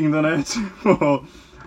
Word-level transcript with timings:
Ouvindo, 0.00 0.22
né? 0.22 0.42
Tipo, 0.46 1.24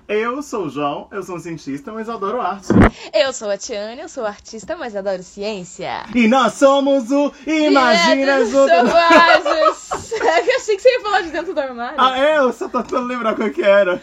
eu 0.07 0.41
sou 0.41 0.65
o 0.65 0.69
João, 0.69 1.07
eu 1.11 1.21
sou 1.21 1.35
um 1.35 1.39
cientista, 1.39 1.91
mas 1.91 2.09
adoro 2.09 2.41
arte. 2.41 2.67
Eu 3.13 3.31
sou 3.31 3.49
a 3.49 3.57
Tiane, 3.57 4.01
eu 4.01 4.09
sou 4.09 4.25
artista, 4.25 4.75
mas 4.75 4.95
adoro 4.95 5.21
ciência. 5.21 6.03
E 6.15 6.27
nós 6.27 6.53
somos 6.53 7.11
o 7.11 7.31
Imagina 7.45 8.43
Junto. 8.45 8.67
Selvagens. 8.69 10.11
Eu 10.23 10.55
achei 10.57 10.75
que 10.75 10.81
você 10.81 10.89
ia 10.89 11.01
falar 11.01 11.21
de 11.21 11.29
dentro 11.29 11.53
do 11.53 11.59
armário. 11.59 11.95
Ah, 11.99 12.17
é? 12.17 12.37
Eu 12.39 12.51
só 12.53 12.67
tô 12.67 12.81
tentando 12.81 13.07
lembrar 13.07 13.35
qual 13.35 13.49
que 13.49 13.61
era. 13.61 14.01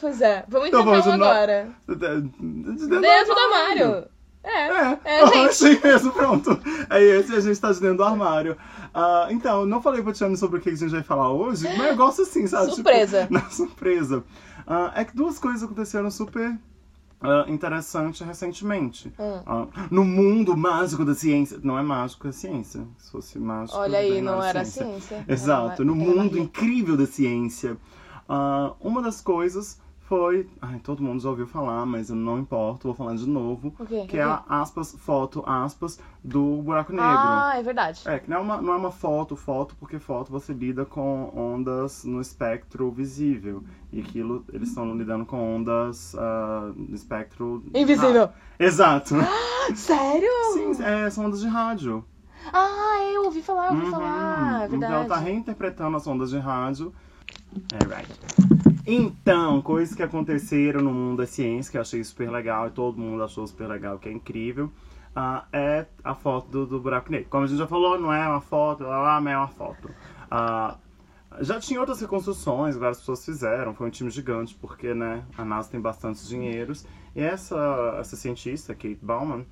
Pois 0.00 0.20
é, 0.20 0.44
vamos 0.48 0.68
Então 0.68 0.84
vamos 0.84 1.06
um 1.06 1.12
de 1.12 1.16
no- 1.16 1.24
agora. 1.24 1.68
Dentro 1.88 3.00
Dentro 3.00 3.34
do 3.34 3.40
armário. 3.40 4.04
É, 4.42 4.50
É, 4.50 4.98
é, 5.04 5.20
ah, 5.22 5.26
gente. 5.26 5.48
assim 5.48 5.80
mesmo, 5.82 6.12
pronto. 6.12 6.60
É 6.88 7.02
esse, 7.02 7.34
a 7.34 7.40
gente 7.40 7.60
tá 7.60 7.72
de 7.72 7.80
dentro 7.80 7.98
do 7.98 8.04
armário. 8.04 8.56
Ah, 8.92 9.28
então, 9.30 9.64
não 9.64 9.80
falei 9.80 10.02
pra 10.02 10.12
Tiane 10.12 10.36
sobre 10.36 10.58
o 10.58 10.62
que 10.62 10.70
a 10.70 10.74
gente 10.74 10.90
vai 10.90 11.02
falar 11.02 11.30
hoje, 11.30 11.64
mas 11.76 11.90
eu 11.90 11.96
gosto 11.96 12.22
assim, 12.22 12.46
sabe? 12.46 12.72
Surpresa. 12.72 13.22
Tipo, 13.28 13.34
na 13.34 13.48
surpresa. 13.50 14.24
Ah, 14.66 14.92
é 14.94 15.04
que 15.04 15.14
duas 15.14 15.38
coisas 15.38 15.62
aconteceram 15.62 16.10
super 16.10 16.58
ah, 17.20 17.44
interessantes 17.48 18.20
recentemente. 18.20 19.12
Hum. 19.18 19.42
Ah, 19.46 19.66
no 19.90 20.04
mundo 20.04 20.56
mágico 20.56 21.04
da 21.04 21.14
ciência. 21.14 21.58
Não 21.62 21.78
é 21.78 21.82
mágico, 21.82 22.26
é 22.26 22.32
ciência. 22.32 22.86
Se 22.98 23.10
fosse 23.10 23.38
mágico. 23.38 23.78
Olha 23.78 23.98
aí, 23.98 24.20
não 24.20 24.42
era 24.42 24.64
ciência. 24.64 25.00
ciência. 25.00 25.24
Exato, 25.28 25.82
Era 25.82 25.84
no 25.84 25.94
mundo 25.94 26.38
incrível 26.38 26.96
da 26.96 27.06
ciência. 27.06 27.76
Ah, 28.28 28.72
uma 28.80 29.02
das 29.02 29.20
coisas 29.20 29.80
foi. 30.10 30.48
Ai, 30.60 30.80
todo 30.80 31.00
mundo 31.04 31.22
já 31.22 31.28
ouviu 31.30 31.46
falar, 31.46 31.86
mas 31.86 32.10
eu 32.10 32.16
não 32.16 32.36
importo, 32.40 32.88
vou 32.88 32.94
falar 32.96 33.14
de 33.14 33.28
novo. 33.28 33.72
O 33.78 33.86
quê? 33.86 34.04
Que 34.08 34.16
O 34.16 34.20
é 34.20 34.24
a 34.24 34.42
aspas, 34.48 34.92
foto, 34.98 35.40
aspas, 35.46 36.00
do 36.22 36.56
buraco 36.62 36.92
negro. 36.92 37.06
Ah, 37.06 37.52
é 37.56 37.62
verdade. 37.62 38.02
É, 38.04 38.18
que 38.18 38.28
não 38.28 38.38
é, 38.38 38.40
uma, 38.40 38.60
não 38.60 38.72
é 38.72 38.76
uma 38.76 38.90
foto, 38.90 39.36
foto, 39.36 39.76
porque 39.78 40.00
foto 40.00 40.32
você 40.32 40.52
lida 40.52 40.84
com 40.84 41.30
ondas 41.32 42.02
no 42.04 42.20
espectro 42.20 42.90
visível. 42.90 43.62
E 43.92 44.00
aquilo, 44.00 44.44
eles 44.52 44.70
estão 44.70 44.92
lidando 44.96 45.24
com 45.24 45.56
ondas 45.56 46.16
ah, 46.18 46.72
no 46.76 46.92
espectro. 46.96 47.62
Invisível. 47.72 48.24
Ah, 48.24 48.32
exato. 48.58 49.14
Sério? 49.76 50.28
Sim, 50.54 50.82
é, 50.82 51.08
são 51.08 51.26
ondas 51.26 51.40
de 51.40 51.46
rádio. 51.46 52.04
Ah, 52.52 52.98
eu 53.14 53.26
ouvi 53.26 53.42
falar, 53.42 53.68
eu 53.68 53.74
ouvi 53.74 53.84
Uhum. 53.84 53.90
falar. 53.92 54.62
É 54.62 54.66
Então 54.66 54.80
verdade. 54.80 55.08
tá 55.08 55.16
reinterpretando 55.18 55.96
as 55.96 56.04
ondas 56.04 56.30
de 56.30 56.38
rádio. 56.38 56.92
É, 57.72 57.84
right. 57.86 58.49
Então, 58.86 59.60
coisas 59.62 59.94
que 59.94 60.02
aconteceram 60.02 60.80
no 60.80 60.92
mundo 60.92 61.18
da 61.18 61.26
ciência, 61.26 61.70
que 61.70 61.76
eu 61.76 61.82
achei 61.82 62.02
super 62.02 62.30
legal 62.30 62.68
e 62.68 62.70
todo 62.70 62.98
mundo 62.98 63.22
achou 63.22 63.46
super 63.46 63.68
legal, 63.68 63.98
que 63.98 64.08
é 64.08 64.12
incrível, 64.12 64.70
ah, 65.14 65.44
é 65.52 65.86
a 66.02 66.14
foto 66.14 66.50
do, 66.50 66.66
do 66.66 66.80
buraco 66.80 67.10
negro. 67.10 67.28
Como 67.28 67.44
a 67.44 67.46
gente 67.46 67.58
já 67.58 67.66
falou, 67.66 67.98
não 68.00 68.12
é 68.12 68.26
uma 68.26 68.40
foto, 68.40 68.84
lá, 68.84 68.98
lá, 68.98 69.20
mas 69.20 69.34
é 69.34 69.36
uma 69.36 69.48
foto. 69.48 69.90
Ah, 70.30 70.76
já 71.40 71.60
tinha 71.60 71.78
outras 71.78 72.00
reconstruções, 72.00 72.76
várias 72.76 72.98
pessoas 72.98 73.24
fizeram, 73.24 73.74
foi 73.74 73.86
um 73.86 73.90
time 73.90 74.10
gigante, 74.10 74.56
porque 74.60 74.92
né, 74.94 75.24
a 75.36 75.44
NASA 75.44 75.70
tem 75.70 75.80
bastantes 75.80 76.28
dinheiros. 76.28 76.86
E 77.14 77.20
essa, 77.20 77.96
essa 77.98 78.16
cientista, 78.16 78.74
Kate 78.74 78.98
Bauman, 79.00 79.44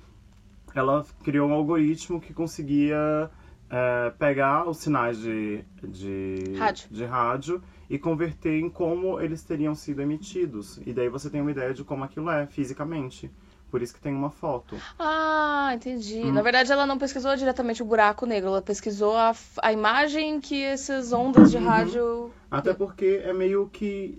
ela 0.75 1.05
criou 1.23 1.49
um 1.49 1.53
algoritmo 1.53 2.19
que 2.19 2.33
conseguia 2.33 3.29
é, 3.69 4.11
pegar 4.17 4.67
os 4.67 4.77
sinais 4.77 5.19
de, 5.19 5.63
de, 5.83 6.55
Rádio. 6.57 6.87
de 6.89 7.05
rádio 7.05 7.63
e 7.89 7.97
converter 7.97 8.59
em 8.59 8.69
como 8.69 9.19
eles 9.19 9.43
teriam 9.43 9.73
sido 9.73 10.01
emitidos. 10.01 10.79
E 10.85 10.93
daí 10.93 11.09
você 11.09 11.29
tem 11.29 11.41
uma 11.41 11.51
ideia 11.51 11.73
de 11.73 11.83
como 11.83 12.03
aquilo 12.03 12.29
é 12.29 12.45
fisicamente. 12.45 13.31
Por 13.71 13.81
isso 13.81 13.93
que 13.93 14.01
tem 14.01 14.13
uma 14.13 14.29
foto. 14.31 14.75
Ah, 14.97 15.71
entendi. 15.75 16.21
Hum. 16.23 16.33
Na 16.33 16.41
verdade, 16.41 16.71
ela 16.71 16.85
não 16.87 16.97
pesquisou 16.97 17.35
diretamente 17.35 17.81
o 17.83 17.85
buraco 17.85 18.25
negro, 18.25 18.49
ela 18.49 18.61
pesquisou 18.61 19.15
a, 19.15 19.35
a 19.61 19.71
imagem 19.71 20.39
que 20.39 20.61
essas 20.63 21.11
ondas 21.13 21.51
de 21.51 21.57
Uhum. 21.57 21.65
rádio. 21.65 22.31
Até 22.49 22.73
porque 22.73 23.21
é 23.23 23.31
meio 23.33 23.67
que. 23.71 24.17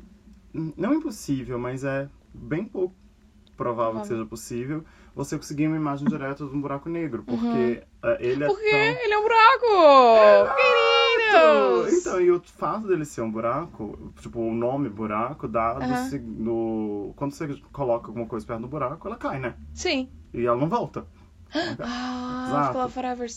Não 0.53 0.95
impossível, 0.95 1.59
mas 1.59 1.85
é 1.85 2.09
bem 2.35 2.65
pouco 2.65 2.95
provável 3.57 4.01
que 4.01 4.07
Provável. 4.07 4.17
seja 4.17 4.27
possível 4.29 4.85
você 5.15 5.37
conseguir 5.37 5.67
uma 5.67 5.77
imagem 5.77 6.07
direta 6.09 6.45
de 6.47 6.55
um 6.55 6.61
buraco 6.61 6.89
negro. 6.89 7.23
Porque 7.25 7.83
é, 8.03 8.17
ele 8.27 8.45
é 8.45 8.49
Uhum. 8.49 8.55
Porque 8.55 8.71
tão. 8.71 8.79
ele 8.79 9.13
é 9.15 9.19
um 9.19 9.23
buraco! 9.23 10.57
Queridos! 10.57 11.93
Então, 12.01 12.21
e 12.21 12.31
o 12.31 12.41
fato 12.41 12.87
dele 12.87 13.05
ser 13.05 13.23
um 13.23 13.31
buraco, 13.31 14.13
tipo, 14.21 14.41
o 14.41 14.55
nome 14.55 14.89
buraco 14.89 15.47
dá 15.49 15.75
do 15.75 15.85
Aham. 15.85 16.09
se- 16.09 16.19
do, 16.19 17.13
Quando 17.17 17.33
você 17.33 17.61
coloca 17.73 18.09
alguma 18.09 18.27
coisa 18.27 18.47
perto 18.47 18.63
do 18.63 18.69
buraco, 18.69 19.07
ela 19.07 19.17
cai, 19.17 19.39
né? 19.39 19.55
Sim. 19.75 20.09
E 20.33 20.45
ela 20.47 20.57
não 20.57 20.69
volta. 20.69 21.07
Ah, 21.83 22.47
Exato. 22.47 22.79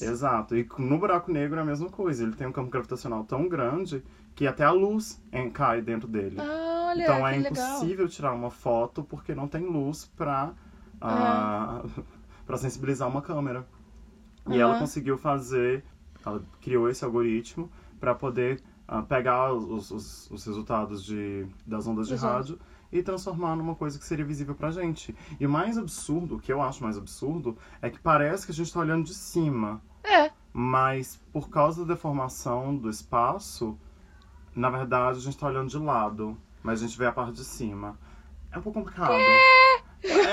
Exato. 0.06 0.56
E 0.56 0.68
no 0.78 0.98
buraco 1.00 1.32
negro 1.32 1.58
é 1.58 1.62
a 1.62 1.66
mesma 1.66 1.90
coisa. 1.90 2.24
Ele 2.24 2.34
tem 2.36 2.46
um 2.48 2.52
campo 2.52 2.70
gravitacional 2.70 3.24
tão 3.24 3.48
grande 3.48 4.04
que 4.36 4.46
até 4.48 4.64
a 4.64 4.72
luz 4.72 5.20
cai 5.54 5.82
dentro 5.82 6.08
dele. 6.08 6.38
Ah, 6.40 6.88
olha, 6.92 7.04
então 7.04 7.28
é 7.28 7.38
legal. 7.38 7.52
impossível 7.52 8.08
tirar 8.08 8.34
uma 8.34 8.50
foto 8.52 9.04
porque 9.04 9.34
não 9.34 9.48
tem 9.48 9.64
luz 9.64 10.06
pra, 10.16 10.54
ah, 11.04 11.84
pra 12.46 12.58
sensibilizar 12.58 13.08
uma 13.08 13.22
câmera. 13.22 13.68
E 14.50 14.58
ela 14.60 14.78
conseguiu 14.80 15.18
fazer, 15.18 15.84
ela 16.26 16.44
criou 16.62 16.90
esse 16.90 17.04
algoritmo 17.06 17.70
pra 18.00 18.14
poder 18.14 18.62
ah, 18.88 19.02
pegar 19.02 19.54
os, 19.54 19.90
os- 19.92 20.32
os 20.32 20.46
resultados 20.46 21.04
de, 21.04 21.48
das 21.66 21.88
ondas 21.88 22.08
de 22.08 22.14
ondas. 22.14 22.24
rádio 22.24 22.60
e 22.92 23.02
transformar 23.02 23.56
numa 23.56 23.74
coisa 23.74 23.98
que 23.98 24.06
seria 24.06 24.26
visível 24.26 24.54
pra 24.54 24.70
gente. 24.70 25.16
E 25.40 25.46
o 25.48 25.50
mais 25.50 25.78
absurdo, 25.78 26.36
o 26.36 26.40
que 26.40 26.52
eu 26.54 26.62
acho 26.62 26.84
mais 26.84 26.98
absurdo, 26.98 27.58
é 27.82 27.90
que 27.90 28.00
parece 28.00 28.46
que 28.46 28.52
a 28.52 28.56
gente 28.56 28.72
tá 28.72 28.80
olhando 28.82 29.06
de 29.06 29.14
cima. 29.14 29.82
É. 30.04 30.32
Mas 30.52 31.20
por 31.32 31.50
causa 31.50 31.84
da 31.86 31.94
deformação 31.94 32.76
do 32.76 32.90
espaço, 32.90 33.78
na 34.56 34.70
verdade 34.70 35.18
a 35.18 35.22
gente 35.22 35.38
tá 35.38 35.48
olhando 35.48 35.70
de 35.70 35.80
lado, 35.80 36.38
mas 36.62 36.84
a 36.84 36.86
gente 36.86 36.98
vê 36.98 37.08
a 37.08 37.12
parte 37.12 37.34
de 37.34 37.44
cima. 37.46 37.98
É 38.52 38.60
um 38.60 38.62
pouco 38.62 38.78
complicado. 38.80 39.14
É, 39.14 39.73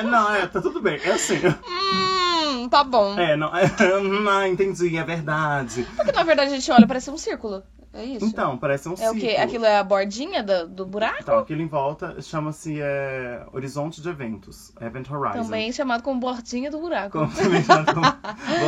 não, 0.05 0.35
é, 0.35 0.47
tá 0.47 0.61
tudo 0.61 0.81
bem. 0.81 0.99
É 1.05 1.13
assim. 1.13 1.39
Hum, 1.47 2.69
tá 2.69 2.83
bom. 2.85 3.19
É, 3.19 3.37
não, 3.37 3.55
é, 3.57 3.69
não, 4.03 4.47
entendi, 4.47 4.97
é 4.97 5.05
verdade. 5.05 5.87
Porque 5.97 6.13
na 6.13 6.23
verdade 6.23 6.53
a 6.53 6.55
gente 6.55 6.71
olha, 6.71 6.87
parece 6.87 7.11
um 7.11 7.19
círculo. 7.19 7.63
É 7.93 8.05
isso? 8.05 8.25
Então, 8.25 8.57
parece 8.57 8.89
um 8.89 8.93
é 8.93 8.97
círculo. 8.97 9.19
o 9.19 9.21
quê? 9.21 9.37
Aquilo 9.37 9.65
é 9.65 9.79
a 9.79 9.83
bordinha 9.83 10.45
do, 10.45 10.69
do 10.69 10.87
buraco? 10.87 11.17
Então, 11.21 11.39
aquilo 11.41 11.61
em 11.61 11.67
volta 11.67 12.23
chama-se 12.23 12.79
é, 12.81 13.45
horizonte 13.53 14.01
de 14.01 14.09
eventos, 14.09 14.73
Event 14.81 15.11
Horizon. 15.11 15.43
Também 15.43 15.73
chamado 15.73 16.01
como 16.05 16.21
bordinha 16.21 16.71
do 16.71 16.79
buraco. 16.79 17.19
Como 17.19 17.35
também 17.35 17.65
chamado 17.65 17.93
como 17.93 18.07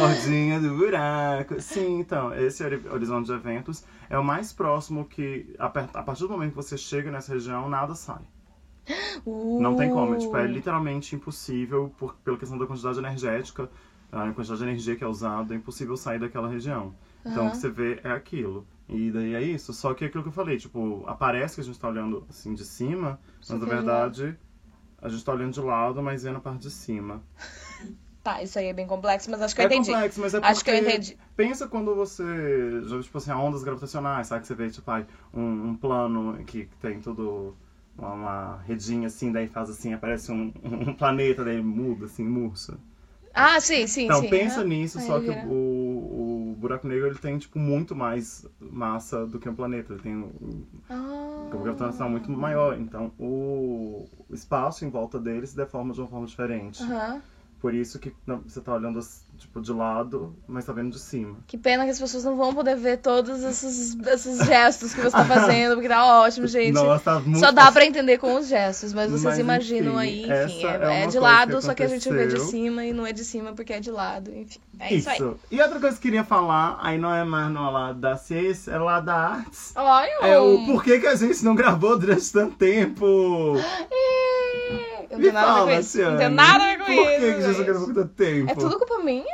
bordinha 0.01 0.59
do 0.59 0.77
buraco. 0.77 1.61
Sim, 1.61 2.01
então, 2.01 2.35
esse 2.35 2.65
hori- 2.65 2.83
horizonte 2.91 3.27
de 3.27 3.33
eventos 3.33 3.85
é 4.11 4.19
o 4.19 4.25
mais 4.25 4.53
próximo 4.53 5.05
que, 5.05 5.55
a 5.57 5.67
a 5.67 6.03
partir 6.03 6.23
do 6.23 6.31
momento 6.31 6.51
que 6.51 6.57
você 6.57 6.77
chega 6.77 7.09
nessa 7.09 7.33
região, 7.33 7.69
nada 7.69 7.95
sai. 7.95 8.23
Não 9.27 9.77
tem 9.77 9.91
como, 9.91 10.15
é, 10.15 10.19
tipo, 10.19 10.37
é 10.37 10.43
Uh. 10.43 10.47
literalmente 10.47 11.15
impossível, 11.15 11.95
por, 11.97 12.15
pela 12.17 12.37
questão 12.37 12.59
da 12.59 12.67
quantidade 12.67 12.99
energética, 12.99 13.71
a 14.11 14.31
quantidade 14.33 14.59
de 14.59 14.65
energia 14.65 14.97
que 14.97 15.05
é 15.05 15.07
usada, 15.07 15.55
é 15.55 15.57
impossível 15.57 15.97
sair 15.97 16.19
daquela 16.19 16.49
região. 16.49 16.95
Então, 17.25 17.47
o 17.47 17.51
que 17.51 17.57
você 17.57 17.71
vê 17.71 18.01
é 18.03 18.11
aquilo. 18.11 18.67
E 18.89 19.11
daí 19.11 19.35
é 19.35 19.43
isso. 19.43 19.73
Só 19.73 19.95
que 19.95 20.05
é 20.05 20.09
aquilo 20.09 20.23
que 20.23 20.29
eu 20.29 20.33
falei, 20.33 20.59
tipo, 20.59 21.05
aparece 21.07 21.55
que 21.55 21.61
a 21.61 21.65
gente 21.65 21.79
tá 21.79 21.89
olhando 21.89 22.27
assim 22.29 22.53
de 22.53 22.65
cima, 22.65 23.19
Só 23.41 23.55
mas 23.55 23.63
na 23.63 23.69
é 23.69 23.77
verdade 23.77 24.39
a 25.01 25.09
gente 25.09 25.25
tá 25.25 25.33
olhando 25.33 25.53
de 25.53 25.61
lado, 25.61 26.01
mas 26.01 26.23
vendo 26.23 26.37
a 26.37 26.41
parte 26.41 26.63
de 26.63 26.71
cima. 26.71 27.23
Tá, 28.23 28.41
isso 28.41 28.57
aí 28.57 28.67
é 28.67 28.73
bem 28.73 28.87
complexo, 28.87 29.29
mas 29.33 29.43
acho 29.43 29.53
que 29.53 29.61
eu 29.61 29.65
é 29.65 29.67
entendi. 29.67 29.91
complexo, 29.91 30.21
mas 30.21 30.33
é 30.33 30.39
porque... 30.39 30.53
Acho 30.53 30.65
que 30.65 30.71
eu 30.71 30.77
entendi. 30.77 31.19
Pensa 31.35 31.67
quando 31.67 31.93
você, 31.93 32.23
já, 32.85 33.03
tipo 33.03 33.19
assim, 33.19 33.33
ondas 33.33 33.65
gravitacionais, 33.65 34.29
sabe? 34.29 34.43
Que 34.43 34.47
você 34.47 34.55
vê, 34.55 34.71
tipo, 34.71 34.89
um, 35.35 35.71
um 35.71 35.77
plano 35.77 36.39
que 36.45 36.69
tem 36.81 37.01
todo 37.01 37.57
uma, 37.97 38.13
uma 38.13 38.57
redinha 38.67 39.07
assim, 39.07 39.33
daí 39.33 39.49
faz 39.49 39.71
assim, 39.71 39.93
aparece 39.93 40.33
um, 40.33 40.53
um 40.63 40.95
planeta, 40.95 41.45
daí 41.45 41.63
muda, 41.63 42.07
assim, 42.07 42.25
murcha. 42.25 42.77
Ah, 43.35 43.59
sim, 43.61 43.87
sim, 43.87 44.05
Então 44.05 44.21
sim. 44.21 44.29
pensa 44.29 44.61
Aham. 44.61 44.69
nisso, 44.69 44.99
Aí 44.99 45.07
só 45.07 45.21
que 45.21 45.31
vira. 45.31 45.47
o, 45.47 46.53
o 46.53 46.57
buraco 46.59 46.87
negro 46.87 47.07
ele 47.07 47.19
tem, 47.19 47.39
tipo, 47.39 47.59
muito 47.59 47.95
mais 47.95 48.47
massa 48.61 49.27
do 49.27 49.39
que 49.39 49.49
um 49.49 49.55
planeta. 49.55 49.93
Ele 49.95 50.03
tem 50.03 50.17
um 50.17 50.65
Ah. 50.91 51.49
campo 51.51 51.65
gravitacional 51.65 52.11
muito 52.11 52.31
maior. 52.31 52.79
Então 52.79 53.13
o, 53.19 54.07
espaço 54.31 54.85
em 54.85 54.91
volta 54.91 55.19
dele 55.19 55.47
se 55.47 55.57
deforma 55.57 55.93
de 55.93 56.01
uma 56.01 56.09
forma 56.09 56.27
diferente. 56.27 56.83
Aham. 56.83 57.23
Por 57.63 57.73
isso 57.73 58.01
que 58.01 58.13
não, 58.27 58.41
você 58.41 58.61
tá 58.61 58.75
olhando, 58.75 58.99
tipo, 59.39 59.61
de 59.61 59.73
lado, 59.73 60.35
mas 60.49 60.65
tá 60.65 60.73
vendo 60.73 60.91
de 60.91 60.99
cima. 60.99 61.37
Que 61.47 61.57
pena 61.57 61.85
que 61.85 61.91
as 61.91 61.99
pessoas 62.01 62.25
não 62.25 62.37
vão 62.37 62.53
poder 62.53 62.75
ver 62.75 62.97
todos 62.97 63.41
esses, 63.45 63.97
esses 64.05 64.45
gestos 64.45 64.93
que 64.93 65.01
você 65.01 65.13
tá 65.13 65.25
fazendo, 65.25 65.75
porque 65.75 65.89
tá 65.89 66.05
ótimo, 66.23 66.49
gente. 66.51 66.73
Nossa, 66.73 67.05
tá 67.05 67.21
muito 67.21 67.39
Só 67.39 67.53
dá 67.53 67.71
pra 67.71 67.87
entender 67.87 68.19
com 68.19 68.35
os 68.35 68.49
gestos, 68.49 68.93
mas 68.93 69.13
vocês 69.13 69.23
Mas, 69.23 69.39
imaginam 69.39 70.03
enfim, 70.03 70.29
aí, 70.33 70.45
enfim, 70.45 70.67
é, 70.67 70.71
é 70.71 71.05
é 71.05 71.07
de 71.07 71.21
lado, 71.21 71.57
que 71.59 71.63
só 71.63 71.73
que 71.73 71.85
a 71.85 71.87
gente 71.87 72.11
vê 72.11 72.27
de 72.27 72.41
cima 72.41 72.85
e 72.85 72.93
não 72.93 73.07
é 73.07 73.13
de 73.13 73.25
cima 73.25 73.53
porque 73.53 73.75
é 73.75 73.79
de 73.79 73.93
lado, 73.93 74.35
enfim. 74.35 74.59
É 74.81 74.93
isso, 74.93 75.09
aí. 75.09 75.19
E 75.49 75.63
outra 75.63 75.79
coisa 75.79 75.97
que 75.97 76.09
eu 76.09 76.11
queria 76.11 76.25
falar, 76.25 76.81
aí 76.83 76.99
não 76.99 77.15
é 77.15 77.23
mais 77.23 77.49
no 77.49 77.71
lado 77.71 78.01
da 78.01 78.17
ciência, 78.17 78.73
é 78.73 78.79
lá 78.79 78.99
da 78.99 79.15
artes. 79.15 79.73
Olha! 79.77 80.19
É 80.21 80.37
o 80.37 80.67
porquê 80.67 80.99
que 80.99 81.07
a 81.07 81.15
gente 81.15 81.45
não 81.45 81.55
gravou 81.55 81.97
durante 81.97 82.33
tanto 82.33 82.57
tempo. 82.57 83.55
Ih, 83.89 84.92
Eu 85.13 85.19
não 85.19 85.23
tenho 85.23 85.33
nada 85.35 85.53
a 85.61 85.65
ver 85.65 85.75
com 85.75 85.81
isso. 85.81 86.03
Não 86.03 86.17
tenho 86.17 86.31
nada 86.31 86.65
a 86.65 86.67
ver 86.69 86.79
com 86.79 86.85
Por 86.85 86.93
isso. 86.93 87.21
que 87.21 87.35
que 87.35 87.43
gente. 87.53 87.65
gravou 87.65 87.87
com 87.89 87.95
tanto 87.95 88.15
tempo? 88.15 88.51
É 88.51 88.55
tudo 88.55 88.79
culpa 88.79 88.99
minha? 89.01 89.25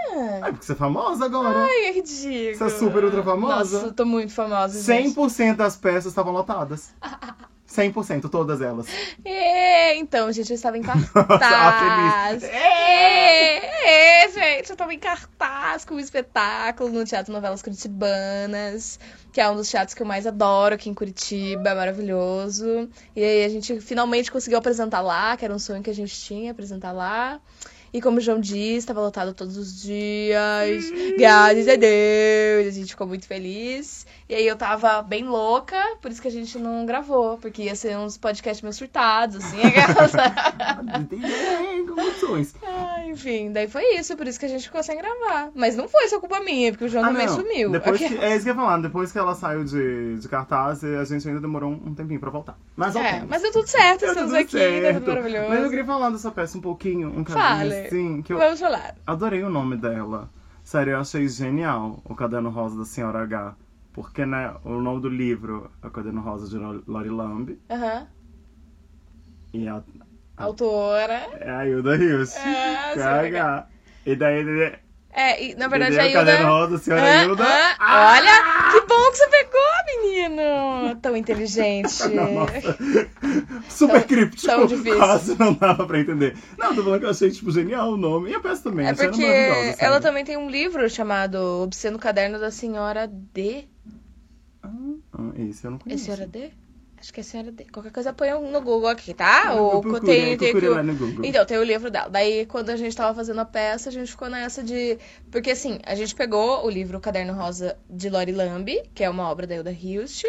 É 0.45 0.51
porque 0.51 0.65
você 0.67 0.73
é 0.73 0.75
famosa 0.75 1.25
agora. 1.25 1.65
Ai, 1.65 1.85
é 1.87 1.93
ridículo. 1.93 2.57
Você 2.57 2.65
é 2.65 2.69
super 2.69 3.05
ultra 3.05 3.23
famosa. 3.23 3.55
Nossa, 3.77 3.87
eu 3.87 3.93
tô 3.93 4.05
muito 4.05 4.33
famosa. 4.33 4.83
gente. 4.83 5.15
100% 5.15 5.57
das 5.57 5.77
peças 5.77 6.07
estavam 6.07 6.33
lotadas. 6.33 6.93
100%, 7.71 8.31
todas 8.31 8.63
elas. 8.63 8.87
É, 9.25 9.97
então, 9.97 10.33
gente, 10.33 10.51
eu 10.51 10.55
estava 10.55 10.79
em 10.79 10.83
Nossa, 10.83 11.13
cartaz. 11.13 12.41
feliz. 12.41 12.55
É, 12.55 14.25
é, 14.25 14.29
gente, 14.31 14.71
eu 14.71 14.75
estava 14.75 14.95
em 14.95 14.99
cartaz 14.99 15.85
com 15.85 15.95
um 15.95 16.01
espetáculo 16.01 16.91
no 16.91 17.05
Teatro 17.05 17.33
Novelas 17.33 17.61
Curitibanas, 17.61 18.99
que 19.33 19.41
é 19.41 19.49
um 19.51 19.57
dos 19.57 19.69
teatros 19.69 19.95
que 19.95 20.03
eu 20.03 20.07
mais 20.07 20.27
adoro 20.27 20.75
aqui 20.75 20.89
em 20.89 20.95
Curitiba, 20.95 21.71
é 21.71 21.75
maravilhoso. 21.75 22.89
E 23.15 23.23
aí 23.23 23.45
a 23.45 23.49
gente 23.49 23.81
finalmente 23.81 24.33
conseguiu 24.33 24.59
apresentar 24.59 25.03
lá, 25.03 25.37
que 25.37 25.45
era 25.45 25.55
um 25.55 25.59
sonho 25.59 25.83
que 25.83 25.91
a 25.91 25.95
gente 25.95 26.19
tinha, 26.19 26.53
apresentar 26.53 26.93
lá. 26.93 27.39
E 27.93 28.03
como 28.03 28.19
o 28.19 28.21
João 28.21 28.41
disse, 28.41 28.79
estava 28.79 29.01
lotado 29.01 29.33
todos 29.33 29.57
os 29.57 29.81
dias. 29.81 30.91
Graças 31.19 31.69
a 31.69 31.77
Deus. 31.77 32.67
A 32.67 32.71
gente 32.71 32.89
ficou 32.89 33.07
muito 33.07 33.27
feliz. 33.27 34.07
E 34.29 34.35
aí 34.35 34.47
eu 34.47 34.57
tava 34.57 35.01
bem 35.01 35.25
louca, 35.25 35.77
por 36.03 36.11
isso 36.11 36.21
que 36.21 36.29
a 36.29 36.31
gente 36.31 36.59
não 36.59 36.85
gravou. 36.85 37.39
Porque 37.39 37.63
ia 37.63 37.75
ser 37.75 37.97
uns 37.97 38.19
podcasts 38.19 38.61
meio 38.63 38.75
surtados, 38.75 39.37
assim. 39.37 39.59
aquelas- 39.63 40.13
Entendi, 41.01 41.87
com 41.89 42.01
emoções. 42.01 42.55
Ah, 42.63 43.07
enfim, 43.07 43.53
daí 43.53 43.67
foi 43.69 43.83
isso, 43.97 44.17
por 44.17 44.27
isso 44.29 44.39
que 44.39 44.45
a 44.45 44.49
gente 44.49 44.65
ficou 44.65 44.83
sem 44.83 44.99
gravar. 44.99 45.51
Mas 45.55 45.77
não 45.77 45.89
foi 45.89 46.09
só 46.09 46.21
culpa 46.21 46.41
minha, 46.41 46.71
porque 46.73 46.85
o 46.85 46.89
João 46.89 47.05
Ah, 47.05 47.09
também 47.09 47.27
não. 47.27 47.37
sumiu. 47.37 47.71
Depois 47.71 47.97
que, 47.99 48.05
é 48.05 48.35
isso 48.37 48.45
que 48.45 48.51
eu 48.51 48.55
ia 48.55 48.61
falar. 48.61 48.79
Depois 48.79 49.11
que 49.13 49.19
ela 49.19 49.35
saiu 49.35 49.65
de, 49.65 50.19
de 50.19 50.29
cartaz, 50.29 50.85
a 50.85 51.05
gente 51.05 51.27
ainda 51.27 51.41
demorou 51.41 51.71
um 51.71 51.95
tempinho 51.95 52.21
pra 52.21 52.29
voltar. 52.31 52.59
Mas 52.77 52.95
É, 52.97 53.25
mas 53.29 53.41
deu 53.43 53.53
tudo 53.53 53.67
certo, 53.67 54.01
Deu 54.01 54.11
estamos 54.11 54.31
tudo 54.33 54.41
aqui, 54.41 54.51
certo. 54.59 54.99
tudo 55.01 55.09
maravilhoso. 55.09 55.49
Mas 55.49 55.63
eu 55.63 55.71
queria 55.71 55.85
falar 55.87 56.11
dessa 56.11 56.31
peça 56.31 56.59
um 56.59 56.61
pouquinho, 56.61 57.09
um 57.09 57.25
Fale. 57.25 57.71
casinho 57.71 57.87
assim, 57.87 58.23
que 58.23 58.33
eu 58.33 58.39
Vamos 58.39 58.61
falar. 58.61 58.95
adorei 59.07 59.43
o 59.43 59.49
nome 59.51 59.77
dela. 59.77 60.29
Sério, 60.63 60.93
eu 60.93 61.01
achei 61.01 61.27
genial 61.29 61.99
o 62.05 62.15
Caderno 62.15 62.51
Rosa 62.51 62.77
da 62.77 62.85
Senhora 62.85 63.23
H. 63.23 63.55
Porque, 64.01 64.25
né, 64.25 64.55
o 64.65 64.81
nome 64.81 65.01
do 65.03 65.09
livro 65.09 65.73
é 65.83 65.91
Caderno 65.91 66.21
Rosa 66.21 66.49
de 66.49 66.57
Lori 66.89 67.09
Lamb. 67.09 67.59
Aham. 67.69 68.07
E 69.53 69.67
a, 69.67 69.83
Autora. 70.37 71.21
é 71.41 71.51
a 71.51 71.67
Hilda 71.67 71.97
Hilst. 71.97 72.37
É, 72.37 72.43
que 72.43 72.49
é 72.49 72.93
Senhora 72.95 73.17
a 73.23 73.27
H. 73.27 73.67
E 74.07 74.15
daí, 74.15 74.37
ele- 74.39 74.79
É, 75.11 75.45
e 75.45 75.55
na 75.57 75.67
verdade 75.67 75.97
ele 75.97 76.01
é 76.01 76.05
a 76.05 76.11
o 76.11 76.13
Caderno 76.13 76.41
Hilda. 76.47 76.53
Rosa 76.61 76.71
da 76.71 76.79
Senhora 76.79 77.03
Ah, 77.03 77.25
Hilda. 77.25 77.45
ah, 77.81 78.15
Olha, 78.19 78.71
que 78.73 78.87
bom 78.87 79.11
que 79.11 79.17
você 79.17 79.27
pegou, 79.27 79.61
menino! 80.03 80.97
Tão 81.03 81.17
inteligente. 81.17 81.89
Nossa. 82.15 82.79
Super 83.69 84.01
Tão- 84.01 84.09
críptico. 84.09 84.47
tão 84.47 84.67
difícil. 84.67 84.97
Quase 84.99 85.39
não 85.39 85.55
dava 85.55 85.87
pra 85.87 85.99
entender. 85.99 86.37
Não, 86.57 86.73
tô 86.75 86.85
falando 86.85 87.01
que 87.01 87.07
eu 87.07 87.11
achei, 87.11 87.31
tipo, 87.33 87.51
genial 87.51 87.93
o 87.95 87.97
nome. 87.97 88.31
E 88.31 88.35
a 88.37 88.41
peça 88.41 88.63
também. 88.63 88.87
É 88.87 88.91
ela 88.91 88.97
porque 88.97 89.75
ela 89.81 90.01
também 90.01 90.25
tem 90.25 90.37
um 90.37 90.49
livro 90.49 90.89
chamado 90.89 91.35
Obsceno 91.65 91.99
Caderno 91.99 92.39
da 92.39 92.53
Senhora 92.53 93.09
D. 93.09 93.67
Ah, 94.63 95.33
esse 95.37 95.65
eu 95.67 95.71
não 95.73 95.79
É 95.79 95.83
conheço. 95.83 96.05
Senhora 96.05 96.27
D? 96.27 96.51
Acho 97.01 97.13
que 97.15 97.21
é 97.21 97.23
Senhora 97.23 97.53
D. 97.53 97.65
Qualquer 97.73 97.93
coisa 97.93 98.13
põe 98.13 98.29
no 98.33 98.61
Google 98.61 98.89
aqui, 98.89 99.15
tá? 99.15 99.55
Eu 99.55 99.63
Ou 99.63 100.01
tem, 100.01 100.37
tem 100.37 100.53
que- 100.53 100.69
lá 100.69 100.83
no 100.83 100.97
Google. 100.97 101.25
Então, 101.25 101.47
tem 101.47 101.57
o 101.57 101.63
livro 101.63 101.93
dela. 101.93 102.09
Daí, 102.11 102.45
quando 102.47 102.71
a 102.71 102.77
gente 102.77 102.97
tava 102.97 103.15
fazendo 103.15 103.39
a 103.41 103.45
peça, 103.45 103.89
a 103.89 103.93
gente 103.93 104.11
ficou 104.11 104.29
nessa 104.29 104.65
de. 104.65 104.99
Porque, 105.31 105.53
assim, 105.53 105.79
a 105.87 105.95
gente 105.95 106.13
pegou 106.13 106.67
o 106.67 106.69
livro 106.69 106.99
O 106.99 107.01
Caderno 107.01 107.35
Rosa 107.35 107.79
de 107.89 108.11
Lori 108.11 108.33
Lamb, 108.33 108.83
que 108.93 109.05
é 109.05 109.09
uma 109.09 109.31
obra 109.31 109.47
da 109.47 109.55
Hilda 109.55 109.71
Hilst. 109.71 110.25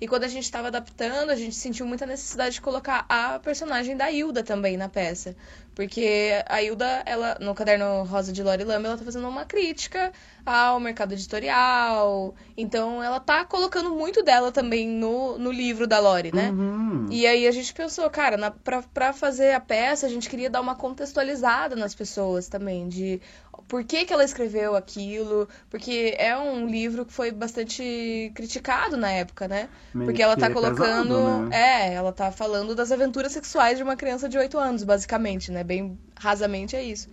E 0.00 0.08
quando 0.08 0.24
a 0.24 0.28
gente 0.28 0.50
tava 0.50 0.68
adaptando, 0.68 1.28
a 1.28 1.36
gente 1.36 1.54
sentiu 1.56 1.84
muita 1.84 2.06
necessidade 2.06 2.54
de 2.54 2.60
colocar 2.62 3.04
a 3.06 3.38
personagem 3.38 3.94
da 3.94 4.10
Hilda 4.10 4.42
também 4.42 4.78
na 4.78 4.88
peça. 4.88 5.36
Porque 5.74 6.42
a 6.46 6.62
Hilda, 6.62 7.02
ela, 7.04 7.36
no 7.40 7.54
Caderno 7.54 8.04
Rosa 8.04 8.32
de 8.32 8.42
Lori 8.42 8.62
Lamb, 8.62 8.86
ela 8.86 8.96
tá 8.96 9.04
fazendo 9.04 9.28
uma 9.28 9.44
crítica 9.44 10.12
ao 10.46 10.78
mercado 10.78 11.12
editorial. 11.12 12.34
Então, 12.56 13.02
ela 13.02 13.18
tá 13.18 13.44
colocando 13.44 13.90
muito 13.90 14.22
dela 14.22 14.52
também 14.52 14.86
no, 14.86 15.36
no 15.38 15.50
livro 15.50 15.86
da 15.86 15.98
Lori, 15.98 16.30
né? 16.32 16.50
Uhum. 16.50 17.08
E 17.10 17.26
aí 17.26 17.46
a 17.46 17.50
gente 17.50 17.74
pensou, 17.74 18.08
cara, 18.08 18.36
na, 18.36 18.50
pra, 18.50 18.82
pra 18.82 19.12
fazer 19.12 19.52
a 19.52 19.60
peça, 19.60 20.06
a 20.06 20.08
gente 20.08 20.28
queria 20.28 20.48
dar 20.48 20.60
uma 20.60 20.76
contextualizada 20.76 21.74
nas 21.74 21.94
pessoas 21.94 22.46
também, 22.46 22.88
de 22.88 23.20
por 23.68 23.84
que, 23.84 24.04
que 24.04 24.12
ela 24.12 24.24
escreveu 24.24 24.76
aquilo, 24.76 25.48
porque 25.70 26.14
é 26.18 26.36
um 26.36 26.66
livro 26.66 27.04
que 27.06 27.12
foi 27.12 27.30
bastante 27.32 28.30
criticado 28.34 28.96
na 28.96 29.10
época, 29.10 29.48
né? 29.48 29.68
Meio 29.94 30.06
Porque 30.06 30.22
ela 30.22 30.36
tá 30.36 30.46
é 30.46 30.50
colocando. 30.50 31.08
pesado, 31.08 31.46
né? 31.48 31.56
É, 31.90 31.94
ela 31.94 32.12
tá 32.12 32.30
falando 32.32 32.74
das 32.74 32.92
aventuras 32.92 33.32
sexuais 33.32 33.76
de 33.78 33.82
uma 33.82 33.96
criança 33.96 34.28
de 34.28 34.36
8 34.38 34.58
anos, 34.58 34.84
basicamente, 34.84 35.50
né? 35.50 35.64
Bem 35.64 35.98
rasamente 36.16 36.76
é 36.76 36.82
isso. 36.84 37.08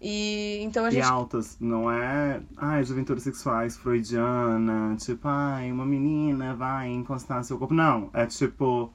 E 0.00 0.60
então 0.62 0.84
a 0.84 0.90
E 0.90 0.92
gente. 0.92 1.04
altas, 1.04 1.56
não 1.60 1.90
é. 1.90 2.40
Ai, 2.56 2.82
de 2.84 2.92
aventuras 2.92 3.22
sexuais, 3.22 3.76
freudiana, 3.76 4.96
tipo, 4.96 5.26
ai, 5.28 5.70
uma 5.72 5.86
menina 5.86 6.54
vai 6.54 6.88
encostar 6.88 7.42
seu 7.44 7.58
corpo. 7.58 7.74
Não, 7.74 8.10
é 8.12 8.26
tipo. 8.26 8.92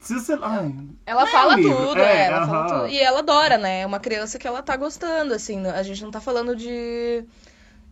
Se 0.00 0.14
você. 0.14 0.38
Ai, 0.40 0.74
Ela 1.04 1.22
é 1.24 1.26
fala 1.26 1.54
um 1.54 1.56
livro, 1.56 1.76
tudo, 1.88 2.00
é, 2.00 2.16
é, 2.16 2.24
ela 2.26 2.46
fala 2.46 2.68
tudo. 2.82 2.88
E 2.88 2.98
ela 3.00 3.18
adora, 3.18 3.58
né? 3.58 3.80
É 3.80 3.86
uma 3.86 3.98
criança 4.00 4.38
que 4.38 4.46
ela 4.46 4.62
tá 4.62 4.76
gostando, 4.76 5.34
assim. 5.34 5.66
A 5.66 5.82
gente 5.82 6.02
não 6.04 6.10
tá 6.10 6.20
falando 6.20 6.54
de, 6.54 7.24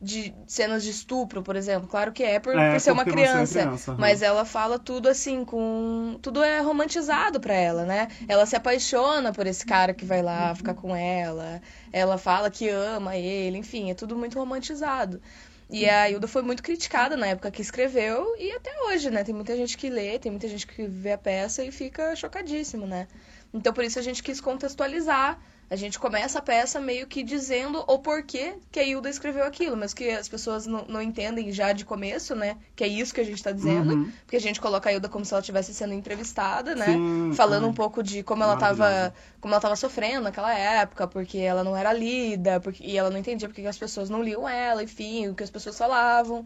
de 0.00 0.32
cenas 0.46 0.84
de 0.84 0.90
estupro, 0.90 1.42
por 1.42 1.56
exemplo. 1.56 1.88
Claro 1.88 2.12
que 2.12 2.22
é, 2.22 2.38
por, 2.38 2.56
É, 2.56 2.72
por 2.72 2.80
ser 2.80 2.92
uma 2.92 3.02
é 3.02 3.06
criança. 3.06 3.60
criança. 3.60 3.96
Mas 3.98 4.22
ela 4.22 4.44
fala 4.44 4.78
tudo 4.78 5.08
assim, 5.08 5.44
com. 5.44 6.16
Tudo 6.22 6.42
é 6.44 6.60
romantizado 6.60 7.40
pra 7.40 7.54
ela, 7.54 7.84
né? 7.84 8.08
Ela 8.28 8.46
se 8.46 8.54
apaixona 8.54 9.32
por 9.32 9.46
esse 9.46 9.66
cara 9.66 9.92
que 9.92 10.04
vai 10.04 10.22
lá 10.22 10.54
ficar 10.54 10.74
com 10.74 10.94
ela. 10.94 11.60
Ela 11.92 12.16
fala 12.18 12.50
que 12.50 12.68
ama 12.68 13.16
ele, 13.16 13.58
enfim, 13.58 13.90
é 13.90 13.94
tudo 13.94 14.16
muito 14.16 14.38
romantizado. 14.38 15.20
E 15.68 15.88
a 15.88 16.08
Hilda 16.08 16.28
foi 16.28 16.42
muito 16.42 16.62
criticada 16.62 17.16
na 17.16 17.26
época 17.26 17.50
que 17.50 17.60
escreveu 17.60 18.36
e 18.38 18.52
até 18.52 18.70
hoje, 18.84 19.10
né? 19.10 19.24
Tem 19.24 19.34
muita 19.34 19.56
gente 19.56 19.76
que 19.76 19.90
lê, 19.90 20.18
tem 20.18 20.30
muita 20.30 20.46
gente 20.48 20.66
que 20.66 20.86
vê 20.86 21.12
a 21.12 21.18
peça 21.18 21.64
e 21.64 21.72
fica 21.72 22.14
chocadíssimo, 22.14 22.86
né? 22.86 23.08
Então 23.52 23.72
por 23.72 23.82
isso 23.82 23.98
a 23.98 24.02
gente 24.02 24.22
quis 24.22 24.40
contextualizar. 24.40 25.40
A 25.68 25.74
gente 25.74 25.98
começa 25.98 26.38
a 26.38 26.42
peça 26.42 26.80
meio 26.80 27.06
que 27.08 27.24
dizendo 27.24 27.82
o 27.88 27.98
porquê 27.98 28.54
que 28.70 28.78
a 28.78 28.84
Hilda 28.84 29.10
escreveu 29.10 29.44
aquilo, 29.44 29.76
mas 29.76 29.92
que 29.92 30.08
as 30.10 30.28
pessoas 30.28 30.64
não, 30.64 30.84
não 30.86 31.02
entendem 31.02 31.50
já 31.50 31.72
de 31.72 31.84
começo, 31.84 32.36
né? 32.36 32.56
Que 32.76 32.84
é 32.84 32.86
isso 32.86 33.12
que 33.12 33.20
a 33.20 33.24
gente 33.24 33.42
tá 33.42 33.50
dizendo. 33.50 33.94
Uhum. 33.94 34.12
Porque 34.22 34.36
a 34.36 34.40
gente 34.40 34.60
coloca 34.60 34.88
a 34.88 34.92
Hilda 34.92 35.08
como 35.08 35.24
se 35.24 35.34
ela 35.34 35.40
estivesse 35.40 35.74
sendo 35.74 35.92
entrevistada, 35.92 36.76
né? 36.76 36.86
Sim, 36.86 37.32
Falando 37.34 37.64
ai, 37.64 37.70
um 37.70 37.74
pouco 37.74 38.00
de 38.02 38.22
como 38.22 38.44
ela 38.44 38.54
maravilhosa. 38.54 38.90
tava. 39.10 39.14
Como 39.40 39.54
ela 39.54 39.60
tava 39.60 39.76
sofrendo 39.76 40.22
naquela 40.22 40.54
época, 40.54 41.06
porque 41.08 41.38
ela 41.38 41.64
não 41.64 41.76
era 41.76 41.92
lida, 41.92 42.60
porque, 42.60 42.84
e 42.84 42.96
ela 42.96 43.10
não 43.10 43.18
entendia 43.18 43.48
porque 43.48 43.62
que 43.62 43.68
as 43.68 43.78
pessoas 43.78 44.08
não 44.08 44.22
liam 44.22 44.48
ela, 44.48 44.82
enfim, 44.82 45.28
o 45.28 45.34
que 45.34 45.42
as 45.42 45.50
pessoas 45.50 45.76
falavam. 45.76 46.44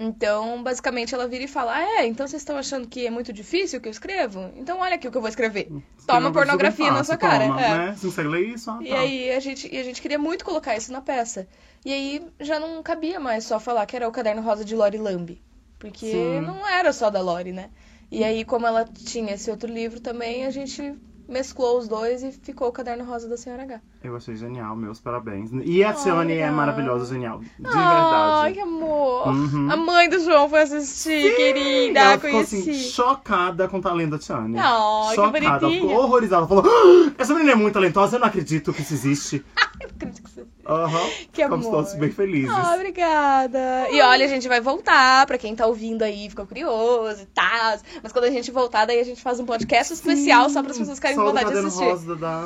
Então, 0.00 0.62
basicamente, 0.62 1.12
ela 1.12 1.26
vira 1.26 1.42
e 1.42 1.48
fala: 1.48 1.74
Ah, 1.74 1.82
é, 2.00 2.06
então 2.06 2.24
vocês 2.24 2.40
estão 2.40 2.56
achando 2.56 2.86
que 2.86 3.04
é 3.04 3.10
muito 3.10 3.32
difícil 3.32 3.80
o 3.80 3.82
que 3.82 3.88
eu 3.88 3.90
escrevo? 3.90 4.52
Então 4.54 4.78
olha 4.78 4.94
aqui 4.94 5.08
o 5.08 5.10
que 5.10 5.16
eu 5.16 5.20
vou 5.20 5.28
escrever. 5.28 5.68
Toma 6.06 6.30
pornografia 6.30 6.92
na 6.92 7.02
sua 7.02 7.18
fácil, 7.18 7.18
cara. 7.18 7.48
Toma, 7.48 7.60
é. 7.60 7.78
né? 7.78 7.94
Você 7.96 8.06
não 8.06 8.12
consegue 8.12 8.28
ler 8.28 8.48
isso? 8.54 8.70
Ah, 8.70 8.78
E 8.80 8.88
tá. 8.90 8.98
aí 9.00 9.30
a 9.32 9.40
gente, 9.40 9.74
e 9.74 9.76
a 9.76 9.82
gente 9.82 10.00
queria 10.00 10.18
muito 10.18 10.44
colocar 10.44 10.76
isso 10.76 10.92
na 10.92 11.00
peça. 11.00 11.48
E 11.84 11.92
aí 11.92 12.24
já 12.38 12.60
não 12.60 12.80
cabia 12.80 13.18
mais 13.18 13.42
só 13.44 13.58
falar 13.58 13.84
que 13.86 13.96
era 13.96 14.08
o 14.08 14.12
caderno 14.12 14.40
rosa 14.40 14.64
de 14.64 14.76
Lori 14.76 14.98
Lamb. 14.98 15.42
Porque 15.80 16.12
Sim. 16.12 16.40
não 16.42 16.66
era 16.68 16.92
só 16.92 17.10
da 17.10 17.20
Lori, 17.20 17.50
né? 17.50 17.68
E 18.10 18.22
aí, 18.22 18.44
como 18.44 18.66
ela 18.66 18.84
tinha 18.84 19.34
esse 19.34 19.50
outro 19.50 19.70
livro 19.70 20.00
também, 20.00 20.46
a 20.46 20.50
gente 20.50 20.96
mesclou 21.28 21.78
os 21.78 21.86
dois 21.86 22.22
e 22.22 22.32
ficou 22.32 22.68
o 22.68 22.72
caderno 22.72 23.04
rosa 23.04 23.28
da 23.28 23.36
Senhora 23.36 23.62
H. 23.64 23.80
Eu 24.02 24.16
achei 24.16 24.34
genial, 24.34 24.74
meus 24.74 24.98
parabéns. 25.00 25.50
E 25.64 25.84
a 25.84 25.90
Ai, 25.90 25.94
Tiane 25.94 26.32
é 26.34 26.50
maravilhosa, 26.50 27.12
genial. 27.12 27.40
De 27.40 27.46
Ai, 27.66 27.72
verdade. 27.72 28.54
que 28.54 28.60
amor! 28.60 29.28
Uhum. 29.28 29.70
A 29.70 29.76
mãe 29.76 30.08
do 30.08 30.18
João 30.20 30.48
foi 30.48 30.62
assistir, 30.62 31.36
querida. 31.36 32.00
ela 32.00 32.18
ficou 32.18 32.40
assim, 32.40 32.62
conheci. 32.62 32.90
chocada 32.90 33.68
com 33.68 33.78
o 33.78 33.80
talento 33.82 34.10
da 34.12 34.18
Tiane. 34.18 34.56
Ai, 34.58 35.08
que 35.10 35.14
chocada, 35.16 35.38
ficou 35.40 35.60
bonitinha. 35.60 35.98
horrorizada. 35.98 36.46
Falou: 36.46 36.64
"Ah, 36.66 37.12
essa 37.18 37.34
menina 37.34 37.52
é 37.52 37.56
muito 37.56 37.74
talentosa, 37.74 38.16
eu 38.16 38.20
não 38.20 38.26
acredito 38.28 38.72
que 38.72 38.80
isso 38.82 38.94
existe. 38.94 39.44
Eu 39.80 39.88
acredito 39.90 40.22
que 40.24 40.30
você- 40.30 40.44
Aham. 40.68 41.08
Que 41.32 41.42
Ficamos 41.44 41.66
amor. 41.66 41.78
todos 41.78 41.94
bem 41.94 42.10
felizes. 42.10 42.50
Ah, 42.50 42.74
obrigada. 42.74 43.88
E 43.90 44.00
olha, 44.02 44.24
a 44.24 44.28
gente 44.28 44.48
vai 44.48 44.60
voltar, 44.60 45.26
pra 45.26 45.38
quem 45.38 45.54
tá 45.54 45.66
ouvindo 45.66 46.02
aí, 46.02 46.28
ficou 46.28 46.46
curioso 46.46 47.22
e 47.22 47.26
tal. 47.26 47.78
Mas 48.02 48.12
quando 48.12 48.24
a 48.24 48.30
gente 48.30 48.50
voltar, 48.50 48.84
daí 48.86 49.00
a 49.00 49.04
gente 49.04 49.22
faz 49.22 49.40
um 49.40 49.46
podcast 49.46 49.92
especial 49.92 50.50
só 50.50 50.62
para 50.62 50.72
as 50.72 50.78
pessoas 50.78 50.98
ficarem 50.98 51.16
com 51.16 51.24
vontade 51.24 51.50
de 51.50 51.58
assistir. 51.58 51.84
Rosa 51.84 52.16
da 52.16 52.44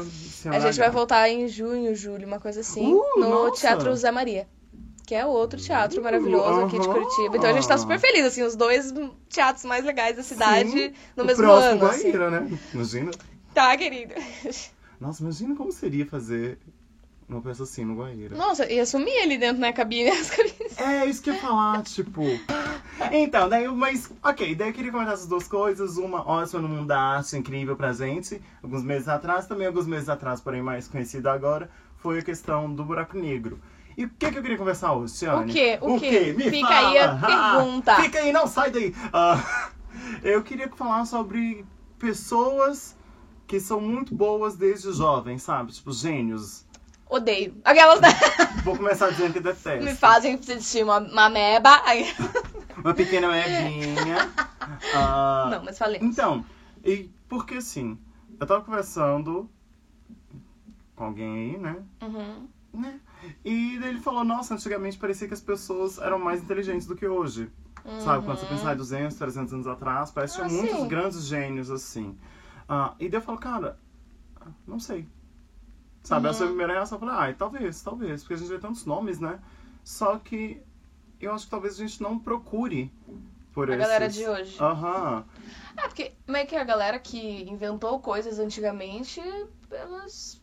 A 0.50 0.60
gente 0.60 0.78
vai 0.78 0.88
H. 0.88 0.90
voltar 0.90 1.28
em 1.28 1.48
junho, 1.48 1.94
julho, 1.94 2.26
uma 2.26 2.38
coisa 2.38 2.60
assim, 2.60 2.92
Uh, 2.94 3.18
no 3.18 3.28
nossa. 3.28 3.60
Teatro 3.60 3.94
Zé 3.96 4.10
Maria. 4.10 4.46
Que 5.04 5.16
é 5.16 5.26
outro 5.26 5.60
teatro 5.60 6.00
maravilhoso 6.02 6.60
aqui 6.62 6.78
de. 6.78 6.86
Curitiba. 6.86 7.36
Então 7.36 7.50
a 7.50 7.52
gente 7.52 7.66
tá 7.66 7.76
super 7.76 7.98
feliz, 7.98 8.24
assim, 8.24 8.42
os 8.42 8.54
dois 8.54 8.94
teatros 9.28 9.64
mais 9.64 9.84
legais 9.84 10.16
da 10.16 10.22
cidade 10.22 10.70
Sim, 10.70 10.92
no 11.16 11.24
o 11.24 11.26
mesmo 11.26 11.42
próximo 11.42 11.72
ano. 11.72 11.86
Assim. 11.86 12.12
Guaíra, 12.12 12.30
né? 12.30 12.58
Imagina. 12.72 13.10
Tá, 13.52 13.76
querido. 13.76 14.14
Nossa, 15.00 15.22
imagina 15.22 15.56
como 15.56 15.72
seria 15.72 16.06
fazer 16.06 16.58
uma 17.28 17.40
peça 17.40 17.62
assim 17.62 17.84
no 17.84 17.96
Guaíra. 17.96 18.36
Nossa, 18.36 18.70
ia 18.70 18.84
sumir 18.84 19.16
ali 19.22 19.38
dentro 19.38 19.60
na 19.60 19.72
cabine. 19.72 20.10
As 20.12 20.30
cabines. 20.30 20.78
É, 20.78 21.06
isso 21.06 21.22
que 21.22 21.30
eu 21.30 21.34
ia 21.34 21.40
falar, 21.40 21.82
tipo. 21.82 22.22
Então, 23.10 23.48
daí, 23.48 23.66
mas, 23.68 24.10
ok, 24.22 24.54
daí 24.54 24.68
eu 24.68 24.72
queria 24.74 24.92
comentar 24.92 25.14
essas 25.14 25.26
duas 25.26 25.48
coisas. 25.48 25.96
Uma 25.96 26.26
ótima 26.28 26.60
no 26.62 26.68
mundo 26.68 26.86
da 26.86 27.00
arte, 27.00 27.36
incrível 27.36 27.74
pra 27.76 27.92
gente, 27.92 28.40
alguns 28.62 28.82
meses 28.82 29.08
atrás, 29.08 29.46
também 29.46 29.66
alguns 29.66 29.86
meses 29.86 30.08
atrás, 30.08 30.40
porém 30.40 30.62
mais 30.62 30.86
conhecida 30.88 31.32
agora, 31.32 31.70
foi 31.96 32.18
a 32.18 32.22
questão 32.22 32.72
do 32.72 32.84
buraco 32.84 33.16
negro. 33.18 33.60
E 33.96 34.04
o 34.04 34.08
que, 34.08 34.30
que 34.30 34.38
eu 34.38 34.42
queria 34.42 34.56
conversar 34.56 34.92
hoje, 34.94 35.14
Tiane? 35.14 35.50
O 35.50 35.54
quê? 35.54 35.78
O 35.82 36.00
quê? 36.00 36.34
Me 36.36 36.50
Fica 36.50 36.66
fala. 36.68 36.88
aí 36.88 36.98
a 36.98 37.12
Ah, 37.12 37.54
pergunta. 37.56 37.96
fica 37.96 38.18
aí, 38.20 38.32
não 38.32 38.46
sai 38.46 38.70
daí. 38.70 38.94
Ah, 39.12 39.70
eu 40.24 40.42
queria 40.42 40.68
falar 40.70 41.04
sobre 41.04 41.64
pessoas 41.98 42.96
que 43.46 43.60
são 43.60 43.80
muito 43.80 44.14
boas 44.14 44.56
desde 44.56 44.90
jovens, 44.92 45.42
sabe? 45.42 45.72
Tipo, 45.72 45.92
gênios. 45.92 46.64
Odeio. 47.12 47.54
Aquelas 47.62 48.00
né? 48.00 48.08
Vou 48.64 48.76
começar 48.76 49.10
dizendo 49.10 49.34
que 49.34 49.40
detesto. 49.40 49.84
me 49.84 49.94
fazem 49.94 50.40
sentir 50.42 50.82
uma, 50.82 50.98
uma 50.98 51.28
meba. 51.28 51.82
Aí... 51.84 52.06
Uma 52.74 52.94
pequena 52.94 53.28
meguinha. 53.28 54.32
Ah, 54.94 55.48
Não, 55.50 55.62
mas 55.62 55.78
falei. 55.78 56.00
Então, 56.02 56.42
e 56.82 57.10
porque 57.28 57.56
assim, 57.56 57.98
eu 58.40 58.46
tava 58.46 58.62
conversando 58.62 59.48
com 60.96 61.04
alguém 61.04 61.52
aí, 61.52 61.58
né? 61.58 61.76
Uhum. 62.00 62.48
né? 62.72 62.98
E 63.44 63.78
daí 63.78 63.90
ele 63.90 64.00
falou, 64.00 64.24
nossa, 64.24 64.54
antigamente 64.54 64.98
parecia 64.98 65.28
que 65.28 65.34
as 65.34 65.40
pessoas 65.40 65.98
eram 65.98 66.18
mais 66.18 66.42
inteligentes 66.42 66.86
do 66.86 66.96
que 66.96 67.06
hoje. 67.06 67.50
Sabe, 68.00 68.24
quando 68.24 68.38
você 68.38 68.46
pensar 68.46 68.72
em 68.72 68.76
200, 68.76 69.16
300 69.16 69.52
anos 69.54 69.66
atrás, 69.66 70.10
parece 70.10 70.36
que 70.36 70.42
Ah, 70.42 70.48
tinha 70.48 70.62
muitos 70.62 70.86
grandes 70.86 71.24
gênios 71.24 71.70
assim. 71.70 72.16
Ah, 72.68 72.94
e 72.98 73.08
daí 73.08 73.18
eu 73.20 73.22
falo, 73.24 73.38
cara, 73.38 73.78
não 74.66 74.80
sei. 74.80 75.06
Sabe, 76.02 76.28
essa 76.28 76.42
Uhum. 76.42 76.48
primeira 76.48 76.72
reação. 76.72 76.96
Eu 76.96 77.00
falei, 77.00 77.14
ai, 77.16 77.34
talvez, 77.34 77.80
talvez, 77.82 78.22
porque 78.22 78.34
a 78.34 78.36
gente 78.36 78.48
vê 78.48 78.58
tantos 78.58 78.84
nomes, 78.84 79.20
né? 79.20 79.38
Só 79.84 80.18
que 80.18 80.60
eu 81.20 81.32
acho 81.32 81.44
que 81.44 81.50
talvez 81.50 81.74
a 81.74 81.78
gente 81.78 82.02
não 82.02 82.18
procure 82.18 82.90
por 83.52 83.70
A 83.70 83.74
esses. 83.74 83.86
galera 83.86 84.08
de 84.08 84.26
hoje. 84.28 84.56
Aham. 84.60 85.24
É, 85.76 85.82
porque 85.82 86.12
meio 86.26 86.46
que 86.46 86.56
a 86.56 86.64
galera 86.64 86.98
que 86.98 87.42
inventou 87.48 87.98
coisas 88.00 88.38
antigamente, 88.38 89.20
elas. 89.70 90.40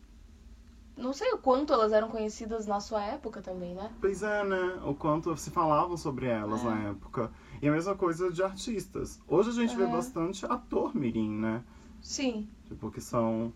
Não 0.96 1.12
sei 1.14 1.32
o 1.32 1.38
quanto 1.38 1.72
elas 1.72 1.92
eram 1.92 2.08
conhecidas 2.08 2.66
na 2.66 2.78
sua 2.78 3.02
época 3.02 3.40
também, 3.40 3.74
né? 3.74 3.90
Pois 4.00 4.22
é, 4.22 4.44
né? 4.44 4.80
O 4.84 4.94
quanto 4.94 5.34
se 5.36 5.50
falavam 5.50 5.96
sobre 5.96 6.26
elas 6.26 6.60
É. 6.60 6.64
na 6.64 6.88
época. 6.90 7.30
E 7.62 7.68
a 7.68 7.72
mesma 7.72 7.94
coisa 7.94 8.30
de 8.30 8.42
artistas. 8.42 9.18
Hoje 9.26 9.50
a 9.50 9.52
gente 9.52 9.74
vê 9.76 9.84
É. 9.84 9.86
bastante 9.86 10.44
ator 10.46 10.94
mirim, 10.94 11.30
né? 11.30 11.62
Sim. 12.02 12.48
Tipo, 12.66 12.90
que 12.90 13.00
são... 13.00 13.52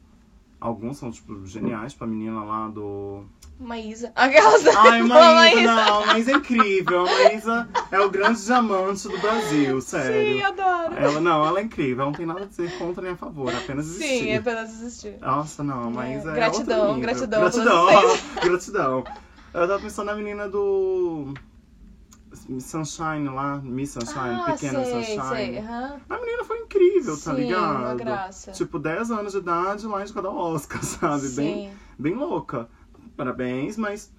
Alguns 0.64 0.96
são, 0.96 1.10
tipo, 1.10 1.44
geniais. 1.44 1.92
Tipo, 1.92 2.04
a 2.04 2.06
menina 2.06 2.42
lá 2.42 2.68
do... 2.68 3.26
Maísa. 3.60 4.10
Aquelas. 4.16 4.66
Ai, 4.66 5.02
Pô, 5.02 5.08
Maísa, 5.08 5.74
não. 5.74 6.06
Maísa 6.06 6.30
é 6.30 6.34
incrível. 6.36 7.00
A 7.00 7.04
Maísa 7.04 7.68
é 7.92 8.00
o 8.00 8.10
grande 8.10 8.42
diamante 8.42 9.06
do 9.06 9.18
Brasil, 9.18 9.78
sério. 9.82 10.38
Sim, 10.38 10.42
adoro. 10.42 10.94
Ela, 10.94 11.20
não, 11.20 11.44
ela 11.44 11.60
é 11.60 11.62
incrível. 11.64 11.96
Ela 12.00 12.06
não 12.06 12.16
tem 12.16 12.24
nada 12.24 12.44
a 12.44 12.46
dizer 12.46 12.78
contra 12.78 13.02
nem 13.02 13.12
a 13.12 13.16
favor. 13.16 13.54
Apenas 13.54 13.84
existir. 13.88 14.20
Sim, 14.20 14.30
é 14.30 14.36
apenas 14.38 14.70
existir. 14.70 15.18
Nossa, 15.20 15.62
não, 15.62 15.82
a 15.82 15.90
Maísa 15.90 16.30
é, 16.30 16.34
Gratidão, 16.34 16.94
nível. 16.94 17.00
gratidão 17.02 17.40
Gratidão, 17.42 17.86
por 17.86 18.02
vocês. 18.02 18.22
gratidão. 18.42 19.04
Eu 19.52 19.68
tava 19.68 19.80
pensando 19.80 20.06
na 20.06 20.14
menina 20.14 20.48
do... 20.48 21.34
Sunshine 22.58 23.28
lá, 23.28 23.58
Miss 23.58 23.92
Sunshine, 23.92 24.34
ah, 24.40 24.52
Pequena 24.52 24.84
sei, 24.84 25.04
Sunshine. 25.04 25.28
sei. 25.28 25.58
aham. 25.58 26.00
Incrível, 27.04 27.24
tá 27.24 27.34
Sim, 27.34 27.36
ligado? 27.42 27.76
uma 27.82 27.94
graça. 27.94 28.52
Tipo, 28.52 28.78
10 28.78 29.10
anos 29.10 29.32
de 29.32 29.38
idade 29.38 29.86
lá 29.86 30.04
de 30.04 30.12
cada 30.12 30.30
Oscar, 30.30 30.82
sabe? 30.84 31.28
Bem, 31.30 31.70
Sim. 31.70 31.76
bem 31.98 32.14
louca. 32.14 32.68
Parabéns, 33.16 33.76
mas... 33.76 34.12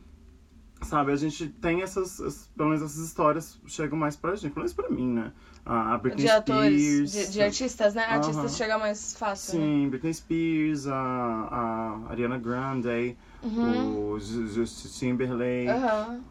Sabe, 0.82 1.12
a 1.14 1.16
gente 1.16 1.48
tem 1.48 1.82
essas, 1.82 2.20
as- 2.20 2.50
pelo 2.56 2.70
menos 2.70 2.84
essas 2.84 2.98
histórias 3.04 3.60
chegam 3.66 3.98
mais 3.98 4.16
pra 4.18 4.36
gente, 4.36 4.52
pelo 4.52 4.58
menos 4.66 4.74
pra 4.74 4.90
mim, 4.90 5.10
né? 5.14 5.32
A 5.66 5.98
Britney 5.98 6.26
De 6.26 6.30
atores, 6.30 7.10
Spears. 7.10 7.12
de, 7.12 7.34
de 7.34 7.42
artistas, 7.42 7.96
né? 7.96 8.04
Artistas 8.04 8.56
chega 8.56 8.78
mais 8.78 9.16
fácil, 9.16 9.58
né? 9.60 9.66
Sim, 9.66 9.90
Britney 9.90 10.14
Spears, 10.14 10.86
a, 10.86 10.96
a 10.96 12.12
Ariana 12.12 12.38
Grande, 12.38 13.18
Uhum. 13.42 14.12
o 14.14 14.20
Ju- 14.20 14.48
Justin 14.48 14.90
Timberlake. 15.12 15.70
Aham. 15.70 16.22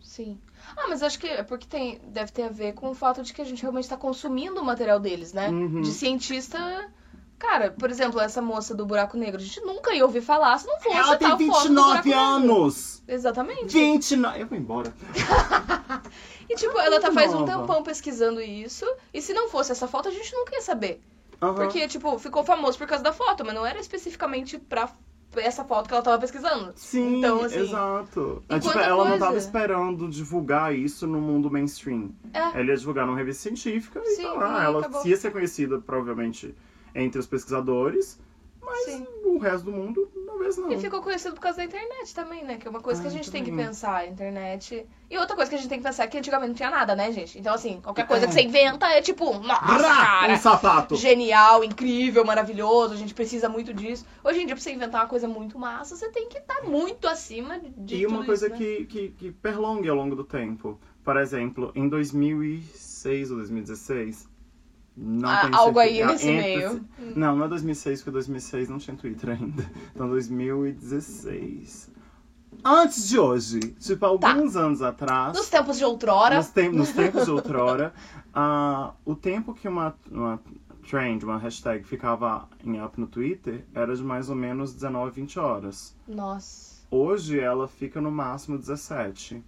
Sim. 0.00 0.38
Ah, 0.76 0.86
mas 0.88 1.02
acho 1.02 1.18
que 1.18 1.26
é 1.26 1.42
porque 1.42 1.66
tem, 1.66 2.00
deve 2.08 2.32
ter 2.32 2.44
a 2.44 2.48
ver 2.48 2.72
com 2.74 2.90
o 2.90 2.94
fato 2.94 3.22
de 3.22 3.32
que 3.32 3.42
a 3.42 3.44
gente 3.44 3.62
realmente 3.62 3.88
tá 3.88 3.96
consumindo 3.96 4.60
o 4.60 4.64
material 4.64 4.98
deles, 4.98 5.32
né? 5.32 5.48
Uhum. 5.48 5.80
De 5.80 5.90
cientista. 5.90 6.58
Cara, 7.38 7.72
por 7.72 7.90
exemplo, 7.90 8.20
essa 8.20 8.40
moça 8.40 8.72
do 8.74 8.86
buraco 8.86 9.16
negro, 9.16 9.40
a 9.40 9.44
gente 9.44 9.60
nunca 9.62 9.92
ia 9.92 10.04
ouvir 10.04 10.20
falar 10.20 10.56
se 10.58 10.66
não 10.66 10.78
fosse 10.78 10.96
Ela 10.96 11.16
tem 11.16 11.28
tal 11.28 11.38
foto 11.38 11.48
do 11.48 11.48
29 11.48 11.74
buraco 11.74 12.08
negro. 12.08 12.20
anos! 12.20 13.02
Exatamente. 13.08 13.66
29! 13.66 14.40
Eu 14.40 14.46
vou 14.46 14.58
embora. 14.58 14.94
E 16.48 16.54
tipo, 16.54 16.78
ela 16.78 17.00
tá 17.00 17.10
faz 17.10 17.32
um 17.32 17.46
tempão 17.46 17.82
pesquisando 17.82 18.38
isso, 18.40 18.84
e 19.14 19.22
se 19.22 19.32
não 19.32 19.48
fosse 19.48 19.72
essa 19.72 19.88
foto, 19.88 20.08
a 20.08 20.12
gente 20.12 20.34
nunca 20.34 20.54
ia 20.54 20.60
saber. 20.60 21.00
Aham. 21.40 21.54
Porque, 21.54 21.88
tipo, 21.88 22.18
ficou 22.18 22.44
famoso 22.44 22.76
por 22.76 22.86
causa 22.86 23.02
da 23.02 23.12
foto, 23.12 23.42
mas 23.44 23.54
não 23.54 23.64
era 23.64 23.78
especificamente 23.78 24.58
pra 24.58 24.88
essa 25.36 25.64
foto 25.64 25.88
que 25.88 25.94
ela 25.94 26.02
tava 26.02 26.18
pesquisando. 26.18 26.72
Sim, 26.76 27.18
Então, 27.18 27.42
assim, 27.44 27.60
exato. 27.60 28.42
e 28.50 28.54
É, 28.54 28.58
tipo, 28.60 28.78
ela 28.78 28.96
não 29.04 29.10
coisa. 29.12 29.24
tava 29.26 29.36
esperando 29.38 30.08
divulgar 30.08 30.74
isso 30.74 31.06
no 31.06 31.20
mundo 31.20 31.50
mainstream. 31.50 32.10
É. 32.32 32.38
Ela 32.60 32.70
ia 32.70 32.76
divulgar 32.76 33.06
numa 33.06 33.16
revista 33.16 33.42
científica 33.42 34.00
e 34.04 34.16
Sim, 34.16 34.22
tá 34.24 34.32
lá. 34.34 34.62
e 34.62 34.64
Ela 34.64 34.78
acabou. 34.80 35.06
ia 35.06 35.16
ser 35.16 35.30
conhecida, 35.32 35.78
provavelmente, 35.78 36.54
entre 36.94 37.18
os 37.18 37.26
pesquisadores, 37.26 38.18
mas 38.72 38.84
Sim. 38.86 39.06
o 39.24 39.38
resto 39.38 39.64
do 39.66 39.72
mundo, 39.72 40.10
talvez 40.26 40.56
não. 40.56 40.72
E 40.72 40.78
ficou 40.78 41.02
conhecido 41.02 41.34
por 41.34 41.40
causa 41.42 41.58
da 41.58 41.64
internet 41.64 42.14
também, 42.14 42.44
né? 42.44 42.56
Que 42.56 42.66
é 42.66 42.70
uma 42.70 42.80
coisa 42.80 43.00
que 43.00 43.06
a 43.06 43.10
Ah, 43.10 43.12
gente 43.14 43.30
tem 43.30 43.44
que 43.44 43.52
pensar, 43.52 43.96
a 43.96 44.06
internet. 44.06 44.86
E 45.10 45.18
outra 45.18 45.36
coisa 45.36 45.50
que 45.50 45.54
a 45.56 45.58
gente 45.58 45.68
tem 45.68 45.78
que 45.78 45.84
pensar 45.84 46.04
é 46.04 46.06
que 46.06 46.16
antigamente 46.18 46.48
não 46.48 46.54
tinha 46.56 46.70
nada, 46.70 46.96
né, 46.96 47.12
gente? 47.12 47.38
Então, 47.38 47.54
assim, 47.54 47.80
qualquer 47.82 48.06
coisa 48.06 48.24
É. 48.24 48.28
que 48.28 48.34
você 48.34 48.40
inventa 48.42 48.86
é 48.88 49.02
tipo, 49.02 49.32
nossa, 49.40 49.60
Rá, 49.64 50.06
cara, 50.06 50.32
um 50.32 50.36
sapato! 50.38 50.96
genial, 50.96 51.62
incrível, 51.62 52.24
maravilhoso, 52.24 52.94
a 52.94 52.96
gente 52.96 53.12
precisa 53.14 53.48
muito 53.48 53.74
disso. 53.74 54.06
Hoje 54.24 54.40
em 54.42 54.46
dia, 54.46 54.54
pra 54.54 54.62
você 54.62 54.72
inventar 54.72 55.02
uma 55.02 55.08
coisa 55.08 55.28
muito 55.28 55.58
massa, 55.58 55.94
você 55.96 56.08
tem 56.10 56.28
que 56.28 56.38
estar 56.38 56.62
muito 56.62 57.06
acima 57.06 57.60
de 57.76 57.96
E 57.96 58.06
uma 58.06 58.24
coisa 58.24 58.46
isso, 58.46 58.54
né? 58.54 58.58
que, 58.58 58.84
que, 58.86 59.08
que 59.10 59.30
perlongue 59.32 59.88
ao 59.88 59.96
longo 59.96 60.16
do 60.16 60.24
tempo. 60.24 60.80
Por 61.04 61.16
exemplo, 61.16 61.72
em 61.74 61.88
2006 61.88 63.30
ou 63.30 63.36
2016. 63.38 64.28
Não 64.96 65.28
Ah, 65.28 65.48
algo 65.52 65.78
aí 65.78 66.04
nesse 66.04 66.28
entre- 66.28 66.42
meio. 66.56 66.84
Não, 67.16 67.34
não 67.36 67.44
é 67.46 67.48
2006, 67.48 68.00
porque 68.00 68.10
2006 68.10 68.68
não 68.68 68.78
tinha 68.78 68.96
Twitter 68.96 69.30
ainda. 69.30 69.64
Então 69.94 70.08
2016. 70.08 71.90
Antes 72.64 73.08
de 73.08 73.18
hoje, 73.18 73.60
tipo, 73.80 74.04
alguns 74.04 74.54
anos 74.56 74.82
atrás. 74.82 75.32
Tá. 75.32 75.38
Nos 75.38 75.48
tempos 75.48 75.78
de 75.78 75.84
outrora. 75.84 76.36
Nos, 76.36 76.48
tem- 76.50 76.70
nos 76.70 76.90
tempos 76.90 77.24
de 77.24 77.30
outrora, 77.32 77.92
ah, 78.34 78.92
o 79.04 79.14
tempo 79.16 79.54
que 79.54 79.66
uma, 79.66 79.94
uma 80.10 80.40
trend, 80.88 81.24
uma 81.24 81.38
hashtag 81.38 81.82
ficava 81.84 82.48
em 82.64 82.80
up 82.82 83.00
no 83.00 83.06
Twitter 83.06 83.64
era 83.74 83.96
de 83.96 84.02
mais 84.04 84.28
ou 84.28 84.36
menos 84.36 84.74
19, 84.74 85.10
20 85.12 85.38
horas. 85.38 85.96
Nossa, 86.06 86.72
Hoje 86.90 87.40
ela 87.40 87.66
fica 87.66 88.02
no 88.02 88.10
máximo 88.10 88.58
17, 88.58 89.42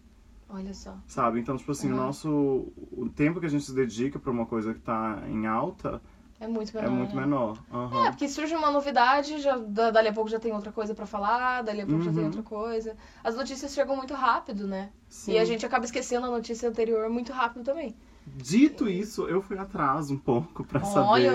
olha 0.49 0.75
só. 0.75 0.97
sabe? 1.07 1.41
Então, 1.41 1.57
tipo 1.57 1.73
assim, 1.73 1.89
o 1.89 1.91
Uhum. 1.91 1.97
nosso. 1.97 2.73
O 2.93 3.09
tempo 3.15 3.41
que 3.41 3.47
a 3.47 3.49
gente 3.49 3.65
se 3.65 3.75
dedica 3.75 4.19
pra 4.19 4.31
uma 4.31 4.47
coisa 4.47 4.73
que 4.75 4.81
tá 4.81 5.23
em 5.29 5.47
alta 5.47 6.01
É 6.41 6.47
muito 6.47 6.75
menor. 6.75 6.87
é 6.87 6.91
muito 6.91 7.15
né? 7.15 7.21
menor. 7.23 7.59
Aham. 7.73 8.07
É, 8.07 8.11
porque 8.11 8.29
surge 8.29 8.55
uma 8.55 8.71
novidade, 8.71 9.39
já, 9.41 9.57
da- 9.57 9.91
dali 9.91 10.09
a 10.09 10.13
pouco 10.13 10.29
já 10.31 10.39
tem 10.41 10.53
outra 10.53 10.73
coisa 10.73 10.95
pra 10.95 11.07
falar, 11.07 11.63
dali 11.63 11.81
a 11.81 11.87
pouco 11.87 12.03
já 12.03 12.11
tem 12.13 12.21
Uhum. 12.21 12.27
outra 12.27 12.43
coisa. 12.43 12.97
As 13.23 13.35
notícias 13.37 13.73
chegam 13.73 13.97
muito 13.97 14.15
rápido, 14.15 14.67
né? 14.67 14.91
Sim. 15.09 15.33
E 15.33 15.39
a 15.39 15.45
gente 15.45 15.65
acaba 15.65 15.85
esquecendo 15.85 16.27
a 16.27 16.31
notícia 16.31 16.69
anterior 16.69 17.09
muito 17.09 17.33
rápido 17.33 17.63
também. 17.65 17.95
Dito 18.37 18.89
isso, 18.89 19.29
eu 19.29 19.41
fui 19.41 19.57
atrás 19.57 20.11
um 20.11 20.17
pouco 20.19 20.65
pra 20.65 20.81
saber. 20.83 21.07
Olha, 21.07 21.33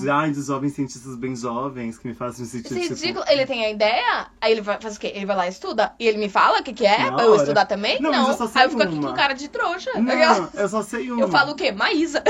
De, 0.00 0.08
ai, 0.08 0.30
dos 0.30 0.46
jovens 0.46 0.72
cientistas 0.72 1.14
bem 1.14 1.36
jovens 1.36 1.98
que 1.98 2.08
me 2.08 2.14
fazem 2.14 2.46
sentir 2.46 2.68
tipo, 2.68 2.80
ridículo. 2.94 3.24
Ele 3.28 3.44
tem 3.44 3.64
a 3.66 3.70
ideia, 3.70 4.28
aí 4.40 4.52
ele 4.52 4.62
faz 4.62 4.96
o 4.96 4.98
quê? 5.00 5.12
Ele 5.14 5.26
vai 5.26 5.36
lá 5.36 5.46
e 5.46 5.50
estuda. 5.50 5.92
E 5.98 6.08
ele 6.08 6.16
me 6.16 6.30
fala 6.30 6.60
o 6.60 6.62
que, 6.62 6.72
que 6.72 6.86
é, 6.86 7.04
Na 7.10 7.12
pra 7.12 7.24
eu 7.24 7.32
hora. 7.32 7.42
estudar 7.42 7.66
também? 7.66 8.00
Não, 8.00 8.10
mas 8.10 8.28
eu 8.28 8.34
só 8.34 8.46
sei 8.48 8.60
aí 8.62 8.66
eu 8.66 8.70
fico 8.70 8.82
aqui 8.82 8.94
uma. 8.94 9.08
com 9.10 9.14
cara 9.14 9.34
de 9.34 9.48
trouxa. 9.48 9.90
Não, 9.94 10.48
eu 10.54 10.68
só 10.68 10.82
sei 10.82 11.10
uma. 11.10 11.20
Eu 11.20 11.28
falo 11.28 11.52
o 11.52 11.54
quê? 11.54 11.70
Maísa. 11.70 12.22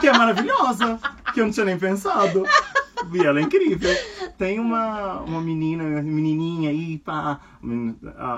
Que 0.00 0.08
é 0.08 0.12
maravilhosa. 0.12 0.98
que 1.32 1.40
eu 1.40 1.44
não 1.46 1.52
tinha 1.52 1.66
nem 1.66 1.78
pensado. 1.78 2.42
E 3.12 3.24
ela 3.24 3.38
é 3.38 3.42
incrível. 3.42 3.90
Tem 4.36 4.58
uma, 4.60 5.20
uma 5.20 5.40
menina, 5.40 5.84
menininha 6.02 6.70
aí, 6.70 6.98
pá. 6.98 7.40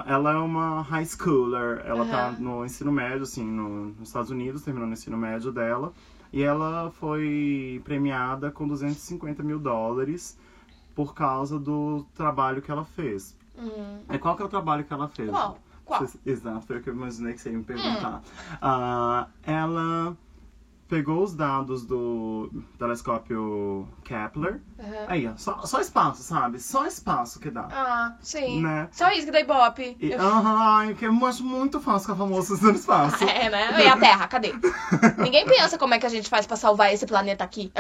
Ela 0.07 0.33
é 0.33 0.37
uma 0.37 0.83
high 0.83 1.05
schooler. 1.05 1.83
Ela 1.85 2.05
tá 2.07 2.29
Aham. 2.29 2.37
no 2.41 2.65
ensino 2.65 2.91
médio, 2.93 3.23
assim, 3.23 3.45
no- 3.45 3.87
nos 3.99 4.09
Estados 4.09 4.31
Unidos, 4.31 4.63
terminou 4.63 4.89
o 4.89 4.93
ensino 4.93 5.17
médio 5.17 5.53
dela. 5.53 5.93
E 6.33 6.43
ela 6.43 6.91
foi 6.93 7.81
premiada 7.85 8.51
com 8.51 8.67
250 8.69 9.43
mil 9.43 9.59
dólares 9.59 10.39
por 10.95 11.15
causa 11.15 11.59
do 11.59 12.05
trabalho 12.15 12.63
que 12.63 12.71
ela 12.71 12.85
fez. 12.85 13.37
Hum, 13.59 13.99
E 14.09 14.19
qual 14.19 14.37
que 14.37 14.43
é 14.43 14.45
o 14.45 14.49
trabalho 14.49 14.85
que 14.85 14.93
ela 14.93 15.09
fez? 15.09 15.29
qual? 15.31 15.59
Qual? 15.85 16.07
Exato, 16.25 16.67
foi 16.67 16.79
o 16.79 16.83
que 16.83 16.89
eu 16.89 16.95
imaginei 16.95 17.33
que 17.35 17.41
você 17.41 17.51
ia 17.51 17.59
me 17.59 17.65
perguntar. 17.65 18.23
Ah, 18.63 19.27
ela 19.43 20.17
pegou 20.91 21.23
os 21.23 21.35
dados 21.35 21.87
do 21.87 22.51
telescópio 22.77 23.87
Kepler. 24.03 24.61
Aham. 24.79 25.05
Aí, 25.07 25.27
ó, 25.29 25.37
só, 25.37 25.63
só 25.65 25.81
espaço, 25.81 26.23
sabe? 26.25 26.59
Só 26.59 26.85
espaço 26.85 27.39
que 27.39 27.49
dá. 27.49 27.69
Ah, 27.71 28.17
sim. 28.21 28.61
Né? 28.61 28.89
Só 28.91 29.09
isso 29.13 29.27
que 29.27 29.31
dá 29.33 29.41
ibope. 29.41 29.97
E, 30.01 30.11
Eu- 30.11 30.19
ai, 30.21 30.95
que 30.95 31.07
eu 31.07 31.27
acho 31.27 31.45
muito 31.45 31.81
fácil 31.81 32.01
ficar 32.09 32.17
famoso 32.17 32.61
no 32.63 32.73
espaço. 32.73 33.23
É, 33.25 33.49
né? 33.49 33.85
E 33.85 33.87
a 33.87 33.97
Terra, 33.97 34.27
cadê? 34.27 34.53
Ninguém 35.23 35.47
pensa 35.47 35.79
como 35.79 35.95
é 35.95 35.99
que 36.01 36.07
a 36.07 36.11
gente 36.11 36.29
faz 36.29 36.45
pra 36.47 36.57
salvar 36.57 36.93
esse 36.93 37.07
planeta 37.07 37.45
aqui. 37.45 37.73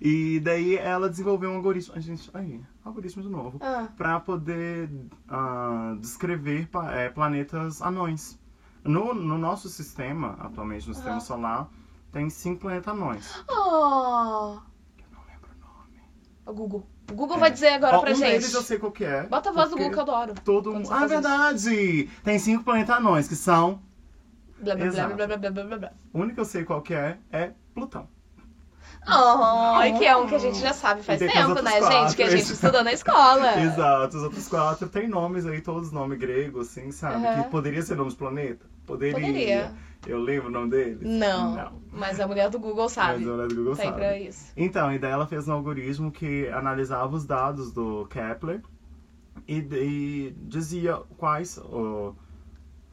E 0.00 0.38
daí 0.40 0.76
ela 0.76 1.08
desenvolveu 1.08 1.50
um 1.50 1.56
algoritmo. 1.56 1.94
Ai, 1.96 2.02
gente, 2.02 2.30
aí, 2.34 2.60
algoritmo 2.84 3.22
de 3.22 3.28
novo. 3.30 3.58
Ah, 3.62 3.88
Pra 3.96 4.20
poder 4.20 4.90
ah, 5.28 5.96
descrever 5.98 6.68
é, 6.92 7.08
planetas 7.08 7.80
anões. 7.80 8.38
No, 8.84 9.12
no 9.14 9.36
nosso 9.38 9.68
sistema, 9.68 10.36
atualmente 10.40 10.86
no 10.86 10.94
sistema 10.94 11.16
Aham. 11.16 11.20
solar, 11.20 11.68
tem 12.12 12.28
cinco 12.30 12.60
planetas 12.62 12.92
anões. 12.94 13.44
Oh, 13.48 14.58
Eu 14.98 15.06
não 15.12 15.22
lembro 15.28 15.50
o 15.54 15.60
nome. 15.60 16.02
o 16.46 16.52
Google. 16.52 16.86
O 17.10 17.14
Google 17.14 17.36
É. 17.36 17.40
vai 17.40 17.50
dizer 17.50 17.68
agora 17.68 17.96
Ó, 17.96 18.00
pra 18.00 18.10
um 18.12 18.14
gente. 18.14 18.30
deles 18.30 18.52
eu 18.52 18.62
sei 18.62 18.78
qual 18.78 18.92
que 18.92 19.04
é. 19.04 19.22
Bota 19.26 19.48
a 19.50 19.52
voz 19.52 19.70
do 19.70 19.76
Google 19.76 19.92
que 19.92 19.98
eu 19.98 20.02
adoro. 20.02 20.34
Todo 20.44 20.72
mundo. 20.72 20.88
Ah, 20.92 20.98
isso. 21.00 21.08
verdade! 21.08 22.10
Tem 22.22 22.38
cinco 22.38 22.64
planetas 22.64 22.96
anões 22.96 23.26
que 23.28 23.36
são. 23.36 23.80
Blá, 24.60 24.74
blá, 24.74 24.76
blá, 24.76 24.86
Exato. 24.86 25.14
blá, 25.14 25.26
blá, 25.26 25.36
blá, 25.38 25.50
blá, 25.50 25.64
blá, 25.64 25.78
blá. 25.78 25.92
O 26.12 26.18
único 26.18 26.34
que 26.34 26.40
eu 26.40 26.44
sei 26.44 26.64
qual 26.64 26.82
que 26.82 26.92
é 26.94 27.18
é 27.32 27.52
Plutão. 27.74 28.08
Oh, 29.06 29.98
que 29.98 30.04
é 30.04 30.16
um 30.16 30.26
que 30.26 30.34
a 30.34 30.38
gente 30.38 30.58
já 30.58 30.72
sabe 30.74 31.02
faz 31.02 31.20
E 31.22 31.26
tem 31.26 31.34
tempo, 31.34 31.62
né, 31.62 31.70
gente? 31.80 31.86
quatro, 31.88 32.16
Que 32.16 32.22
a 32.24 32.30
gente 32.30 32.42
esse- 32.42 32.52
estudou 32.54 32.82
na 32.84 32.92
escola. 32.92 33.56
Exato, 33.62 34.16
os 34.16 34.22
outros 34.24 34.48
quatro 34.48 34.88
têm 34.88 35.08
nomes 35.08 35.46
aí, 35.46 35.60
todos 35.62 35.92
nomes 35.92 36.18
gregos, 36.18 36.68
assim, 36.68 36.90
sabe? 36.90 37.24
Aham. 37.26 37.44
Que 37.44 37.48
poderia 37.50 37.80
ser 37.80 37.94
nome 37.96 38.10
de 38.10 38.16
planeta. 38.16 38.66
Poderia. 38.88 39.14
Poderia. 39.14 39.74
Eu 40.06 40.18
lembro 40.20 40.48
o 40.48 40.50
nome 40.50 40.70
deles? 40.70 41.00
Não, 41.02 41.54
Não. 41.54 41.82
mas 41.92 42.18
a 42.20 42.26
mulher 42.26 42.48
do 42.50 42.58
Google 42.58 42.88
sabe. 42.88 43.18
Mas 43.20 43.28
a 43.28 43.32
mulher 43.32 43.48
do 43.48 43.54
Google 43.56 43.74
Sempre 43.74 43.90
sabe. 43.92 44.04
é 44.04 44.22
isso. 44.22 44.52
Então, 44.56 44.92
e 44.92 44.98
daí 44.98 45.10
ela 45.10 45.26
fez 45.26 45.46
um 45.48 45.52
algoritmo 45.52 46.10
que 46.10 46.48
analisava 46.48 47.14
os 47.14 47.26
dados 47.26 47.72
do 47.72 48.06
Kepler 48.06 48.62
e, 49.46 49.58
e 49.58 50.34
dizia 50.42 50.96
quais, 51.16 51.60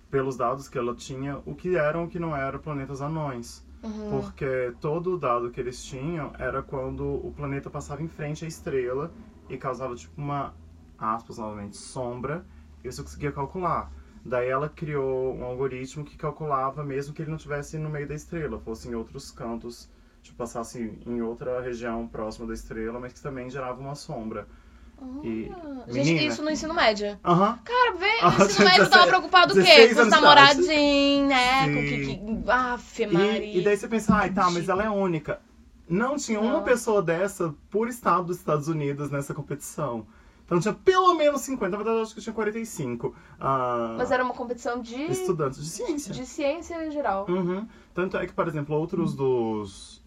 pelos 0.10 0.36
dados 0.36 0.68
que 0.68 0.78
ela 0.78 0.96
tinha, 0.96 1.40
o 1.46 1.56
que 1.56 1.76
eram 1.78 2.04
e 2.04 2.06
o 2.06 2.10
que 2.10 2.20
não 2.20 2.36
eram 2.36 2.60
planetas 2.60 3.02
anões. 3.02 3.66
Uhum. 3.84 4.10
Porque 4.22 4.74
todo 4.82 5.14
o 5.14 5.18
dado 5.18 5.52
que 5.52 5.60
eles 5.60 5.84
tinham 5.84 6.34
era 6.40 6.64
quando 6.64 7.06
o 7.06 7.32
planeta 7.36 7.70
passava 7.70 8.02
em 8.02 8.08
frente 8.08 8.44
à 8.44 8.48
estrela 8.48 9.12
e 9.48 9.58
causava 9.58 9.96
tipo 9.96 10.20
uma, 10.20 10.56
aspas 10.98 11.38
novamente, 11.38 11.78
sombra, 11.78 12.44
e 12.84 12.92
você 12.92 13.02
conseguia 13.04 13.32
calcular. 13.32 13.92
Daí 14.26 14.50
ela 14.50 14.68
criou 14.68 15.36
um 15.36 15.44
algoritmo 15.46 16.04
que 16.04 16.18
calculava 16.18 16.84
mesmo 16.84 17.14
que 17.14 17.22
ele 17.22 17.30
não 17.30 17.38
estivesse 17.38 17.78
no 17.78 17.90
meio 17.92 18.08
da 18.08 18.16
estrela, 18.16 18.60
fosse 18.60 18.90
em 18.90 18.96
outros 18.96 19.30
cantos, 19.30 19.88
tipo 20.24 20.36
passasse 20.36 20.98
em 21.06 21.22
outra 21.22 21.62
região 21.62 22.08
próxima 22.08 22.48
da 22.48 22.54
estrela, 22.56 23.00
mas 23.00 23.14
que 23.14 23.22
também 23.22 23.52
gerava 23.52 23.80
uma 23.80 23.94
sombra. 23.94 24.48
E, 25.24 25.52
Gente, 25.88 26.06
menina. 26.06 26.22
isso 26.22 26.42
no 26.42 26.50
ensino 26.50 26.74
médio. 26.74 27.20
Aham. 27.24 27.60
Cara, 27.64 27.94
vê, 27.94 28.22
no 28.22 28.46
ensino 28.46 28.66
médio 28.66 28.84
eu 28.84 28.90
tava 28.90 29.06
17, 29.06 29.08
preocupado 29.10 29.54
o 29.54 29.56
quê? 29.58 29.62
16 29.62 29.94
Com 29.94 30.02
os 30.02 30.08
namoradinhos, 30.08 31.30
né? 31.30 31.68
Com 31.68 31.82
que. 31.82 32.16
que... 32.16 32.50
Aff, 32.50 33.08
Maria. 33.08 33.46
E, 33.46 33.60
e 33.60 33.64
daí 33.64 33.78
você 33.78 33.88
pensa, 33.88 34.16
ai 34.16 34.32
tá, 34.32 34.50
mas 34.50 34.70
ela 34.70 34.84
é 34.84 34.90
única. 34.90 35.40
Não 35.88 36.16
tinha 36.16 36.40
uma 36.40 36.54
Não. 36.54 36.64
pessoa 36.64 37.02
dessa 37.02 37.54
por 37.70 37.88
estado 37.88 38.26
dos 38.26 38.38
Estados 38.38 38.68
Unidos 38.68 39.12
nessa 39.12 39.34
competição. 39.34 40.08
Então 40.46 40.60
tinha 40.60 40.74
pelo 40.74 41.16
menos 41.16 41.42
50, 41.42 41.70
na 41.72 41.78
verdade 41.78 41.98
eu 41.98 42.04
acho 42.04 42.14
que 42.14 42.22
tinha 42.22 42.34
45 42.34 43.16
ah, 43.40 43.96
Mas 43.98 44.12
era 44.12 44.24
uma 44.24 44.34
competição 44.34 44.80
de, 44.80 44.96
estudantes 45.12 45.64
de 45.64 45.70
ciência. 45.70 46.14
de 46.14 46.26
ciência 46.26 46.86
em 46.86 46.92
geral. 46.92 47.26
Uhum. 47.28 47.68
Tanto 47.96 48.16
é 48.18 48.28
que, 48.28 48.34
por 48.34 48.48
exemplo, 48.48 48.76
outros 48.76 49.16
dos, 49.16 50.04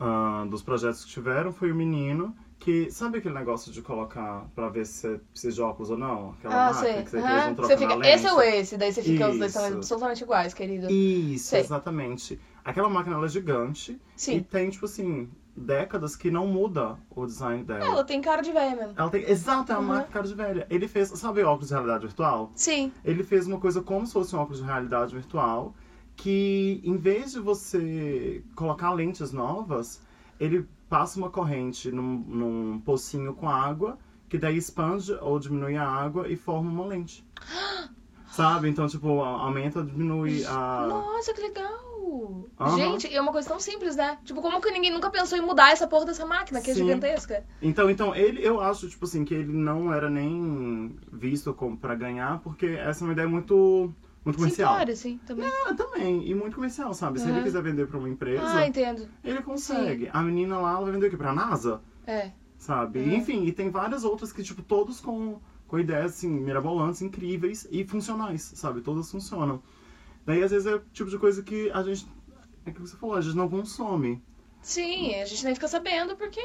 ah, 0.00 0.44
dos 0.50 0.62
projetos 0.62 1.04
que 1.04 1.10
tiveram 1.10 1.52
foi 1.52 1.70
o 1.70 1.74
menino 1.74 2.34
que. 2.58 2.90
Sabe 2.90 3.18
aquele 3.18 3.34
negócio 3.34 3.70
de 3.70 3.82
colocar 3.82 4.46
pra 4.54 4.68
ver 4.68 4.84
se 4.86 4.94
você 4.94 5.20
precisa 5.30 5.54
de 5.54 5.62
óculos 5.62 5.90
ou 5.90 5.98
não? 5.98 6.30
Aquela 6.30 6.54
Ah, 6.68 6.72
máquina 6.72 6.92
sei. 6.94 7.02
que 7.04 7.10
você, 7.10 7.22
que 7.22 7.28
eles 7.28 7.44
vão 7.44 7.54
Você 7.54 7.76
fica, 7.76 8.08
esse 8.08 8.26
ou 8.28 8.42
esse? 8.42 8.76
Daí 8.76 8.92
você 8.92 9.02
fica, 9.02 9.28
os 9.28 9.38
dois 9.38 9.52
são 9.52 9.66
Isso. 9.66 9.76
absolutamente 9.76 10.24
iguais, 10.24 10.54
querido. 10.54 10.90
Isso, 10.90 11.50
Sei. 11.50 11.60
exatamente. 11.60 12.40
Aquela 12.64 12.88
máquina 12.88 13.14
ela 13.14 13.26
é 13.26 13.28
gigante 13.28 13.92
e 13.92 14.00
Sim. 14.16 14.42
tem, 14.42 14.70
tipo 14.70 14.86
assim, 14.86 15.28
décadas 15.56 16.14
que 16.14 16.30
não 16.30 16.46
muda 16.46 16.96
o 17.10 17.24
design 17.26 17.64
dela. 17.64 17.84
Ela 17.84 18.04
tem 18.04 18.20
cara 18.20 18.42
de 18.42 18.52
velha 18.52 18.76
mesmo. 18.76 18.92
Ela 18.96 19.08
tem. 19.10 19.22
Exato, 19.28 19.72
é 19.72 19.78
uma 19.78 20.00
Uhum. 20.00 20.04
cara 20.10 20.26
de 20.26 20.34
velha. 20.34 20.66
Ele 20.68 20.86
fez. 20.86 21.08
Sabe 21.10 21.42
óculos 21.42 21.68
de 21.68 21.74
realidade 21.74 22.06
virtual? 22.06 22.52
Sim. 22.54 22.92
Ele 23.04 23.22
fez 23.24 23.46
uma 23.46 23.58
coisa 23.58 23.80
como 23.82 24.06
se 24.06 24.12
fosse 24.12 24.34
um 24.36 24.38
óculos 24.40 24.58
de 24.60 24.64
realidade 24.66 25.14
virtual. 25.14 25.74
Que 26.14 26.80
em 26.84 26.96
vez 26.96 27.32
de 27.32 27.40
você 27.40 28.42
colocar 28.54 28.92
lentes 28.92 29.32
novas, 29.32 30.00
ele 30.40 30.66
passa 30.88 31.18
uma 31.18 31.28
corrente 31.30 31.90
num, 31.90 32.18
num 32.26 32.80
pocinho 32.80 33.34
com 33.34 33.48
água, 33.48 33.98
que 34.28 34.38
daí 34.38 34.56
expande 34.56 35.12
ou 35.20 35.38
diminui 35.38 35.76
a 35.76 35.86
água 35.86 36.28
e 36.28 36.36
forma 36.36 36.70
uma 36.70 36.86
lente. 36.86 37.26
Sabe? 38.30 38.68
Então, 38.68 38.86
tipo, 38.86 39.20
aumenta 39.22 39.78
ou 39.80 39.84
diminui 39.84 40.44
a. 40.46 40.86
Nossa, 40.88 41.32
que 41.32 41.40
legal! 41.40 41.85
Aham. 42.58 42.76
Gente, 42.76 43.08
e 43.08 43.14
é 43.16 43.20
uma 43.20 43.32
coisa 43.32 43.48
tão 43.48 43.58
simples, 43.60 43.96
né? 43.96 44.18
Tipo, 44.24 44.40
como 44.40 44.60
que 44.60 44.70
ninguém 44.70 44.92
nunca 44.92 45.10
pensou 45.10 45.36
em 45.36 45.40
mudar 45.42 45.72
essa 45.72 45.86
porra 45.86 46.06
dessa 46.06 46.24
máquina, 46.24 46.60
que 46.60 46.70
é 46.70 46.74
Sim. 46.74 46.86
gigantesca? 46.86 47.44
Então, 47.60 47.90
então 47.90 48.14
ele, 48.14 48.46
eu 48.46 48.60
acho, 48.60 48.88
tipo 48.88 49.04
assim, 49.04 49.24
que 49.24 49.34
ele 49.34 49.52
não 49.52 49.92
era 49.92 50.08
nem 50.08 50.96
visto 51.12 51.52
como 51.54 51.76
pra 51.76 51.94
ganhar, 51.94 52.38
porque 52.40 52.66
essa 52.66 53.02
é 53.02 53.06
uma 53.06 53.12
ideia 53.12 53.28
muito, 53.28 53.92
muito 54.24 54.36
comercial. 54.36 54.70
Simplório, 54.72 54.96
sim, 54.96 55.18
também. 55.26 55.46
Ah, 55.66 55.74
também, 55.74 56.28
e 56.28 56.34
muito 56.34 56.54
comercial, 56.54 56.92
sabe? 56.94 57.18
Se 57.18 57.26
Uhum. 57.26 57.34
ele 57.34 57.42
quiser 57.42 57.62
vender 57.62 57.86
pra 57.86 57.98
uma 57.98 58.08
empresa, 58.08 58.42
Ah, 58.60 58.66
entendo. 58.66 59.08
ele 59.24 59.42
consegue. 59.42 60.08
A 60.12 60.22
menina 60.22 60.58
lá, 60.58 60.72
ela 60.72 60.82
vai 60.84 60.92
vender 60.92 61.06
o 61.06 61.10
quê? 61.10 61.16
Pra 61.16 61.32
NASA, 61.32 61.80
É. 62.06 62.30
sabe? 62.56 63.00
Uhum. 63.00 63.14
Enfim, 63.16 63.44
e 63.44 63.52
tem 63.52 63.70
várias 63.70 64.04
outras 64.04 64.32
que, 64.32 64.42
tipo, 64.42 64.62
todos 64.62 65.00
com, 65.00 65.40
com 65.66 65.78
ideias, 65.78 66.12
assim, 66.12 66.28
mirabolantes, 66.28 67.02
incríveis 67.02 67.66
e 67.70 67.84
funcionais, 67.84 68.42
sabe? 68.54 68.80
Todas 68.80 69.10
funcionam. 69.10 69.62
Daí, 70.26 70.42
às 70.42 70.50
vezes, 70.50 70.66
é 70.66 70.74
o 70.74 70.80
tipo 70.92 71.08
de 71.08 71.18
coisa 71.18 71.42
que 71.42 71.70
a 71.70 71.82
gente, 71.82 72.06
é 72.66 72.72
que 72.72 72.80
você 72.80 72.96
falou, 72.96 73.14
a 73.14 73.20
gente 73.20 73.36
não 73.36 73.48
consome. 73.48 74.22
Sim, 74.60 75.14
a 75.14 75.24
gente 75.24 75.44
nem 75.44 75.54
fica 75.54 75.68
sabendo 75.68 76.16
porque. 76.16 76.40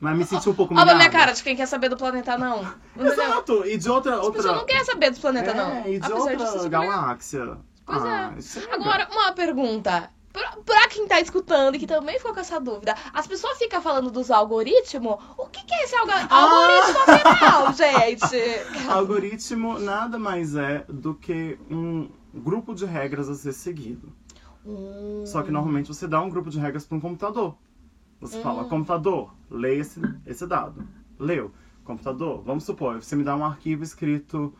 Mas 0.00 0.18
me 0.18 0.24
senti 0.24 0.48
um 0.48 0.54
pouco 0.54 0.74
Olha 0.74 0.92
a 0.92 0.96
minha 0.96 1.08
cara 1.08 1.32
de 1.32 1.42
quem 1.42 1.54
quer 1.54 1.66
saber 1.66 1.88
do 1.88 1.96
planeta, 1.96 2.36
não. 2.36 2.60
Exato! 2.98 3.64
E 3.64 3.78
de 3.78 3.88
outra... 3.88 4.16
As 4.16 4.24
outra... 4.24 4.42
pessoas 4.42 4.56
não 4.56 4.66
querem 4.66 4.84
saber 4.84 5.10
do 5.10 5.20
planeta, 5.20 5.54
não. 5.54 5.70
É, 5.70 5.92
e 5.92 6.00
de 6.00 6.12
Apesar 6.12 6.42
outra 6.42 6.68
galáxia. 6.68 7.58
Pois 7.86 8.02
ah, 8.02 8.34
é. 8.36 8.74
Agora, 8.74 9.08
uma 9.12 9.32
pergunta. 9.32 10.10
Pra, 10.32 10.50
pra 10.64 10.88
quem 10.88 11.06
tá 11.06 11.20
escutando 11.20 11.76
e 11.76 11.78
que 11.78 11.86
também 11.86 12.18
ficou 12.18 12.34
com 12.34 12.40
essa 12.40 12.58
dúvida, 12.58 12.96
as 13.12 13.24
pessoas 13.24 13.56
ficam 13.56 13.80
falando 13.80 14.10
dos 14.10 14.32
algoritmos. 14.32 15.16
O 15.38 15.46
que, 15.46 15.64
que 15.64 15.72
é 15.72 15.84
esse 15.84 15.94
alga- 15.94 16.26
Ah! 16.28 16.42
algoritmo 16.42 17.02
afinal, 17.06 17.72
gente? 17.72 18.88
Algoritmo 18.90 19.78
nada 19.78 20.18
mais 20.18 20.56
é 20.56 20.84
do 20.88 21.14
que 21.14 21.56
um 21.70 22.10
grupo 22.40 22.74
de 22.74 22.84
regras 22.84 23.28
a 23.28 23.34
ser 23.34 23.52
seguido. 23.52 24.12
Hum, 24.64 25.24
Só 25.26 25.42
que 25.42 25.50
normalmente 25.50 25.88
você 25.88 26.06
dá 26.08 26.20
um 26.22 26.28
grupo 26.30 26.50
de 26.50 26.58
regras 26.58 26.84
para 26.86 26.96
um 26.96 27.00
computador. 27.00 27.56
Você 28.20 28.40
fala, 28.42 28.62
Hum. 28.64 28.68
computador, 28.68 29.34
leia 29.50 29.80
esse, 29.80 30.00
esse 30.26 30.46
dado. 30.46 30.86
Leu. 31.18 31.52
Computador, 31.84 32.42
vamos 32.42 32.64
supor, 32.64 33.02
você 33.02 33.14
me 33.14 33.22
dá 33.22 33.36
um 33.36 33.44
arquivo 33.44 33.82
escrito 33.82 34.54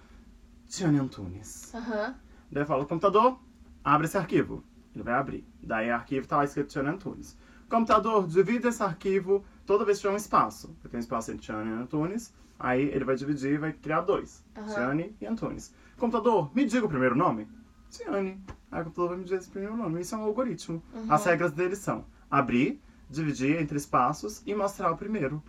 Tiane 0.69 0.99
Antunes. 0.99 1.75
Aham. 1.75 2.15
Daí 2.53 2.63
eu 2.63 2.67
falo, 2.67 2.85
computador, 2.85 3.39
abre 3.83 4.07
esse 4.07 4.19
arquivo. 4.19 4.63
Ele 4.95 5.03
vai 5.03 5.15
abrir. 5.15 5.47
Daí 5.63 5.89
o 5.91 5.95
arquivo 5.95 6.27
tá 6.29 6.37
lá 6.37 6.45
escrito 6.45 6.69
Tiane 6.69 6.91
Antunes. 6.91 7.37
Computador, 7.71 8.27
divide 8.27 8.69
esse 8.69 8.83
arquivo 8.83 9.43
toda 9.65 9.85
vez 9.87 9.97
que 9.99 10.03
tiver 10.03 10.13
um 10.13 10.19
espaço. 10.19 10.77
Tem 10.91 10.99
um 10.99 11.01
espaço 11.01 11.31
entre 11.33 11.45
Tiane 11.47 11.71
e 11.71 11.73
Antunes. 11.73 12.33
Aí 12.59 12.83
ele 12.83 13.05
vai 13.05 13.17
dividir 13.17 13.55
e 13.55 13.59
vai 13.59 13.73
criar 13.73 14.03
dois. 14.03 14.45
Aham. 14.55 14.67
Tiane 14.75 15.17
e 15.21 15.27
Antunes. 15.27 15.75
Computador, 15.97 16.51
me 16.55 16.65
diga 16.67 16.85
o 16.85 16.89
primeiro 16.91 17.17
nome. 17.17 17.49
Tiane. 17.97 18.41
Aí 18.71 18.81
o 18.81 18.85
computador 18.85 19.11
vai 19.11 19.19
me 19.19 19.25
dizer 19.25 19.37
esse 19.37 19.51
primeiro 19.51 19.77
nome. 19.77 20.01
Isso 20.01 20.15
é 20.15 20.19
um 20.19 20.23
algoritmo. 20.23 20.83
Uhum. 20.95 21.13
As 21.13 21.25
regras 21.25 21.53
dele 21.53 21.77
são 21.77 22.05
abrir, 22.31 22.81
dividir 23.09 23.61
entre 23.61 23.77
espaços 23.77 24.43
e 24.47 24.55
mostrar 24.55 24.91
o 24.91 24.97
primeiro. 24.97 25.43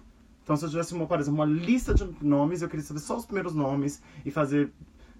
Então, 0.43 0.55
se 0.55 0.63
eu 0.63 0.69
tivesse, 0.69 0.93
uma, 0.93 1.07
por 1.07 1.19
exemplo, 1.19 1.43
uma 1.43 1.45
lista 1.45 1.93
de 1.93 2.07
nomes, 2.21 2.61
eu 2.61 2.69
queria 2.69 2.85
saber 2.85 2.99
só 2.99 3.17
os 3.17 3.25
primeiros 3.25 3.55
nomes 3.55 4.01
e 4.23 4.29
fazer 4.29 4.71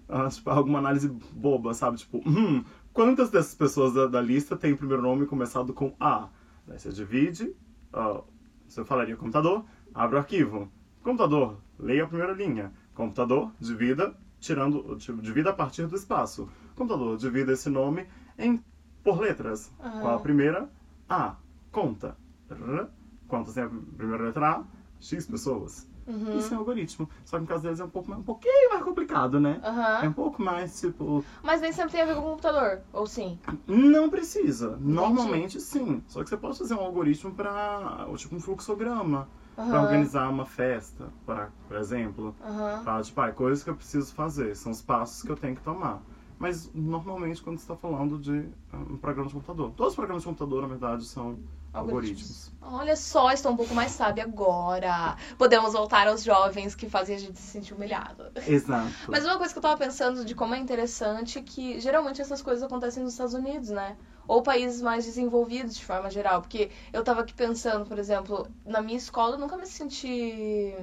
ah, 0.08 0.28
tipo, 0.28 0.48
alguma 0.50 0.78
análise 0.78 1.08
boba, 1.08 1.74
sabe? 1.74 1.98
Tipo, 1.98 2.18
hum, 2.18 2.64
quantas 2.92 3.28
dessas 3.28 3.54
pessoas 3.54 3.92
da, 3.92 4.06
da 4.06 4.20
lista 4.20 4.56
têm 4.56 4.72
o 4.72 4.76
primeiro 4.76 5.02
nome 5.02 5.26
começado 5.26 5.72
com 5.74 5.94
A? 5.98 6.28
Daí 6.66 6.78
você 6.78 6.90
divide, 6.90 7.54
ah, 7.92 8.22
você 8.68 8.84
falaria 8.84 9.16
computador, 9.16 9.64
abre 9.92 10.14
o 10.16 10.18
arquivo. 10.18 10.70
Computador, 11.02 11.60
leia 11.78 12.04
a 12.04 12.06
primeira 12.06 12.32
linha. 12.32 12.72
Computador, 12.94 13.52
divida, 13.60 14.16
tirando, 14.40 14.96
tipo, 14.96 15.20
divida 15.22 15.50
a 15.50 15.52
partir 15.52 15.86
do 15.86 15.96
espaço. 15.96 16.48
Computador, 16.74 17.16
divida 17.16 17.52
esse 17.52 17.68
nome 17.70 18.06
em 18.38 18.62
por 19.02 19.20
letras. 19.20 19.72
Aham. 19.80 20.00
Qual 20.00 20.14
a 20.16 20.20
primeira? 20.20 20.68
A. 21.08 21.36
Conta. 21.72 22.16
R. 22.50 22.86
Quantas 23.28 23.54
tem 23.54 23.64
a 23.64 23.68
primeira 23.96 24.24
letra 24.24 24.50
A? 24.50 24.64
X 25.00 25.26
pessoas. 25.26 25.88
Uhum. 26.06 26.38
Isso 26.38 26.54
é 26.54 26.56
algoritmo. 26.56 27.08
Só 27.24 27.36
que 27.36 27.42
no 27.42 27.48
caso 27.48 27.64
deles 27.64 27.80
é 27.80 27.84
um, 27.84 27.88
pouco, 27.88 28.08
mais- 28.08 28.20
um 28.20 28.24
pouquinho 28.24 28.70
mais 28.70 28.82
complicado, 28.84 29.40
né? 29.40 29.60
Aham. 29.64 30.04
É 30.04 30.08
um 30.08 30.12
pouco 30.12 30.40
mais, 30.40 30.80
tipo, 30.80 31.24
Mas 31.42 31.60
nem 31.60 31.72
sempre 31.72 31.92
tem 31.92 32.02
a 32.02 32.04
ver 32.06 32.14
com 32.14 32.20
o 32.20 32.30
computador, 32.30 32.80
ou 32.92 33.06
sim? 33.06 33.38
Não 33.66 34.08
precisa. 34.08 34.76
Normalmente 34.80 35.60
sim. 35.60 36.02
Só 36.06 36.22
que 36.22 36.28
você 36.30 36.36
pode 36.36 36.58
fazer 36.58 36.74
um 36.74 36.80
algoritmo 36.80 37.34
para 37.34 38.06
tipo 38.16 38.36
um 38.36 38.40
fluxograma, 38.40 39.28
para 39.56 39.64
Aham. 39.64 39.82
organizar 39.82 40.28
uma 40.28 40.44
festa, 40.44 41.12
pra, 41.24 41.50
por 41.66 41.76
exemplo. 41.78 42.36
Aham. 42.44 42.82
Pra, 42.84 43.02
tipo, 43.02 43.20
ah, 43.20 43.32
coisas 43.32 43.64
que 43.64 43.70
eu 43.70 43.74
preciso 43.74 44.14
fazer, 44.14 44.54
são 44.54 44.70
os 44.70 44.82
passos 44.82 45.22
que 45.22 45.30
eu 45.30 45.36
tenho 45.36 45.56
que 45.56 45.62
tomar. 45.62 46.02
Mas 46.38 46.70
normalmente 46.74 47.42
quando 47.42 47.56
você 47.56 47.64
está 47.64 47.74
falando 47.74 48.18
de 48.18 48.46
ah, 48.72 48.76
um 48.76 48.98
programa 48.98 49.28
de 49.28 49.34
computador. 49.34 49.72
Todos 49.72 49.92
os 49.92 49.96
programas 49.96 50.22
de 50.22 50.28
computador, 50.28 50.62
na 50.62 50.68
verdade, 50.68 51.06
são 51.06 51.38
algoritmos. 51.72 52.52
Olha 52.60 52.96
só, 52.96 53.30
estou 53.30 53.52
um 53.52 53.56
pouco 53.56 53.74
mais 53.74 53.92
sábia 53.92 54.24
agora. 54.24 55.16
Podemos 55.38 55.72
voltar 55.72 56.08
aos 56.08 56.22
jovens 56.22 56.74
que 56.74 56.88
fazem 56.88 57.16
a 57.16 57.18
gente 57.18 57.38
se 57.38 57.46
sentir 57.46 57.74
humilhado. 57.74 58.30
Exato. 58.46 58.92
Mas 59.08 59.24
uma 59.24 59.38
coisa 59.38 59.52
que 59.52 59.58
eu 59.58 59.62
tava 59.62 59.78
pensando 59.78 60.24
de 60.24 60.34
como 60.34 60.54
é 60.54 60.58
interessante 60.58 61.40
que 61.42 61.80
geralmente 61.80 62.20
essas 62.20 62.42
coisas 62.42 62.62
acontecem 62.62 63.02
nos 63.02 63.12
Estados 63.12 63.34
Unidos, 63.34 63.70
né? 63.70 63.96
Ou 64.28 64.42
países 64.42 64.82
mais 64.82 65.04
desenvolvidos 65.04 65.76
de 65.76 65.84
forma 65.84 66.10
geral. 66.10 66.40
Porque 66.40 66.70
eu 66.92 67.02
tava 67.04 67.20
aqui 67.22 67.34
pensando, 67.34 67.86
por 67.86 67.98
exemplo, 67.98 68.46
na 68.64 68.80
minha 68.80 68.98
escola 68.98 69.34
eu 69.36 69.38
nunca 69.40 69.56
me 69.56 69.66
senti. 69.66 70.74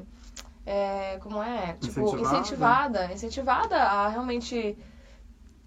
é, 0.65 1.17
como 1.21 1.41
é? 1.43 1.73
Tipo, 1.81 2.01
Incentivada? 2.01 2.21
incentivada. 2.21 3.13
Incentivada 3.13 3.77
a 3.77 4.07
realmente 4.07 4.77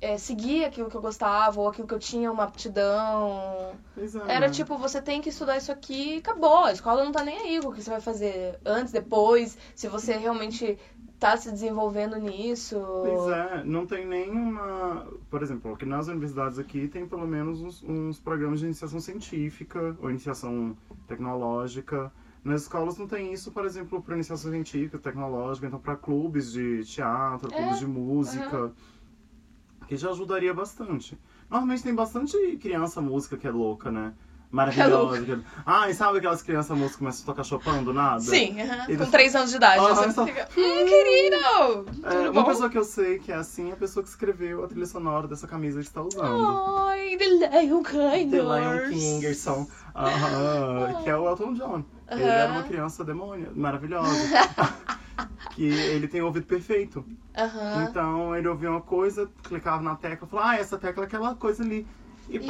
é, 0.01 0.17
seguir 0.19 0.65
aquilo 0.65 0.89
que 0.89 0.97
eu 0.97 1.01
gostava, 1.01 1.61
ou 1.61 1.69
aquilo 1.69 1.87
que 1.87 1.95
eu 1.95 1.99
tinha 1.99 2.31
uma 2.31 2.45
aptidão. 2.45 3.77
Pois 3.95 4.15
é, 4.15 4.21
Era 4.29 4.47
né? 4.47 4.49
tipo, 4.49 4.77
você 4.77 5.01
tem 5.01 5.21
que 5.21 5.29
estudar 5.31 5.57
isso 5.57 5.73
aqui 5.73 6.15
e 6.17 6.19
acabou. 6.19 6.65
A 6.65 6.73
escola 6.73 7.03
não 7.05 7.13
tá 7.13 7.23
nem 7.23 7.39
aí 7.39 7.61
com 7.61 7.69
o 7.69 7.73
que 7.73 7.83
você 7.83 7.91
vai 7.91 8.01
fazer 8.01 8.59
antes, 8.65 8.93
depois, 8.93 9.57
se 9.75 9.89
você 9.89 10.17
realmente 10.17 10.79
tá 11.19 11.37
se 11.37 11.51
desenvolvendo 11.51 12.17
nisso. 12.17 12.77
Pois 12.79 13.33
é, 13.33 13.65
não 13.65 13.87
tem 13.87 14.07
nenhuma. 14.07 15.07
Por 15.31 15.43
exemplo, 15.43 15.73
aqui 15.73 15.87
nas 15.87 16.09
universidades 16.09 16.59
aqui 16.59 16.89
tem 16.89 17.07
pelo 17.07 17.27
menos 17.27 17.61
uns, 17.61 17.83
uns 17.83 18.21
programas 18.21 18.61
de 18.61 18.67
iniciação 18.67 19.01
científica 19.01 19.97
ou 20.01 20.11
iniciação 20.11 20.77
tecnológica. 21.07 22.13
Nas 22.45 22.63
escolas 22.63 22.97
não 22.97 23.09
tem 23.09 23.33
isso, 23.33 23.51
por 23.51 23.65
exemplo, 23.65 24.01
para 24.01 24.15
iniciação 24.15 24.53
científica, 24.53 24.99
tecnológica, 24.99 25.67
então 25.67 25.81
para 25.81 25.97
clubes 25.97 26.53
de 26.53 26.85
teatro, 26.85 27.53
É, 27.53 27.57
clubes 27.57 27.81
de 27.81 27.87
música, 27.87 28.73
que 29.89 29.97
já 29.97 30.11
ajudaria 30.11 30.55
bastante. 30.55 31.19
Normalmente 31.51 31.83
tem 31.83 31.95
bastante 31.95 32.37
criança 32.59 33.01
música 33.01 33.37
que 33.37 33.47
é 33.47 33.51
louca, 33.51 33.91
né? 33.91 34.15
Maravilhosa. 34.51 35.43
Ah, 35.67 35.91
e 35.91 35.95
sabe 35.95 36.19
aquelas 36.19 36.41
crianças 36.41 36.71
músicas 36.71 36.93
que 36.93 36.99
começam 36.99 37.23
a 37.25 37.27
tocar 37.27 37.45
Chopin 37.45 37.83
do 37.85 37.93
nada? 37.93 38.21
Sim, 38.21 38.61
aham, 38.61 38.87
E 38.89 38.97
com 38.97 39.07
três 39.11 39.35
anos 39.35 39.51
de 39.51 39.57
idade. 39.57 39.79
Aham, 39.81 39.95
você 39.95 40.13
só- 40.13 40.25
fica, 40.27 40.49
hum, 40.57 40.87
querido! 40.87 41.87
É, 42.05 42.31
uma 42.31 42.45
pessoa 42.45 42.71
que 42.71 42.79
eu 42.79 42.85
sei 42.85 43.19
que 43.19 43.33
é 43.33 43.35
assim 43.37 43.71
é 43.71 43.73
a 43.73 43.77
pessoa 43.77 44.03
que 44.03 44.09
escreveu 44.09 44.65
a 44.65 44.69
trilha 44.69 44.87
sonora 44.87 45.27
dessa 45.27 45.47
camisa 45.47 45.81
que 45.81 45.87
está 45.87 46.01
usando. 46.01 46.79
Ai, 46.79 47.17
The 47.17 47.27
Lion 47.61 47.83
King. 47.83 48.31
The 48.31 48.43
Lion 48.43 48.89
Kingerson, 48.91 49.67
aham, 49.95 51.03
que 51.03 51.11
é 51.11 51.17
o 51.17 51.29
Elton 51.29 51.55
John. 51.55 51.85
Ele 52.09 52.23
era 52.23 52.53
uma 52.53 52.63
criança 52.63 53.05
demônia, 53.05 53.51
maravilhosa. 53.55 54.07
que 55.55 55.65
ele 55.65 56.07
tem 56.07 56.21
o 56.23 56.27
ouvido 56.27 56.47
perfeito. 56.47 57.05
Então 57.91 58.35
ele 58.37 58.47
ouvia 58.49 58.71
uma 58.71 58.81
coisa, 58.81 59.29
clicava 59.43 59.83
na 59.83 59.97
tecla, 59.97 60.27
falava, 60.29 60.51
ah, 60.51 60.57
essa 60.57 60.79
tecla 60.79 61.05
é 61.05 61.07
aquela 61.07 61.35
coisa 61.35 61.63
ali. 61.63 61.87
E, 62.29 62.37
E 62.37 62.41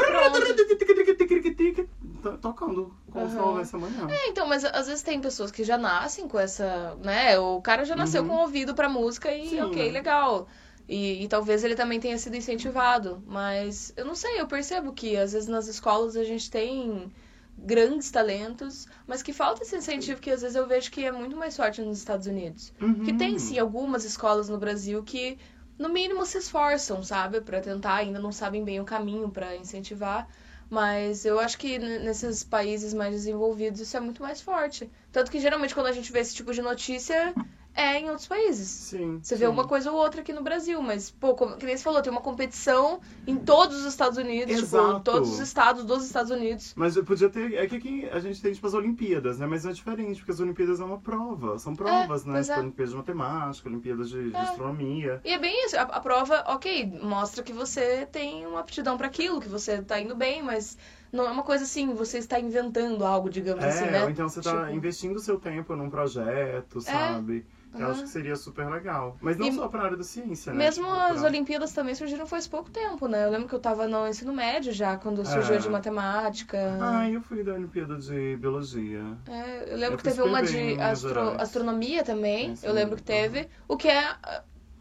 tocando, 2.43 2.95
como 3.11 3.29
não 3.29 3.49
houvesse 3.49 3.77
amanhã. 3.77 4.07
É, 4.11 4.29
então, 4.29 4.47
mas 4.47 4.65
às 4.65 4.87
vezes 4.87 5.03
tem 5.03 5.21
pessoas 5.21 5.51
que 5.51 5.65
já 5.65 5.77
nascem 5.79 6.29
com 6.29 6.39
essa, 6.39 6.97
né? 6.97 7.39
O 7.39 7.61
cara 7.61 7.85
já 7.85 7.97
nasceu 7.97 8.23
Uhum. 8.23 8.29
com 8.29 8.35
ouvido 8.37 8.75
pra 8.75 8.89
música 8.89 9.31
e 9.33 9.49
Sim, 9.49 9.61
ok, 9.61 9.87
né? 9.87 9.93
legal. 9.93 10.49
E, 10.89 11.25
e 11.25 11.29
talvez 11.29 11.65
ele 11.65 11.75
também 11.75 11.99
tenha 12.01 12.17
sido 12.19 12.37
incentivado. 12.37 13.23
Mas 13.27 13.93
eu 13.97 14.05
não 14.05 14.15
sei, 14.15 14.41
eu 14.41 14.47
percebo 14.47 14.93
que 14.93 15.17
às 15.17 15.33
vezes 15.33 15.49
nas 15.49 15.67
escolas 15.67 16.17
a 16.17 16.25
gente 16.25 16.51
tem 16.51 17.11
grandes 17.59 18.11
talentos, 18.11 18.87
mas 19.07 19.23
que 19.23 19.33
falta 19.33 19.63
esse 19.63 19.75
incentivo 19.77 20.21
que 20.21 20.31
às 20.31 20.43
vezes 20.43 20.57
eu 20.57 20.67
vejo 20.67 20.91
que 20.91 21.05
é 21.05 21.11
muito 21.13 21.37
mais 21.37 21.57
forte 21.57 21.81
nos 21.81 21.99
Estados 21.99 22.27
Unidos. 22.27 22.73
Que 23.03 23.13
Uhum. 23.13 23.17
tem 23.17 23.39
sim 23.39 23.59
algumas 23.59 24.05
escolas 24.05 24.49
no 24.49 24.59
Brasil 24.59 25.03
que 25.03 25.39
no 25.79 25.89
mínimo 25.89 26.25
se 26.27 26.39
esforçam, 26.39 27.03
sabe, 27.03 27.41
Pra 27.41 27.61
tentar, 27.61 27.97
ainda 27.97 28.19
não 28.19 28.33
sabem 28.33 28.65
bem 28.65 28.81
o 28.81 28.85
caminho 28.85 29.31
pra 29.31 29.57
incentivar, 29.57 30.29
mas 30.71 31.25
eu 31.25 31.39
acho 31.39 31.59
que 31.59 31.79
nesses 31.79 32.43
países 32.43 32.93
mais 32.93 33.13
desenvolvidos 33.15 33.81
isso 33.81 33.97
é 33.97 34.01
muito 34.01 34.23
mais 34.23 34.41
forte. 34.41 34.91
Tanto 35.13 35.31
que 35.31 35.39
geralmente 35.41 35.75
quando 35.75 35.87
a 35.87 35.93
gente 35.93 36.13
vê 36.13 36.21
esse 36.21 36.35
tipo 36.35 36.53
de 36.53 36.63
notícia 36.63 37.35
é 37.77 38.01
em 38.01 38.09
outros 38.09 38.27
países. 38.27 38.69
Sim. 38.69 39.21
Você 39.23 39.37
vê 39.37 39.45
sim. 39.45 39.51
uma 39.53 39.69
coisa 39.69 39.93
ou 39.93 39.99
outra 39.99 40.23
aqui 40.23 40.33
no 40.33 40.43
Brasil, 40.43 40.81
mas, 40.83 41.11
pô, 41.11 41.35
como, 41.35 41.57
que 41.57 41.67
nem 41.67 41.77
você 41.77 41.83
falou, 41.83 42.01
tem 42.01 42.11
uma 42.11 42.23
competição 42.23 43.01
em 43.27 43.37
todos 43.37 43.81
os 43.81 43.85
Estados 43.85 44.17
Unidos, 44.17 44.55
tipo, 44.55 44.67
Exato. 44.67 45.01
todos 45.01 45.31
os 45.35 45.41
estados 45.41 45.85
dos 45.85 46.05
Estados 46.07 46.31
Unidos. 46.31 46.73
Mas 46.75 46.97
podia 46.99 47.29
ter. 47.29 47.55
É 47.55 47.67
que 47.67 47.77
aqui 47.77 48.09
a 48.11 48.19
gente 48.19 48.41
tem 48.41 48.53
tipo 48.53 48.67
as 48.67 48.75
Olimpíadas, 48.75 49.39
né? 49.39 49.47
Mas 49.47 49.67
é 49.67 49.73
diferente, 49.73 50.19
porque 50.19 50.33
as 50.33 50.41
Olimpíadas 50.41 50.81
é 50.81 50.85
uma 50.85 50.99
prova. 50.99 51.59
São 51.59 51.77
provas, 51.77 52.25
né? 52.25 52.33
pois 52.35 52.49
é. 52.49 52.55
Tipo, 52.55 52.65
Olimpíadas 52.65 52.91
de 52.91 52.97
matemática, 52.97 53.69
Olimpíadas 53.69 54.09
de, 54.09 54.31
de 54.31 54.37
É. 54.37 54.41
astronomia. 54.41 55.21
E 55.25 55.33
é 55.33 55.39
bem 55.39 55.67
isso, 55.67 55.77
a, 55.77 55.83
a 55.83 56.01
prova, 56.01 56.45
ok, 56.47 56.87
mostra 57.03 57.43
que 57.43 57.53
você 57.53 58.07
tem 58.07 58.47
uma 58.47 58.61
aptidão 58.61 58.97
pra 58.97 59.07
aquilo, 59.07 59.41
que 59.41 59.49
você 59.49 59.83
tá 59.83 60.01
indo 60.01 60.15
bem, 60.15 60.43
mas 60.43 60.79
não 61.13 61.27
é 61.27 61.31
uma 61.31 61.43
coisa 61.43 61.65
assim, 61.65 61.95
você 61.95 62.19
está 62.19 62.39
inventando 62.41 63.05
algo, 63.05 63.29
digamos 63.31 63.65
É, 63.65 63.69
assim, 63.69 63.87
né? 63.91 64.05
ou 64.05 64.11
então 64.11 64.29
você 64.29 64.41
tá 64.41 64.51
Tipo- 64.65 64.73
investindo 64.77 65.19
seu 65.21 65.39
tempo 65.39 65.75
num 65.77 65.89
projeto, 65.91 66.81
sabe? 66.81 67.47
Eu 67.75 67.83
Aham. 67.83 67.91
acho 67.93 68.03
que 68.05 68.09
seria 68.09 68.37
super 68.37 68.67
legal. 68.71 69.19
Mas 69.21 69.37
não 69.37 69.49
E 69.49 69.53
só 69.53 69.69
pra 69.69 69.83
área 69.83 69.97
da 69.99 70.03
ciência, 70.03 70.51
né? 70.51 70.59
Mesmo 70.59 70.85
Tipo, 70.87 70.97
as 70.99 71.19
pra- 71.19 71.27
Olimpíadas 71.29 71.73
também 71.73 71.95
surgiram 71.95 72.27
faz 72.27 72.47
pouco 72.49 72.71
tempo, 72.71 73.07
né? 73.07 73.27
Eu 73.27 73.31
lembro 73.31 73.47
que 73.49 73.55
eu 73.55 73.59
tava 73.61 73.87
no 73.87 74.09
ensino 74.09 74.33
médio 74.33 74.73
já, 74.73 74.97
quando 74.97 75.27
surgiu 75.27 75.55
É. 75.55 75.59
a 75.59 75.61
de 75.61 75.69
matemática. 75.69 76.57
Ah, 76.81 77.11
eu 77.11 77.21
fui 77.21 77.43
da 77.45 77.53
Olimpíada 77.53 77.97
de 77.97 78.37
Biologia. 78.39 79.03
É, 79.29 79.73
eu 79.73 79.77
lembro 79.77 79.95
Eu 79.95 79.99
que 79.99 80.05
teve 80.05 80.23
uma 80.23 80.43
de 80.43 80.81
astro- 80.81 81.39
astronomia 81.39 82.03
também, 82.03 82.57
Sim, 82.57 82.67
eu 82.67 82.73
lembro 82.73 82.97
que 82.97 83.03
teve. 83.03 83.47
O 83.69 83.77
que 83.77 83.89
é, 83.89 84.15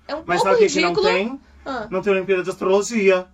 é 0.07 0.15
um 0.15 0.23
Mas 0.25 0.41
pouco 0.41 0.43
sabe 0.43 0.55
o 0.65 0.69
que, 0.69 0.79
não 0.81 0.89
ridículo. 0.89 1.07
tem? 1.13 1.41
Ah, 1.65 1.87
Não 1.91 2.01
tem 2.01 2.13
Olimpíada 2.13 2.43
de 2.43 2.49
Astrologia. 2.49 3.27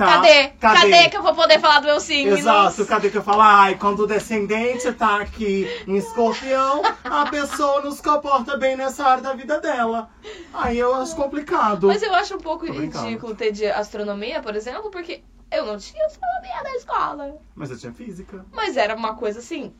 Tá? 0.00 0.06
cadê? 0.06 0.48
cadê? 0.58 1.08
que 1.10 1.16
eu 1.18 1.22
vou 1.22 1.34
poder 1.34 1.60
falar 1.60 1.80
do 1.80 1.86
meu 1.86 2.00
signo? 2.00 2.34
Exato, 2.34 2.86
cadê 2.86 3.10
que 3.10 3.18
eu 3.18 3.22
falo? 3.22 3.42
Ai, 3.42 3.74
quando 3.74 4.00
o 4.00 4.06
descendente 4.06 4.90
tá 4.92 5.20
aqui 5.20 5.68
em 5.86 5.96
escorpião, 5.96 6.80
a 7.04 7.26
pessoa 7.26 7.82
não 7.82 7.90
se 7.90 8.02
comporta 8.02 8.56
bem 8.56 8.78
nessa 8.78 9.04
área 9.04 9.22
da 9.22 9.34
vida 9.34 9.60
dela. 9.60 10.08
Aí 10.54 10.78
eu 10.78 10.94
acho 10.94 11.14
complicado. 11.14 11.88
Mas 11.88 12.02
eu 12.02 12.14
acho 12.14 12.34
um 12.34 12.40
pouco 12.40 12.64
ridículo 12.64 13.34
ter 13.34 13.52
de 13.52 13.66
astronomia, 13.66 14.40
por 14.40 14.56
exemplo, 14.56 14.90
porque 14.90 15.22
eu 15.50 15.66
não 15.66 15.76
tinha 15.78 16.04
astronomia 16.06 16.62
na 16.62 16.74
escola. 16.76 17.36
Mas 17.54 17.70
eu 17.70 17.78
tinha 17.78 17.92
física. 17.92 18.44
Mas 18.52 18.76
era 18.76 18.94
uma 18.94 19.14
coisa 19.14 19.38
assim, 19.40 19.74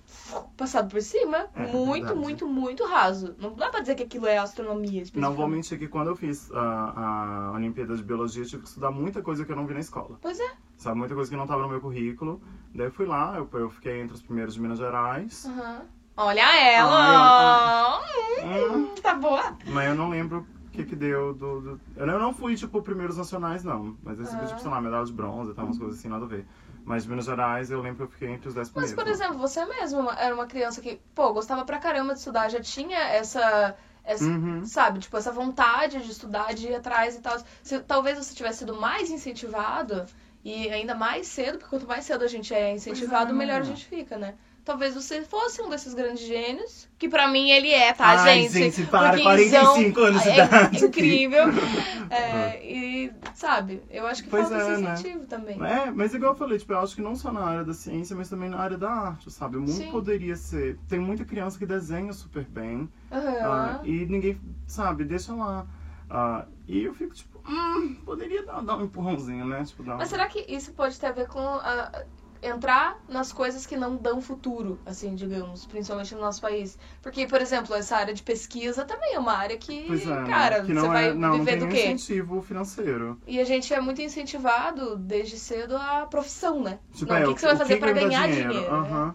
passado 0.56 0.90
por 0.90 1.00
cima, 1.00 1.46
É, 1.54 1.66
muito, 1.66 2.06
verdade. 2.06 2.18
muito, 2.18 2.46
muito 2.48 2.84
raso. 2.86 3.34
Não 3.38 3.54
dá 3.54 3.68
pra 3.70 3.80
dizer 3.80 3.94
que 3.94 4.02
aquilo 4.02 4.26
é 4.26 4.38
astronomia 4.38 5.02
Não 5.14 5.32
vou 5.32 5.46
mentir 5.48 5.78
que 5.78 5.88
quando 5.88 6.08
eu 6.08 6.16
fiz 6.16 6.50
a, 6.52 7.48
a 7.50 7.52
Olimpíada 7.52 7.96
de 7.96 8.02
Biologia, 8.02 8.42
eu 8.42 8.46
tive 8.48 8.62
que 8.62 8.68
estudar 8.68 8.90
muita 8.90 9.22
coisa 9.22 9.44
que 9.44 9.52
eu 9.52 9.56
não 9.56 9.66
vi 9.66 9.74
na 9.74 9.80
escola. 9.80 10.18
Pois 10.20 10.38
é. 10.38 10.50
Sabe, 10.76 10.98
muita 10.98 11.14
coisa 11.14 11.30
que 11.30 11.36
não 11.36 11.46
tava 11.46 11.62
no 11.62 11.68
meu 11.68 11.80
currículo. 11.80 12.40
Daí 12.74 12.86
eu 12.86 12.92
fui 12.92 13.06
lá, 13.06 13.36
eu, 13.36 13.48
eu 13.58 13.70
fiquei 13.70 14.00
entre 14.00 14.14
os 14.14 14.22
primeiros 14.22 14.54
de 14.54 14.60
Minas 14.60 14.78
Gerais. 14.78 15.44
Aham. 15.46 15.82
Olha 16.16 16.54
ela! 16.70 18.00
Hum, 18.42 18.74
Hum, 18.76 18.94
tá 19.00 19.14
boa. 19.14 19.56
mas 19.66 19.88
eu 19.88 19.94
não 19.94 20.10
lembro 20.10 20.46
o 20.70 20.72
que 20.72 20.84
que 20.84 20.96
deu 20.96 21.34
do... 21.34 21.60
do- 21.60 21.80
Eu 21.96 22.06
não, 22.06 22.32
fui, 22.32 22.54
tipo, 22.54 22.80
primeiros 22.82 23.16
nacionais, 23.16 23.64
não. 23.64 23.98
Mas 24.02 24.18
eu 24.18 24.24
recebi, 24.24 24.44
Ah. 24.44 24.46
tipo, 24.46 24.60
sei 24.60 24.70
lá, 24.70 24.80
medalha 24.80 25.04
de 25.04 25.12
bronze 25.12 25.50
e 25.50 25.54
tal, 25.54 25.64
umas 25.64 25.78
coisas 25.78 25.98
assim, 25.98 26.08
nada 26.08 26.24
a 26.24 26.28
ver. 26.28 26.46
Mas 26.84 27.02
de 27.02 27.10
Minas 27.10 27.24
Gerais, 27.26 27.70
eu 27.70 27.80
lembro 27.80 27.96
que 27.98 28.02
eu 28.04 28.08
fiquei 28.08 28.28
entre 28.30 28.48
os 28.48 28.54
dez 28.54 28.68
Mas, 28.68 28.92
primeiros. 28.92 28.94
por 28.94 29.04
né? 29.04 29.10
exemplo, 29.12 29.38
você 29.38 29.64
mesmo 29.66 30.10
era 30.12 30.34
uma 30.34 30.46
criança 30.46 30.80
que, 30.80 31.00
pô, 31.14 31.32
gostava 31.32 31.64
pra 31.64 31.78
caramba 31.78 32.12
de 32.14 32.20
estudar, 32.20 32.48
já 32.48 32.60
tinha 32.60 32.98
essa. 32.98 33.76
essa 34.04 34.24
Uhum. 34.24 34.64
Sabe, 34.64 34.98
tipo, 35.00 35.16
essa 35.16 35.30
vontade 35.32 36.00
de 36.02 36.10
estudar, 36.10 36.54
de 36.54 36.68
ir 36.68 36.74
atrás 36.74 37.16
e 37.16 37.20
tal. 37.20 37.36
Se, 37.62 37.80
talvez 37.80 38.16
você 38.16 38.34
tivesse 38.34 38.60
sido 38.60 38.74
mais 38.76 39.10
incentivado 39.10 40.06
e 40.44 40.70
ainda 40.70 40.94
mais 40.94 41.26
cedo, 41.26 41.58
porque 41.58 41.68
quanto 41.70 41.86
mais 41.86 42.04
cedo 42.04 42.24
a 42.24 42.28
gente 42.28 42.54
é 42.54 42.72
incentivado, 42.72 43.30
é. 43.30 43.34
melhor 43.34 43.60
a 43.60 43.64
gente 43.64 43.84
fica, 43.86 44.16
né? 44.16 44.34
Talvez 44.64 44.94
você 44.94 45.22
fosse 45.22 45.60
um 45.62 45.70
desses 45.70 45.94
grandes 45.94 46.20
gênios, 46.26 46.88
que 46.98 47.08
pra 47.08 47.26
mim 47.28 47.50
ele 47.50 47.70
é, 47.72 47.92
tá, 47.92 48.06
Ai, 48.08 48.42
gente? 48.42 48.52
gente, 48.52 48.86
para, 48.90 49.10
Porque 49.10 49.22
45 49.22 50.00
anos 50.00 50.22
de 50.22 50.28
é 50.28 50.34
idade. 50.44 50.84
incrível. 50.84 51.44
É, 52.12 52.60
e, 52.66 53.12
sabe, 53.34 53.82
eu 53.88 54.04
acho 54.04 54.24
que 54.24 54.30
Pois 54.30 54.48
falta 54.48 54.56
é, 54.64 54.72
esse 54.72 54.82
né? 54.82 54.92
incentivo 54.94 55.26
também. 55.26 55.62
É, 55.64 55.90
mas 55.92 56.12
igual 56.12 56.32
eu 56.32 56.36
falei, 56.36 56.58
tipo, 56.58 56.72
eu 56.72 56.80
acho 56.80 56.96
que 56.96 57.00
não 57.02 57.14
só 57.14 57.30
na 57.32 57.40
área 57.44 57.64
da 57.64 57.72
ciência, 57.72 58.16
mas 58.16 58.28
também 58.28 58.50
na 58.50 58.58
área 58.58 58.76
da 58.76 58.90
arte, 58.90 59.30
sabe? 59.30 59.58
Muito 59.58 59.72
Sim. 59.74 59.90
poderia 59.92 60.34
ser. 60.34 60.76
Tem 60.88 60.98
muita 60.98 61.24
criança 61.24 61.56
que 61.56 61.64
desenha 61.64 62.12
super 62.12 62.44
bem. 62.44 62.90
Aham. 63.12 63.38
ah, 63.42 63.80
e 63.84 64.06
ninguém, 64.06 64.40
sabe, 64.66 65.04
deixa 65.04 65.32
lá. 65.32 65.66
Ah, 66.10 66.46
e 66.66 66.82
eu 66.82 66.92
fico 66.94 67.14
tipo, 67.14 67.40
hum, 67.48 67.94
poderia 68.04 68.44
dar, 68.44 68.60
dar 68.60 68.76
um 68.76 68.84
empurrãozinho, 68.86 69.44
né? 69.44 69.62
Tipo, 69.64 69.84
dar 69.84 69.96
Mas 69.96 70.08
um- 70.08 70.10
será 70.10 70.26
que 70.26 70.44
isso 70.48 70.72
pode 70.72 70.98
ter 70.98 71.06
a 71.06 71.12
ver 71.12 71.28
com 71.28 71.38
a- 71.38 72.04
entrar 72.42 72.98
nas 73.08 73.32
coisas 73.32 73.66
que 73.66 73.76
não 73.76 73.96
dão 73.96 74.20
futuro, 74.20 74.78
assim, 74.86 75.14
digamos, 75.14 75.66
principalmente 75.66 76.14
no 76.14 76.20
nosso 76.20 76.40
país. 76.40 76.78
Porque, 77.02 77.26
por 77.26 77.40
exemplo, 77.40 77.74
essa 77.74 77.96
área 77.96 78.14
de 78.14 78.22
pesquisa 78.22 78.84
também 78.84 79.14
é 79.14 79.18
uma 79.18 79.32
área 79.32 79.56
que, 79.58 79.86
é, 79.90 80.26
cara, 80.26 80.60
que 80.60 80.66
você 80.68 80.72
não 80.72 80.88
vai 80.88 81.08
é, 81.10 81.14
não, 81.14 81.28
não 81.30 81.38
viver 81.38 81.58
tem 81.58 81.68
do 81.68 81.68
quê? 81.68 81.86
incentivo 81.92 82.42
financeiro. 82.42 83.18
E 83.26 83.38
a 83.40 83.44
gente 83.44 83.72
é 83.74 83.80
muito 83.80 84.00
incentivado 84.00 84.96
desde 84.96 85.38
cedo 85.38 85.76
a 85.76 86.06
profissão, 86.06 86.62
né? 86.62 86.78
Tipo, 86.94 87.12
não, 87.12 87.18
é, 87.20 87.24
o 87.24 87.28
que, 87.28 87.34
que 87.34 87.40
você 87.40 87.46
vai 87.46 87.56
fazer 87.56 87.74
que 87.74 87.80
pra 87.80 87.92
vai 87.92 87.94
me 87.94 88.00
dar 88.00 88.06
ganhar 88.08 88.28
dinheiro? 88.28 88.70
né? 88.82 89.14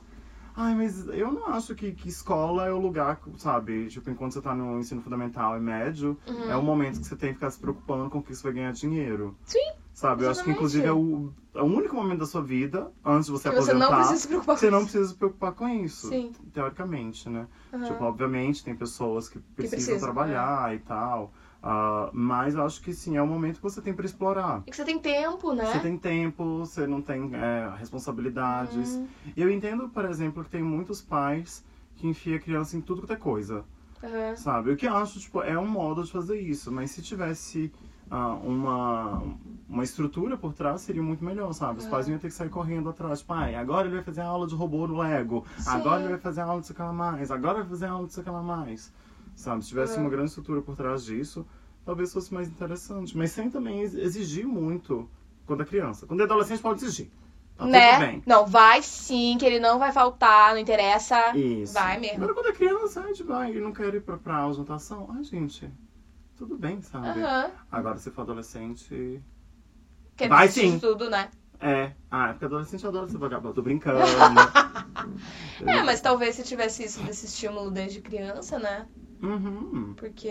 Ai, 0.57 0.73
mas 0.73 1.05
eu 1.09 1.33
não 1.33 1.47
acho 1.47 1.75
que, 1.75 1.91
que 1.91 2.07
escola 2.07 2.65
é 2.65 2.71
o 2.71 2.77
lugar, 2.79 3.19
sabe? 3.37 3.87
Tipo, 3.89 4.09
enquanto 4.09 4.31
você 4.33 4.41
tá 4.41 4.55
no 4.55 4.79
ensino 4.79 5.01
fundamental 5.01 5.57
e 5.57 5.59
médio, 5.59 6.17
Uhum. 6.25 6.49
é 6.49 6.55
o 6.55 6.61
momento 6.63 7.01
que 7.01 7.05
você 7.05 7.15
tem 7.15 7.29
que 7.29 7.35
ficar 7.35 7.51
se 7.51 7.59
preocupando 7.59 8.09
com 8.09 8.19
o 8.19 8.23
que 8.23 8.33
você 8.33 8.41
vai 8.43 8.53
ganhar 8.53 8.71
dinheiro. 8.71 9.35
Sim, 9.43 9.73
Sabe? 9.95 10.25
Eu 10.25 10.29
acho 10.29 10.43
que, 10.43 10.51
inclusive, 10.51 10.85
é 10.85 10.91
o, 10.91 11.31
é 11.53 11.61
o 11.61 11.65
único 11.65 11.95
momento 11.95 12.19
da 12.19 12.25
sua 12.25 12.41
vida, 12.41 12.91
antes 13.03 13.27
de 13.27 13.31
você 13.31 13.49
que 13.49 13.55
você 13.55 13.71
aposentar, 13.71 13.89
não 13.91 13.95
precisa 13.95 14.19
se 14.19 14.27
preocupar 14.27 14.55
que 14.55 14.59
você 14.59 14.65
com 14.67 14.71
não 14.73 14.79
isso. 14.79 14.87
precisa 14.91 15.09
se 15.09 15.15
preocupar 15.15 15.51
com 15.53 15.69
isso. 15.69 16.09
Sim. 16.09 16.33
Teoricamente, 16.53 17.29
né? 17.29 17.47
Aham. 17.73 17.85
Tipo, 17.85 18.03
obviamente, 18.03 18.61
tem 18.61 18.75
pessoas 18.75 19.29
que 19.29 19.39
precisam, 19.39 19.85
precisam, 19.85 19.99
trabalhar 19.99 20.75
e 20.75 20.79
tal. 20.79 21.31
ah, 21.63 22.09
mas 22.11 22.55
eu 22.55 22.65
acho 22.65 22.81
que 22.81 22.93
sim, 22.93 23.15
é 23.15 23.21
o 23.21 23.25
momento 23.25 23.55
que 23.55 23.63
você 23.63 23.81
tem 23.81 23.93
pra 23.93 24.05
explorar. 24.05 24.63
E 24.67 24.71
que 24.71 24.75
você 24.75 24.83
tem 24.83 24.99
tempo, 24.99 25.53
né? 25.53 25.65
Você 25.65 25.79
tem 25.79 25.97
tempo, 25.97 26.59
você 26.59 26.85
não 26.85 27.01
tem 27.01 27.31
é, 27.33 27.73
responsabilidades. 27.77 28.95
Uhum. 28.95 29.07
E 29.33 29.41
eu 29.41 29.49
entendo, 29.49 29.87
por 29.87 30.03
exemplo, 30.03 30.43
que 30.43 30.49
tem 30.49 30.61
muitos 30.61 31.01
pais 31.01 31.63
que 31.95 32.05
enfiam 32.05 32.35
a 32.35 32.39
criança 32.41 32.75
em 32.75 32.81
tudo 32.81 33.07
que 33.07 33.13
é 33.13 33.15
coisa, 33.15 33.63
Aham. 34.03 34.35
sabe? 34.35 34.71
O 34.71 34.75
que 34.75 34.87
eu 34.87 34.93
acho, 34.93 35.21
tipo, 35.21 35.41
é 35.41 35.57
um 35.57 35.65
modo 35.65 36.03
de 36.03 36.11
fazer 36.11 36.37
isso. 36.37 36.69
Mas 36.69 36.91
se 36.91 37.01
tivesse 37.01 37.71
ah, 38.09 38.33
uma, 38.35 39.23
uma 39.67 39.83
estrutura 39.83 40.37
por 40.37 40.53
trás, 40.53 40.81
seria 40.81 41.01
muito 41.01 41.23
melhor, 41.23 41.51
sabe? 41.53 41.79
Os 41.79 41.85
É. 41.85 41.89
pais 41.89 42.07
iam 42.07 42.17
ter 42.19 42.27
que 42.27 42.33
sair 42.33 42.49
correndo 42.49 42.89
atrás. 42.89 43.21
Pai, 43.21 43.55
agora 43.55 43.87
ele 43.87 43.95
vai 43.95 44.03
fazer 44.03 44.21
aula 44.21 44.45
de 44.47 44.55
robô 44.55 44.87
no 44.87 44.97
Lego. 44.97 45.45
Sim. 45.57 45.69
Agora 45.69 46.01
ele 46.01 46.09
vai 46.11 46.19
fazer 46.19 46.41
aula 46.41 46.61
de 46.61 46.67
sei 46.67 46.75
lá 46.79 46.93
mais. 46.93 47.31
Agora 47.31 47.59
vai 47.59 47.67
fazer 47.67 47.87
aula 47.87 48.07
de 48.07 48.13
sei 48.13 48.23
lá 48.23 48.41
mais. 48.43 48.93
Sabe? 49.35 49.63
Se 49.63 49.69
tivesse 49.69 49.97
É. 49.97 50.01
uma 50.01 50.09
grande 50.09 50.29
estrutura 50.29 50.61
por 50.61 50.75
trás 50.75 51.03
disso, 51.03 51.45
talvez 51.83 52.13
fosse 52.13 52.33
mais 52.33 52.47
interessante. 52.47 53.17
Mas 53.17 53.31
sem 53.31 53.49
também 53.49 53.81
ex- 53.81 53.95
exigir 53.95 54.45
muito 54.47 55.09
quando 55.45 55.63
é 55.63 55.65
criança. 55.65 56.05
Quando 56.05 56.21
é 56.21 56.23
adolescente, 56.23 56.61
pode 56.61 56.83
exigir. 56.83 57.09
Tá 57.57 57.65
né? 57.65 58.21
Não, 58.25 58.45
vai 58.45 58.81
sim, 58.81 59.37
que 59.39 59.45
ele 59.45 59.61
não 59.61 59.79
vai 59.79 59.91
faltar, 59.93 60.51
não 60.53 60.59
interessa. 60.59 61.35
Isso. 61.37 61.73
Vai 61.73 61.97
mesmo. 61.99 62.17
Agora, 62.17 62.33
quando 62.33 62.47
é 62.47 62.51
criança, 62.51 62.99
a 63.01 63.07
gente 63.07 63.23
vai 63.23 63.55
e 63.55 63.61
não 63.61 63.71
quer 63.71 63.93
ir 63.95 64.01
pra, 64.01 64.17
pra 64.17 64.35
aula 64.35 64.53
de 64.53 64.59
natação. 64.59 65.09
Ai, 65.15 65.23
gente, 65.23 65.71
tudo 66.35 66.57
bem, 66.57 66.81
sabe? 66.81 67.29
Aham. 67.29 67.51
Agora, 67.71 67.97
se 67.97 68.11
for 68.11 68.21
adolescente. 68.21 69.21
Quer 70.17 70.29
Vai 70.29 70.47
desistir 70.47 70.49
sim. 70.49 70.81
tudo, 70.81 71.09
né? 71.09 71.31
É. 71.59 71.95
Ah, 72.11 72.29
é 72.29 72.33
porque 72.33 72.45
adolescente 72.45 72.87
adora 72.87 73.07
ser 73.07 73.17
vagabundo. 73.19 73.55
Tô 73.55 73.63
brincando. 73.63 74.53
É, 75.65 75.83
mas 75.83 76.01
talvez 76.01 76.35
se 76.35 76.43
tivesse 76.43 76.83
isso 76.83 77.03
desse 77.03 77.25
estímulo 77.27 77.69
desde 77.71 78.01
criança, 78.01 78.57
né? 78.59 78.87
Uhum. 79.21 79.97
Porque. 79.97 80.29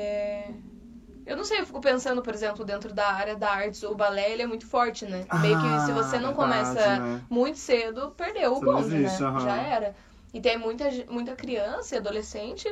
Eu 1.26 1.36
não 1.36 1.44
sei, 1.44 1.60
eu 1.60 1.66
fico 1.66 1.80
pensando, 1.80 2.22
por 2.22 2.34
exemplo, 2.34 2.64
dentro 2.64 2.92
da 2.94 3.12
área 3.12 3.36
da 3.36 3.50
artes, 3.50 3.82
o 3.84 3.94
balé 3.94 4.32
ele 4.32 4.42
é 4.42 4.46
muito 4.46 4.66
forte, 4.66 5.06
né? 5.06 5.28
Meio 5.36 5.58
que 5.58 5.80
se 5.80 5.92
você 5.92 6.18
não 6.18 6.32
Ah, 6.32 6.34
começa 6.34 6.80
verdade, 6.80 6.90
né? 6.90 7.28
muito 7.30 7.58
cedo, 7.58 8.12
perdeu 8.12 8.54
o 8.56 8.60
Você 8.60 8.66
não 8.66 8.78
bonde, 8.78 8.98
existe, 8.98 8.98
né? 8.98 9.24
aham. 9.24 9.36
Já 9.36 9.56
era. 9.62 9.94
E 10.34 10.40
tem 10.40 10.58
muita, 10.58 10.90
ge- 10.90 11.06
muita 11.10 11.36
criança 11.36 11.94
e 11.94 11.98
adolescente 11.98 12.68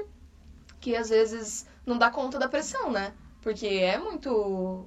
que 0.81 0.97
às 0.97 1.11
vezes 1.11 1.67
não 1.87 1.99
dá 1.99 2.11
conta 2.11 2.39
da 2.39 2.49
pressão, 2.49 2.91
né? 2.93 3.15
Porque 3.43 3.67
é 3.67 3.99
muito. 3.99 4.87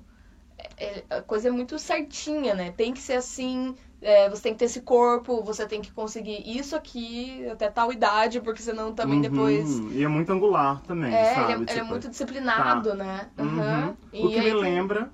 é- 0.78 0.86
é- 1.10 1.18
a 1.18 1.22
coisa 1.22 1.50
é 1.50 1.52
muito 1.52 1.78
certinha, 1.78 2.54
né? 2.56 2.72
Tem 2.76 2.94
que 2.94 3.00
ser 3.02 3.13
assim. 3.13 3.76
é, 4.02 4.30
você 4.30 4.44
tem 4.44 4.54
que 4.54 4.60
ter 4.60 4.65
esse 4.65 4.82
corpo, 4.82 5.41
você 5.44 5.65
tem 5.65 5.82
que 5.82 5.91
conseguir 5.91 6.44
isso 6.46 6.76
aqui 6.76 7.44
até 7.50 7.70
tal 7.72 7.91
idade, 7.91 8.39
porque 8.39 8.62
senão 8.62 8.94
também 8.94 9.15
Uhum. 9.15 9.22
depois. 9.22 9.80
E 9.94 10.04
é 10.04 10.08
muito 10.08 10.32
angular 10.32 10.80
também, 10.84 11.12
É, 11.12 11.34
sabe? 11.34 11.54
ele, 11.54 11.54
é, 11.54 11.56
ele 11.56 11.72
é 11.72 11.74
Tipo, 11.76 11.86
muito 11.88 12.10
disciplinado, 12.10 12.94
né? 12.94 13.28
Uhum. 13.39 13.60
Aham. 13.60 13.98
O 14.13 14.30
que 14.30 14.39
me 14.39 14.46
aí 14.46 14.52
tem- 14.52 14.62
lembra 14.62 15.10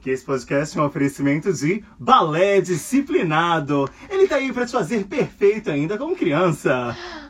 que 0.00 0.08
esse 0.08 0.24
podcast 0.24 0.78
é 0.78 0.80
um 0.80 0.86
oferecimento 0.86 1.52
de 1.52 1.84
balé 1.98 2.62
disciplinado. 2.62 3.90
Ele 4.08 4.26
tá 4.26 4.36
aí 4.36 4.50
pra 4.52 4.64
te 4.64 4.72
fazer 4.72 5.04
perfeito 5.06 5.70
ainda 5.70 5.98
como 5.98 6.16
criança. 6.16 6.96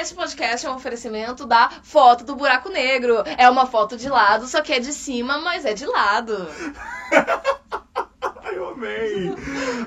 Esse 0.00 0.14
podcast 0.14 0.66
é 0.66 0.70
um 0.70 0.76
oferecimento 0.76 1.46
da 1.46 1.70
foto 1.82 2.24
do 2.24 2.34
buraco 2.34 2.70
negro. 2.70 3.22
É 3.36 3.48
uma 3.48 3.66
foto 3.66 3.94
de 3.96 4.08
lado, 4.08 4.46
só 4.46 4.62
que 4.62 4.72
é 4.72 4.80
de 4.80 4.92
cima, 4.92 5.38
mas 5.38 5.66
é 5.66 5.74
de 5.74 5.84
lado. 5.84 6.48
Eu 8.54 8.70
amei. 8.70 9.34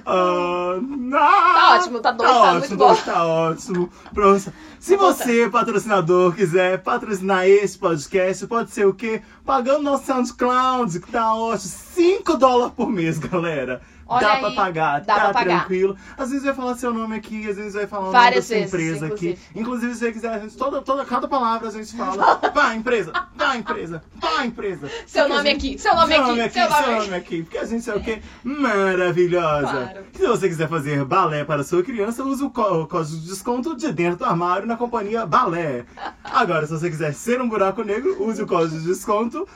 Não. 0.05 1.19
Tá 1.19 1.75
ótimo, 1.75 1.99
tá 1.99 2.11
dois, 2.11 2.31
tá 2.31 2.53
muito 2.53 2.75
bom. 2.75 2.95
Tá 2.95 3.25
ótimo. 3.25 3.89
Pronto. 4.13 4.53
Se 4.79 4.95
você, 4.95 5.49
patrocinador, 5.49 6.35
quiser 6.35 6.81
patrocinar 6.83 7.47
esse 7.47 7.77
podcast, 7.77 8.45
pode 8.47 8.71
ser 8.71 8.85
o 8.85 8.93
quê? 8.93 9.21
Pagando 9.43 9.83
nosso 9.83 10.05
SoundCloud, 10.05 10.99
que 10.99 11.11
tá 11.11 11.33
ótimo. 11.33 11.69
5 11.69 12.37
dólares 12.37 12.73
por 12.75 12.89
mês, 12.89 13.17
galera. 13.17 13.81
Olha 14.07 14.21
dá 14.27 14.33
aí, 14.33 14.39
pra 14.41 14.51
pagar, 14.51 15.01
dá 15.01 15.15
tá 15.15 15.19
pra 15.21 15.33
pagar. 15.33 15.59
tranquilo. 15.61 15.97
Às 16.17 16.29
vezes 16.29 16.45
vai 16.45 16.53
falar 16.53 16.75
seu 16.75 16.93
nome 16.93 17.15
aqui, 17.15 17.49
às 17.49 17.55
vezes 17.57 17.73
vai 17.73 17.87
falar 17.87 18.09
o 18.09 18.11
Várias 18.11 18.47
nome 18.49 18.61
da 18.61 18.67
sua 18.69 18.77
vezes, 18.79 18.95
empresa 18.99 19.05
inclusive. 19.07 19.33
aqui. 19.33 19.59
Inclusive, 19.59 19.93
se 19.93 19.99
você 19.99 20.11
quiser, 20.11 20.29
a 20.33 20.39
gente, 20.39 20.55
toda, 20.57 20.81
toda, 20.81 21.05
cada 21.05 21.27
palavra 21.27 21.67
a 21.67 21.71
gente 21.71 21.95
fala. 21.97 22.35
Pá, 22.53 22.75
empresa, 22.75 23.11
pá, 23.37 23.55
empresa, 23.57 24.03
pá, 24.21 24.45
empresa. 24.45 24.89
Seu 25.07 25.27
nome 25.27 25.49
gente- 25.49 25.57
aqui, 25.71 25.77
seu 25.79 25.95
nome 25.95 26.13
aqui, 26.13 26.51
seu 26.51 26.69
seu 26.69 26.81
nome 26.81 26.99
nome 26.99 27.15
aqui. 27.15 27.43
Porque 27.43 27.57
a 27.57 27.65
gente 27.65 27.89
é 27.89 27.95
o 27.95 28.01
quê? 28.01 28.21
Maravilhosa. 28.43 29.67
Claro. 29.71 30.05
Se 30.13 30.27
você 30.27 30.47
quiser 30.49 30.69
fazer 30.69 31.03
balé 31.05 31.43
para 31.43 31.63
sua 31.63 31.81
criança, 31.83 32.23
use 32.23 32.43
o, 32.43 32.49
có- 32.49 32.81
o 32.81 32.87
código 32.87 33.17
de 33.17 33.27
desconto 33.27 33.75
de 33.75 33.91
dentro 33.91 34.19
do 34.19 34.25
armário 34.25 34.67
na 34.67 34.77
companhia 34.77 35.25
Balé. 35.25 35.85
Agora, 36.23 36.65
se 36.67 36.73
você 36.73 36.89
quiser 36.89 37.13
ser 37.13 37.41
um 37.41 37.49
buraco 37.49 37.81
negro, 37.83 38.21
use 38.23 38.41
o 38.41 38.47
código 38.47 38.79
de 38.79 38.85
desconto 38.87 39.47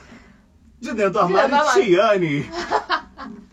de 0.79 0.93
dentro 0.93 1.12
do 1.13 1.19
armário 1.19 1.49
dentro 1.49 1.65
do 1.65 1.69
armário. 1.69 1.85
Tiane. 1.85 2.49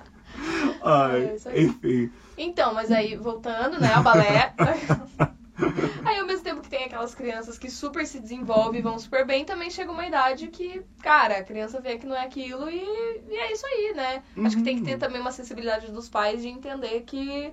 Ai, 0.86 1.32
É 1.46 1.62
enfim. 1.62 2.10
Então, 2.36 2.74
mas 2.74 2.90
aí, 2.92 3.16
voltando, 3.16 3.78
né, 3.80 3.92
ao 3.94 4.02
balé. 4.02 4.54
aí, 6.04 6.18
ao 6.18 6.26
mesmo 6.26 6.44
tempo 6.44 6.62
que 6.62 6.68
tem 6.68 6.84
aquelas 6.84 7.14
crianças 7.14 7.58
que 7.58 7.70
super 7.70 8.06
se 8.06 8.20
desenvolvem 8.20 8.80
e 8.80 8.82
vão 8.82 8.98
super 8.98 9.24
bem, 9.26 9.44
também 9.44 9.70
chega 9.70 9.90
uma 9.92 10.06
idade 10.06 10.48
que, 10.48 10.82
cara, 11.02 11.38
a 11.38 11.42
criança 11.44 11.80
vê 11.80 11.96
que 11.98 12.06
não 12.06 12.14
é 12.16 12.24
aquilo 12.24 12.68
e, 12.68 12.78
e 13.28 13.36
é 13.36 13.52
isso 13.52 13.66
aí, 13.66 13.92
né? 13.94 14.22
Acho 14.42 14.56
que 14.56 14.62
tem 14.62 14.76
que 14.76 14.82
ter 14.82 14.92
Uhum. 14.92 14.98
também 14.98 15.20
uma 15.20 15.32
sensibilidade 15.32 15.90
dos 15.90 16.08
pais 16.08 16.42
de 16.42 16.48
entender 16.48 17.02
que. 17.02 17.52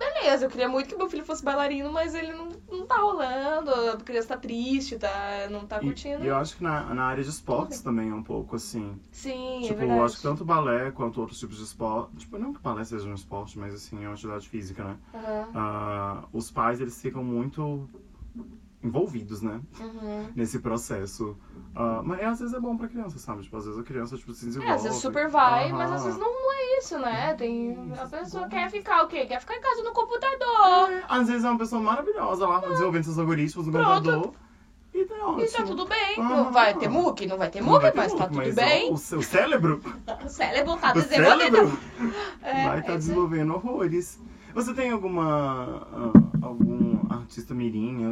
Beleza, 0.00 0.46
eu 0.46 0.50
queria 0.50 0.68
muito 0.68 0.88
que 0.88 0.96
meu 0.96 1.08
filho 1.10 1.24
fosse 1.24 1.44
bailarino, 1.44 1.92
mas 1.92 2.14
ele 2.14 2.32
não, 2.32 2.48
não 2.70 2.86
tá 2.86 2.96
rolando, 2.96 3.70
a 3.72 3.96
criança 3.98 4.28
tá 4.28 4.36
triste, 4.38 4.98
tá, 4.98 5.46
não 5.50 5.66
tá 5.66 5.78
E, 5.78 5.84
curtindo. 5.84 6.24
e 6.24 6.26
eu 6.26 6.36
acho 6.36 6.56
que 6.56 6.62
na, 6.62 6.94
na 6.94 7.04
área 7.04 7.22
de 7.22 7.28
esportes 7.30 7.82
também 7.82 8.08
é 8.10 8.14
um 8.14 8.22
pouco 8.22 8.56
assim. 8.56 8.98
Sim, 9.12 9.58
é 9.58 9.60
tipo, 9.68 9.74
verdade. 9.74 9.98
eu 9.98 10.04
acho 10.04 10.16
que 10.16 10.22
tanto 10.22 10.44
balé 10.44 10.90
quanto 10.90 11.20
outros 11.20 11.38
tipos 11.38 11.58
de 11.58 11.64
esporte. 11.64 12.16
Tipo, 12.16 12.38
não 12.38 12.52
que 12.54 12.60
balé 12.60 12.82
seja 12.84 13.06
um 13.08 13.14
esporte, 13.14 13.58
mas 13.58 13.74
assim, 13.74 14.02
é 14.04 14.08
uma 14.08 14.14
atividade 14.14 14.48
física, 14.48 14.84
né? 14.84 14.98
Aham, 15.14 15.48
Ah, 15.54 16.24
os 16.32 16.50
pais, 16.50 16.80
eles 16.80 17.00
ficam 17.00 17.22
muito 17.24 17.88
envolvidos, 18.82 19.42
né? 19.42 19.60
uhum. 19.78 20.28
Nesse 20.34 20.58
processo. 20.58 21.36
Ah, 21.74 22.00
mas 22.04 22.20
às 22.22 22.40
vezes 22.40 22.54
é 22.54 22.60
bom 22.60 22.76
pra 22.76 22.88
criança, 22.88 23.18
sabe? 23.18 23.42
Tipo, 23.42 23.56
às 23.58 23.64
vezes 23.66 23.78
a 23.78 23.82
criança 23.82 24.16
tipo, 24.16 24.32
se 24.32 24.46
desenvolve. 24.46 24.72
É, 24.72 24.76
às 24.76 24.82
vezes 24.82 24.98
super 24.98 25.28
vai, 25.28 25.70
mas 25.72 25.88
Aham. 25.88 25.94
às 25.96 26.04
vezes 26.04 26.18
não, 26.18 26.52
é 26.52 26.78
isso, 26.78 26.98
né? 26.98 27.34
Tem, 27.34 27.76
a 28.00 28.06
pessoa 28.06 28.48
quer 28.48 28.70
ficar 28.70 29.02
o 29.04 29.08
quê? 29.08 29.26
Quer 29.26 29.40
ficar 29.40 29.56
em 29.56 29.60
casa 29.60 29.82
no 29.82 29.92
computador. 29.92 30.90
É, 30.92 31.04
às 31.08 31.28
vezes 31.28 31.44
é 31.44 31.50
uma 31.50 31.58
pessoa 31.58 31.80
maravilhosa 31.82 32.46
lá, 32.46 32.58
desenvolvendo 32.60 33.04
seus 33.04 33.18
algoritmos 33.18 33.66
no 33.66 33.72
Pronto. 33.72 33.88
computador. 33.94 34.34
E 34.92 35.04
tá 35.04 35.14
ótimo. 35.14 35.40
E 35.42 35.48
tá 35.48 35.62
tudo 35.62 35.86
bem. 35.86 36.16
Não 36.18 36.50
vai 36.50 36.74
ter 36.76 36.88
MOOC? 36.88 37.26
Não 37.26 37.38
vai 37.38 37.48
ter 37.48 37.60
MOOC, 37.62 37.82
vai 37.82 37.92
ter 37.92 37.98
mas 37.98 38.12
tá 38.14 38.26
tudo 38.26 38.36
mas, 38.38 38.54
bem. 38.56 38.92
o 38.92 38.96
seu 38.96 39.22
cérebro 39.22 39.80
O 40.24 40.28
cérebro 40.28 40.76
tá 40.78 40.90
O 40.90 40.94
desenvolvendo. 40.94 41.56
cérebro 41.56 41.78
É, 42.42 42.64
vai 42.64 42.76
é 42.76 42.80
estar 42.80 42.92
aí. 42.92 42.98
desenvolvendo 42.98 43.54
horrores. 43.54 44.18
Você 44.52 44.74
tem 44.74 44.90
alguma. 44.90 45.86
ah, 45.92 46.46
algum 46.46 46.79
artista 47.30 47.54
mirim, 47.54 48.02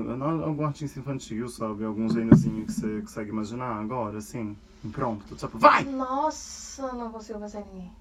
algum 0.44 0.64
artista 0.64 1.00
infantil, 1.00 1.48
sabe? 1.48 1.84
Algum 1.84 2.08
gêniozinho 2.08 2.64
que 2.64 2.72
você 2.72 3.00
consegue 3.00 3.30
imaginar 3.30 3.80
agora, 3.80 4.18
assim? 4.18 4.56
Pronto, 4.92 5.34
tipo, 5.34 5.58
vai! 5.58 5.82
Nossa, 5.82 6.92
não 6.92 7.10
consigo 7.10 7.40
pensar 7.40 7.62
em 7.62 7.64
ninguém. 7.64 7.92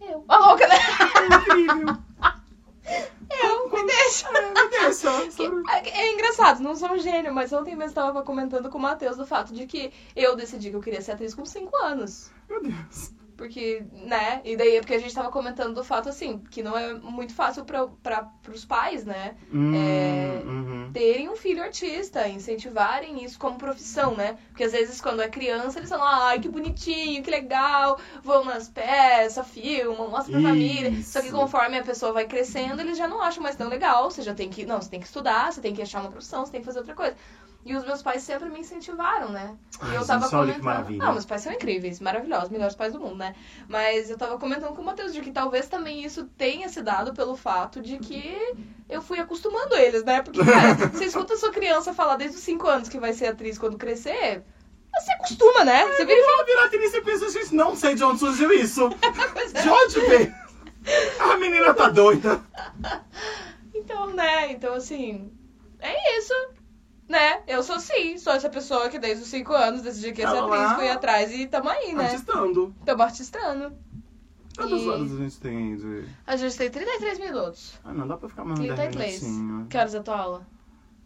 Eu. 0.00 0.24
A 0.26 0.38
louca, 0.38 0.66
né? 0.66 0.76
Incrível! 1.26 1.96
Eu, 3.42 3.70
me 3.70 3.86
deixa. 3.86 4.28
É, 4.28 4.48
me 4.48 4.70
deixa? 4.70 5.10
É, 5.70 5.88
é 5.88 6.12
engraçado, 6.12 6.62
não 6.62 6.76
sou 6.76 6.92
um 6.92 6.98
gênio, 6.98 7.34
mas 7.34 7.52
ontem 7.52 7.74
mesmo 7.74 7.94
tava 7.94 8.22
comentando 8.22 8.70
com 8.70 8.78
o 8.78 8.80
Matheus 8.80 9.16
do 9.16 9.26
fato 9.26 9.52
de 9.52 9.66
que 9.66 9.92
eu 10.14 10.36
decidi 10.36 10.70
que 10.70 10.76
eu 10.76 10.80
queria 10.80 11.00
ser 11.02 11.12
atriz 11.12 11.34
com 11.34 11.44
5 11.44 11.76
anos. 11.78 12.30
Meu 12.48 12.62
Deus. 12.62 13.12
Porque, 13.36 13.84
né? 13.92 14.40
E 14.44 14.56
daí 14.56 14.76
é 14.76 14.80
porque 14.80 14.94
a 14.94 14.98
gente 14.98 15.14
tava 15.14 15.30
comentando 15.30 15.74
do 15.74 15.84
fato, 15.84 16.08
assim, 16.08 16.38
que 16.50 16.62
não 16.62 16.76
é 16.76 16.94
muito 16.94 17.34
fácil 17.34 17.64
pra, 17.64 18.22
pros 18.42 18.64
pais, 18.64 19.04
né? 19.04 19.36
Hum, 19.52 19.74
É, 19.74 20.42
uhum. 20.44 20.90
Terem 20.92 21.28
um 21.28 21.34
filho 21.36 21.62
artista, 21.62 22.28
incentivarem 22.28 23.24
isso 23.24 23.38
como 23.38 23.58
profissão, 23.58 24.14
né? 24.16 24.38
Porque 24.48 24.62
às 24.64 24.72
vezes 24.72 25.00
quando 25.00 25.20
é 25.22 25.28
criança 25.28 25.78
eles 25.80 25.88
falam, 25.88 26.06
ai, 26.06 26.38
que 26.38 26.48
bonitinho, 26.48 27.22
que 27.22 27.30
legal, 27.30 27.98
vão 28.22 28.44
nas 28.44 28.68
peças, 28.68 29.48
filmam, 29.48 30.08
mostram 30.08 30.40
pra 30.40 30.50
família. 30.50 30.92
Só 31.10 31.20
que 31.20 31.26
Isso. 31.26 31.36
conforme 31.36 31.78
a 31.78 31.82
pessoa 31.82 32.12
vai 32.12 32.26
crescendo, 32.26 32.80
eles 32.80 32.96
já 32.96 33.08
não 33.08 33.20
acham 33.22 33.42
mais 33.42 33.56
tão 33.56 33.68
legal. 33.68 34.10
Você 34.10 34.22
já 34.22 34.34
tem 34.34 34.48
que. 34.50 34.64
Não, 34.64 34.80
você 34.80 34.90
tem 34.90 35.00
que 35.00 35.06
estudar, 35.06 35.52
você 35.52 35.60
tem 35.60 35.74
que 35.74 35.82
achar 35.82 36.00
uma 36.00 36.10
profissão, 36.10 36.44
você 36.46 36.52
tem 36.52 36.60
que 36.60 36.66
fazer 36.66 36.78
outra 36.78 36.94
coisa. 36.94 37.16
E 37.64 37.74
os 37.74 37.84
meus 37.84 38.02
pais 38.02 38.22
sempre 38.22 38.50
me 38.50 38.60
incentivaram, 38.60 39.30
né? 39.30 39.56
E 39.82 39.86
Ai, 39.86 39.96
eu 39.96 40.06
tava 40.06 40.24
olha 40.24 40.28
que 40.28 40.30
comentando. 40.30 40.64
maravilha. 40.64 40.98
Não, 41.04 41.12
meus 41.12 41.24
pais 41.24 41.42
são 41.42 41.52
incríveis, 41.52 41.98
maravilhosos, 41.98 42.50
melhores 42.50 42.74
pais 42.74 42.92
do 42.92 43.00
mundo, 43.00 43.16
né? 43.16 43.34
Mas 43.66 44.10
eu 44.10 44.18
tava 44.18 44.38
comentando 44.38 44.74
com 44.74 44.82
o 44.82 44.84
Matheus 44.84 45.14
de 45.14 45.22
que 45.22 45.30
talvez 45.30 45.66
também 45.66 46.04
isso 46.04 46.24
tenha 46.36 46.68
se 46.68 46.82
dado 46.82 47.14
pelo 47.14 47.36
fato 47.36 47.80
de 47.80 47.98
que 47.98 48.36
eu 48.88 49.00
fui 49.00 49.18
acostumando 49.18 49.74
eles, 49.76 50.04
né? 50.04 50.20
Porque, 50.20 50.44
cara, 50.44 50.74
você 50.92 51.06
escuta 51.06 51.34
a 51.34 51.36
sua 51.38 51.50
criança 51.50 51.94
falar 51.94 52.16
desde 52.16 52.36
os 52.36 52.42
5 52.42 52.66
anos 52.68 52.88
que 52.88 53.00
vai 53.00 53.14
ser 53.14 53.28
atriz 53.28 53.56
quando 53.56 53.78
crescer, 53.78 54.44
você 54.92 55.12
acostuma, 55.12 55.64
né? 55.64 55.86
Você 55.86 56.04
vira 56.04 56.20
e 56.20 56.22
fala, 56.22 56.36
Ela 56.36 56.44
virar 56.44 56.64
atriz 56.66 56.94
e 56.94 57.00
pensa, 57.00 57.30
gente, 57.30 57.54
não 57.54 57.74
sei 57.74 57.94
de 57.94 58.04
onde 58.04 58.18
surgiu 58.20 58.52
isso. 58.52 58.90
é. 59.54 59.62
De 59.62 59.68
onde 59.68 60.00
veio? 60.00 60.34
A 61.18 61.36
menina 61.38 61.72
tá 61.72 61.88
doida. 61.88 62.42
Então, 63.74 64.08
né? 64.08 64.52
Então, 64.52 64.74
assim, 64.74 65.32
é 65.80 66.18
isso. 66.18 66.34
Né? 67.08 67.42
Eu 67.46 67.62
sou 67.62 67.78
sim, 67.78 68.16
sou 68.16 68.32
essa 68.32 68.48
pessoa 68.48 68.88
que 68.88 68.98
desde 68.98 69.22
os 69.24 69.28
5 69.28 69.52
anos 69.52 69.82
decidi 69.82 70.12
que 70.12 70.22
ia 70.22 70.28
ser 70.30 70.36
Ela 70.36 70.56
atriz, 70.62 70.72
fui 70.76 70.88
atrás 70.88 71.30
e 71.32 71.46
tamo 71.46 71.68
aí, 71.68 71.94
né? 71.94 72.04
Artistando. 72.06 72.74
Tamo 72.84 73.02
artistando. 73.02 73.76
Quantas 74.56 74.80
E- 74.80 74.88
horas 74.88 75.12
a 75.12 75.16
gente 75.16 75.40
tem 75.40 75.76
de... 75.76 76.04
A 76.26 76.36
gente 76.36 76.56
tem 76.56 76.70
33 76.70 77.18
minutos. 77.18 77.78
Ah, 77.84 77.92
não, 77.92 78.06
dá 78.06 78.16
pra 78.16 78.28
ficar 78.28 78.44
mais 78.44 78.58
um 78.58 78.62
10 78.62 78.74
33. 78.74 79.22
minutinhos. 79.22 79.68
Que 79.68 79.76
horas 79.76 79.94
é 79.94 79.98
a 79.98 80.02
tua 80.02 80.16
aula? 80.16 80.46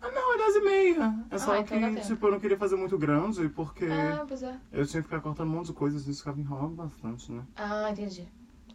Ah, 0.00 0.11
não, 0.12 0.34
é 0.34 0.38
10 0.38 0.56
e 0.56 0.61
meia. 0.61 1.14
É 1.30 1.38
só 1.38 1.52
Ah, 1.52 1.58
então 1.61 1.78
que, 1.78 1.84
tempo. 1.94 2.06
tipo, 2.06 2.26
eu 2.26 2.30
não 2.30 2.38
queria 2.40 2.56
fazer 2.58 2.76
muito 2.76 2.96
grande, 2.96 3.48
porque 3.48 3.87
Ah, 3.87 4.24
pois 4.28 4.42
é. 4.44 4.54
eu 4.70 4.87
tinha 4.87 5.02
que 5.02 5.08
ficar 5.08 5.20
cortando 5.20 5.48
um 5.48 5.52
monte 5.54 5.66
de 5.68 5.72
coisas 5.72 6.06
e 6.06 6.11
isso 6.11 6.20
ficava 6.20 6.38
enrolando 6.38 6.76
bastante, 6.76 7.32
né? 7.32 7.42
Ah, 7.56 7.90
entendi. 7.90 8.28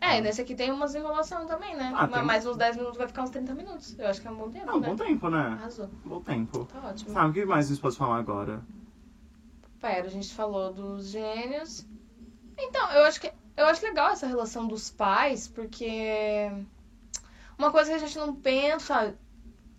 É, 0.05 0.17
e 0.17 0.21
nesse 0.21 0.41
aqui 0.41 0.53
tem 0.53 0.69
umas 0.71 0.93
enrolação 0.95 1.45
também, 1.45 1.75
né? 1.75 1.91
Ah, 1.95 2.01
Mas 2.07 2.11
tem. 2.11 2.23
Mais 2.23 2.45
uns 2.45 2.57
10 2.57 2.75
minutos 2.75 2.97
vai 2.97 3.07
ficar 3.07 3.23
uns 3.23 3.29
30 3.29 3.53
minutos. 3.53 3.97
Eu 3.97 4.07
acho 4.09 4.21
que 4.21 4.27
é 4.27 4.31
um 4.31 4.35
bom 4.35 4.49
tempo, 4.49 4.65
Não, 4.65 4.79
né? 4.79 4.87
bom 4.89 4.95
tempo, 4.97 5.29
né? 5.29 5.57
Arrasou. 5.59 5.89
Bom 6.03 6.21
tempo. 6.21 6.65
Tá 6.65 6.89
ótimo. 6.89 7.13
Sabe, 7.13 7.29
o 7.29 7.33
que 7.33 7.45
mais 7.45 7.65
a 7.65 7.69
gente 7.69 7.81
pode 7.81 7.95
falar 7.95 8.17
agora? 8.17 8.61
Pera, 9.79 10.05
a 10.07 10.09
gente 10.09 10.33
falou 10.33 10.73
dos 10.73 11.07
gênios. 11.07 11.85
Então, 12.57 12.91
eu 12.91 13.03
acho 13.05 13.19
que 13.21 13.31
eu 13.55 13.65
acho 13.65 13.83
legal 13.85 14.09
essa 14.11 14.27
relação 14.27 14.67
dos 14.67 14.89
pais, 14.89 15.47
porque 15.47 16.51
uma 17.57 17.71
coisa 17.71 17.89
que 17.91 17.95
a 17.95 17.99
gente 17.99 18.17
não 18.17 18.35
pensa 18.35 19.15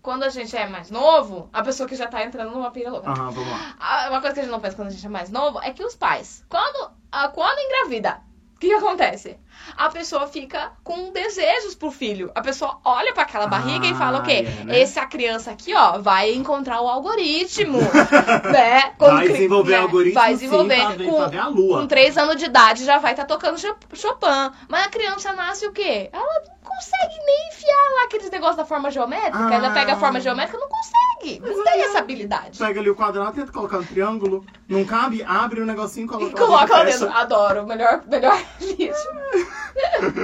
quando 0.01 0.23
a 0.23 0.29
gente 0.29 0.55
é 0.55 0.67
mais 0.67 0.89
novo, 0.91 1.49
a 1.51 1.63
pessoa 1.63 1.87
que 1.89 1.95
já 1.95 2.07
tá 2.07 2.23
entrando 2.23 2.51
numa 2.51 2.71
pira 2.71 2.91
louca. 2.91 3.09
Aham, 3.09 3.31
vamos 3.31 3.49
lá. 3.49 3.75
Ah, 3.79 4.07
Uma 4.09 4.21
coisa 4.21 4.33
que 4.35 4.39
a 4.39 4.43
gente 4.43 4.51
não 4.51 4.59
pensa 4.59 4.75
quando 4.75 4.87
a 4.89 4.91
gente 4.91 5.05
é 5.05 5.09
mais 5.09 5.29
novo 5.29 5.59
é 5.61 5.71
que 5.71 5.83
os 5.83 5.95
pais, 5.95 6.45
quando, 6.47 6.91
ah, 7.11 7.27
quando 7.29 7.57
engravida, 7.59 8.21
o 8.55 8.59
que, 8.59 8.67
que 8.69 8.73
acontece? 8.73 9.37
A 9.77 9.89
pessoa 9.89 10.27
fica 10.27 10.71
com 10.83 11.11
desejos 11.11 11.75
pro 11.75 11.91
filho. 11.91 12.31
A 12.33 12.41
pessoa 12.41 12.79
olha 12.85 13.13
pra 13.13 13.23
aquela 13.23 13.47
barriga 13.47 13.85
e 13.85 13.93
fala 13.95 14.19
o 14.19 14.23
quê? 14.23 14.45
Ah, 14.47 14.61
é, 14.61 14.63
né? 14.65 14.79
Essa 14.79 15.05
criança 15.05 15.51
aqui, 15.51 15.73
ó, 15.73 15.99
vai 15.99 16.33
encontrar 16.33 16.81
o 16.81 16.87
algoritmo, 16.87 17.79
né? 18.51 18.93
Vai 18.97 19.27
desenvolver 19.27 19.71
né? 19.71 19.77
algoritmo 19.79 20.13
Vai 20.21 20.33
desenvolver 20.33 20.75
sim, 20.75 20.81
pra 20.85 20.95
ver, 20.95 21.05
com, 21.05 21.15
pra 21.17 21.27
ver 21.27 21.37
a 21.39 21.47
lua. 21.47 21.81
com 21.81 21.87
3 21.87 22.17
anos 22.17 22.35
de 22.37 22.45
idade 22.45 22.85
já 22.85 22.97
vai 22.97 23.11
estar 23.11 23.25
tocando 23.25 23.57
Cho- 23.59 23.75
Chopin. 23.93 24.51
Mas 24.69 24.85
a 24.85 24.89
criança 24.89 25.33
nasce 25.33 25.65
o 25.67 25.71
quê? 25.71 26.09
Ela 26.13 26.54
consegue 26.75 27.25
nem 27.25 27.47
enfiar 27.49 27.91
lá 27.95 28.03
aqueles 28.05 28.29
negócios 28.29 28.57
da 28.57 28.65
forma 28.65 28.91
geométrica. 28.91 29.47
Ah. 29.47 29.53
Ela 29.53 29.71
pega 29.71 29.93
a 29.93 29.97
forma 29.97 30.19
geométrica, 30.19 30.57
não 30.59 30.67
consegue. 30.69 31.39
Não 31.39 31.63
tem 31.63 31.81
essa 31.81 31.99
habilidade. 31.99 32.59
Pega 32.59 32.79
ali 32.79 32.89
o 32.89 32.95
quadrado, 32.95 33.33
tenta 33.33 33.51
colocar 33.51 33.79
um 33.79 33.85
triângulo, 33.85 34.45
não 34.67 34.83
cabe, 34.85 35.23
abre 35.23 35.61
o 35.61 35.65
negocinho, 35.65 36.07
coloca 36.07 36.31
E 36.31 36.35
coloca 36.35 36.73
lá 36.77 36.85
fecha. 36.85 36.99
dentro. 36.99 37.17
Adoro. 37.17 37.65
Melhor, 37.65 38.03
melhor 38.07 38.37
lixo. 38.59 39.09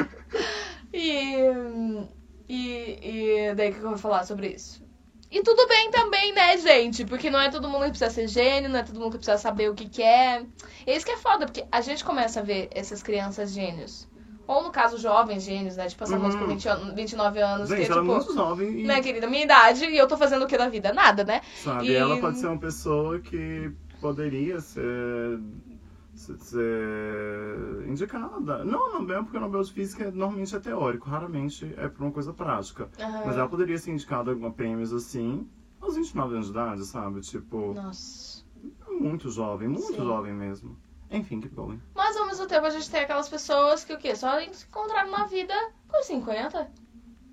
e, 0.94 1.36
e, 2.48 3.50
e 3.50 3.56
daí 3.56 3.72
o 3.72 3.74
que 3.74 3.80
eu 3.80 3.90
vou 3.90 3.98
falar 3.98 4.26
sobre 4.26 4.50
isso? 4.50 4.82
E 5.32 5.42
tudo 5.44 5.66
bem 5.66 5.90
também, 5.92 6.34
né, 6.34 6.58
gente? 6.58 7.06
Porque 7.06 7.30
não 7.30 7.40
é 7.40 7.50
todo 7.50 7.70
mundo 7.70 7.84
que 7.86 7.92
precisa 7.92 8.10
ser 8.10 8.28
gênio, 8.28 8.70
não 8.70 8.80
é 8.80 8.84
todo 8.84 9.00
mundo 9.00 9.12
que 9.14 9.18
precisa 9.20 9.38
saber 9.38 9.70
o 9.70 9.74
que, 9.74 9.88
que 9.88 10.04
é. 10.04 10.46
E 10.86 10.94
isso 10.94 11.06
que 11.06 11.12
é 11.14 11.18
foda, 11.18 11.46
porque 11.46 11.66
a 11.72 11.80
gente 11.80 12.04
começa 12.04 12.42
a 12.42 12.44
ver 12.44 12.68
essas 12.72 13.02
crianças 13.02 13.54
gênios. 13.54 14.10
Ou 14.48 14.64
no 14.64 14.72
caso, 14.72 14.98
jovens 14.98 15.44
gênios, 15.44 15.78
né? 15.78 15.88
Tipo, 15.88 16.04
essa 16.04 16.18
moça 16.20 16.38
com 16.38 16.44
Uhum. 16.44 16.50
20 16.50 16.68
an- 16.68 16.94
29 16.94 17.40
anos, 17.40 17.70
Gente, 17.70 17.78
que 17.78 17.84
é 17.84 17.86
ela 17.92 17.98
é 17.98 18.02
tipo, 18.04 18.16
muito 18.16 18.34
jovem 18.34 18.80
e, 18.82 18.84
né, 18.84 19.02
querida, 19.02 19.28
minha 19.28 19.44
idade, 19.44 19.86
e 19.86 19.98
eu 19.98 20.08
tô 20.08 20.18
fazendo 20.18 20.44
o 20.44 20.48
que 20.48 20.58
da 20.58 20.68
vida? 20.68 20.92
Nada, 20.94 21.24
né? 21.24 21.42
sabe, 21.56 21.88
E- 21.88 21.96
ela 21.96 22.18
pode 22.20 22.38
ser 22.38 22.48
uma 22.48 22.58
pessoa 22.58 23.20
que 23.20 23.72
poderia 24.02 24.60
ser, 24.60 25.40
ser, 26.16 27.86
indicada. 27.88 28.64
Não, 28.66 29.02
não 29.02 29.16
é 29.16 29.22
porque 29.24 29.38
o 29.38 29.40
Nobel 29.40 29.64
de 29.64 29.72
Física 29.72 30.12
normalmente 30.12 30.56
é 30.56 30.60
teórico, 30.60 31.10
raramente 31.10 31.74
é 31.78 31.88
por 31.88 32.02
uma 32.04 32.12
coisa 32.12 32.34
prática. 32.34 32.90
Aham. 33.00 33.22
Mas 33.26 33.38
ela 33.38 33.48
poderia 33.48 33.78
ser 33.78 33.92
indicada 33.92 34.32
a 34.32 34.50
prêmios 34.52 34.92
assim, 34.94 35.48
aos 35.80 35.96
29 35.96 36.34
anos 36.36 36.46
de 36.48 36.52
idade, 36.52 36.86
sabe? 36.86 37.22
Tipo, 37.22 37.74
Nossa. 37.74 38.44
muito 39.00 39.30
jovem, 39.30 39.68
muito 39.68 39.88
Sim. 39.88 39.96
jovem 39.98 40.34
mesmo. 40.34 40.78
Enfim, 41.12 41.42
keep 41.42 41.54
going. 41.54 41.80
Mas 41.94 42.16
ao 42.16 42.26
mesmo 42.26 42.48
tempo 42.48 42.66
a 42.66 42.70
gente 42.70 42.90
tem 42.90 43.02
aquelas 43.02 43.28
pessoas 43.30 43.84
que 43.84 43.94
o 43.94 43.98
quê? 43.98 44.16
Só 44.16 44.40
encontraram 44.40 45.12
na 45.12 45.26
vida 45.26 45.54
com 45.88 46.02
50 46.02 46.72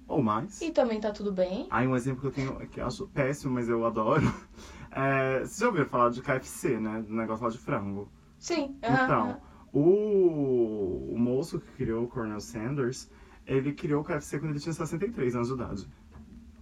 Ou 0.08 0.20
mais. 0.22 0.60
e 0.60 0.70
também 0.72 1.00
tá 1.00 1.12
tudo 1.12 1.32
bem. 1.32 1.66
Aí 1.70 1.86
um 1.86 1.94
exemplo 1.94 2.20
que 2.20 2.26
eu 2.26 2.32
tenho, 2.32 2.68
que 2.68 2.80
eu 2.80 2.86
acho 2.86 3.06
péssimo, 3.08 3.54
mas 3.54 3.68
eu 3.68 3.84
adoro. 3.86 4.22
É, 4.90 5.40
vocês 5.40 5.58
já 5.58 5.66
ouviram 5.66 5.86
falar 5.86 6.08
de 6.08 6.22
KFC, 6.22 6.80
né? 6.80 7.02
Do 7.02 7.14
negócio 7.14 7.44
lá 7.44 7.50
de 7.50 7.58
frango. 7.58 8.10
Sim. 8.38 8.74
Então, 8.82 9.38
o, 9.70 11.12
o 11.12 11.18
moço 11.18 11.60
que 11.60 11.70
criou 11.72 12.04
o 12.04 12.08
Colonel 12.08 12.40
Sanders, 12.40 13.08
ele 13.46 13.74
criou 13.74 14.00
o 14.00 14.04
KFC 14.04 14.38
quando 14.38 14.52
ele 14.52 14.60
tinha 14.60 14.72
63 14.72 15.34
anos 15.36 15.48
de 15.48 15.54
idade. 15.54 15.88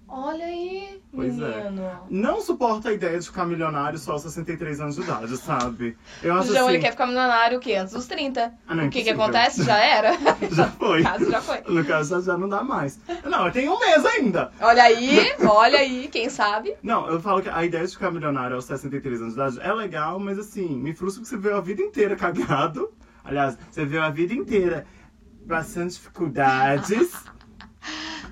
Olha 0.09 0.45
aí, 0.45 1.03
Pois 1.13 1.39
é. 1.41 1.65
menino. 1.65 1.91
Não 2.09 2.41
suporta 2.41 2.91
a 2.91 2.93
ideia 2.93 3.19
de 3.19 3.27
ficar 3.27 3.45
milionário 3.45 3.99
só 3.99 4.13
aos 4.13 4.23
63 4.23 4.81
anos 4.81 4.95
de 4.97 5.03
idade, 5.03 5.37
sabe? 5.37 5.99
Eu 6.23 6.35
O 6.35 6.39
acho 6.39 6.49
João, 6.53 6.67
assim... 6.67 6.75
ele 6.75 6.83
quer 6.83 6.93
ficar 6.93 7.07
milionário 7.07 7.59
o 7.59 7.61
quê? 7.61 7.75
Antes 7.75 7.93
dos 7.93 8.07
30. 8.07 8.55
Ah, 8.69 8.75
não, 8.75 8.87
o 8.87 8.91
que 8.91 9.03
que 9.03 9.11
acontece? 9.11 9.65
Já 9.65 9.79
era. 9.79 10.13
Já 10.51 10.69
foi. 10.71 11.03
No 11.03 11.05
caso, 11.11 11.31
já 11.31 11.41
foi. 11.41 11.61
No 11.75 11.85
caso, 11.85 12.11
já- 12.11 12.33
já 12.33 12.39
não 12.39 12.49
dá 12.49 12.63
mais. 12.63 13.01
Não, 13.25 13.47
eu 13.47 13.53
tenho 13.53 13.73
um 13.75 13.79
mês 13.81 14.05
ainda. 14.07 14.53
Olha 14.61 14.85
aí, 14.85 15.33
olha 15.45 15.79
aí, 15.81 16.09
quem 16.09 16.29
sabe? 16.31 16.75
Não, 16.83 17.09
eu 17.09 17.21
falo 17.21 17.43
que 17.43 17.49
a 17.49 17.65
ideia 17.65 17.85
de 17.87 17.93
ficar 17.93 18.11
milionário 18.13 18.55
aos 18.55 18.65
63 18.67 19.21
anos 19.21 19.35
de 19.35 19.41
idade 19.41 19.61
é 19.61 19.73
legal, 19.73 20.19
mas 20.21 20.39
assim, 20.39 20.69
me 20.69 20.95
frustra 20.95 21.23
porque 21.23 21.35
você 21.37 21.41
vê 21.49 21.53
a 21.53 21.61
vida 21.61 21.83
inteira 21.83 22.15
cagado. 22.15 22.93
Aliás, 23.25 23.59
você 23.71 23.85
vê 23.85 23.99
a 23.99 24.09
vida 24.09 24.33
inteira 24.35 24.87
bastante 25.45 25.95
dificuldades. 25.95 27.13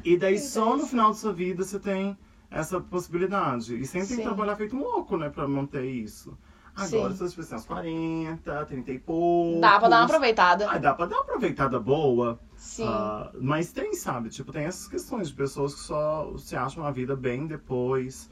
e 0.04 0.16
daí 0.16 0.38
só 0.38 0.76
no 0.76 0.86
final 0.86 1.08
da 1.10 1.14
sua 1.14 1.32
vida 1.32 1.64
você 1.64 1.78
tem 1.78 2.16
essa 2.50 2.80
possibilidade. 2.80 3.74
E 3.80 3.86
sempre 3.86 4.08
tem 4.08 4.16
que 4.18 4.22
trabalhar 4.22 4.56
feito 4.56 4.76
um 4.76 4.80
louco, 4.80 5.16
né, 5.16 5.28
pra 5.30 5.48
manter 5.48 5.84
isso. 5.84 6.36
Agora, 6.76 7.14
Sim. 7.14 7.28
tiver 7.28 7.54
uns 7.56 7.64
40, 7.66 8.64
30 8.66 8.90
e 8.92 8.98
poucos. 8.98 9.60
Dá 9.60 9.78
pra 9.78 9.88
dar 9.88 9.96
uma 9.98 10.04
aproveitada. 10.06 10.68
Ah, 10.70 10.78
dá 10.78 10.92
pra 10.94 11.06
dar 11.06 11.16
uma 11.16 11.22
aproveitada 11.22 11.78
boa. 11.78 12.40
Sim. 12.56 12.84
Ah, 12.86 13.30
mas 13.40 13.72
tem, 13.72 13.94
sabe? 13.94 14.28
Tipo, 14.28 14.50
tem 14.52 14.64
essas 14.64 14.88
questões 14.88 15.28
de 15.28 15.34
pessoas 15.34 15.74
que 15.74 15.80
só 15.80 16.36
se 16.36 16.56
acham 16.56 16.84
a 16.84 16.90
vida 16.90 17.14
bem 17.14 17.46
depois. 17.46 18.28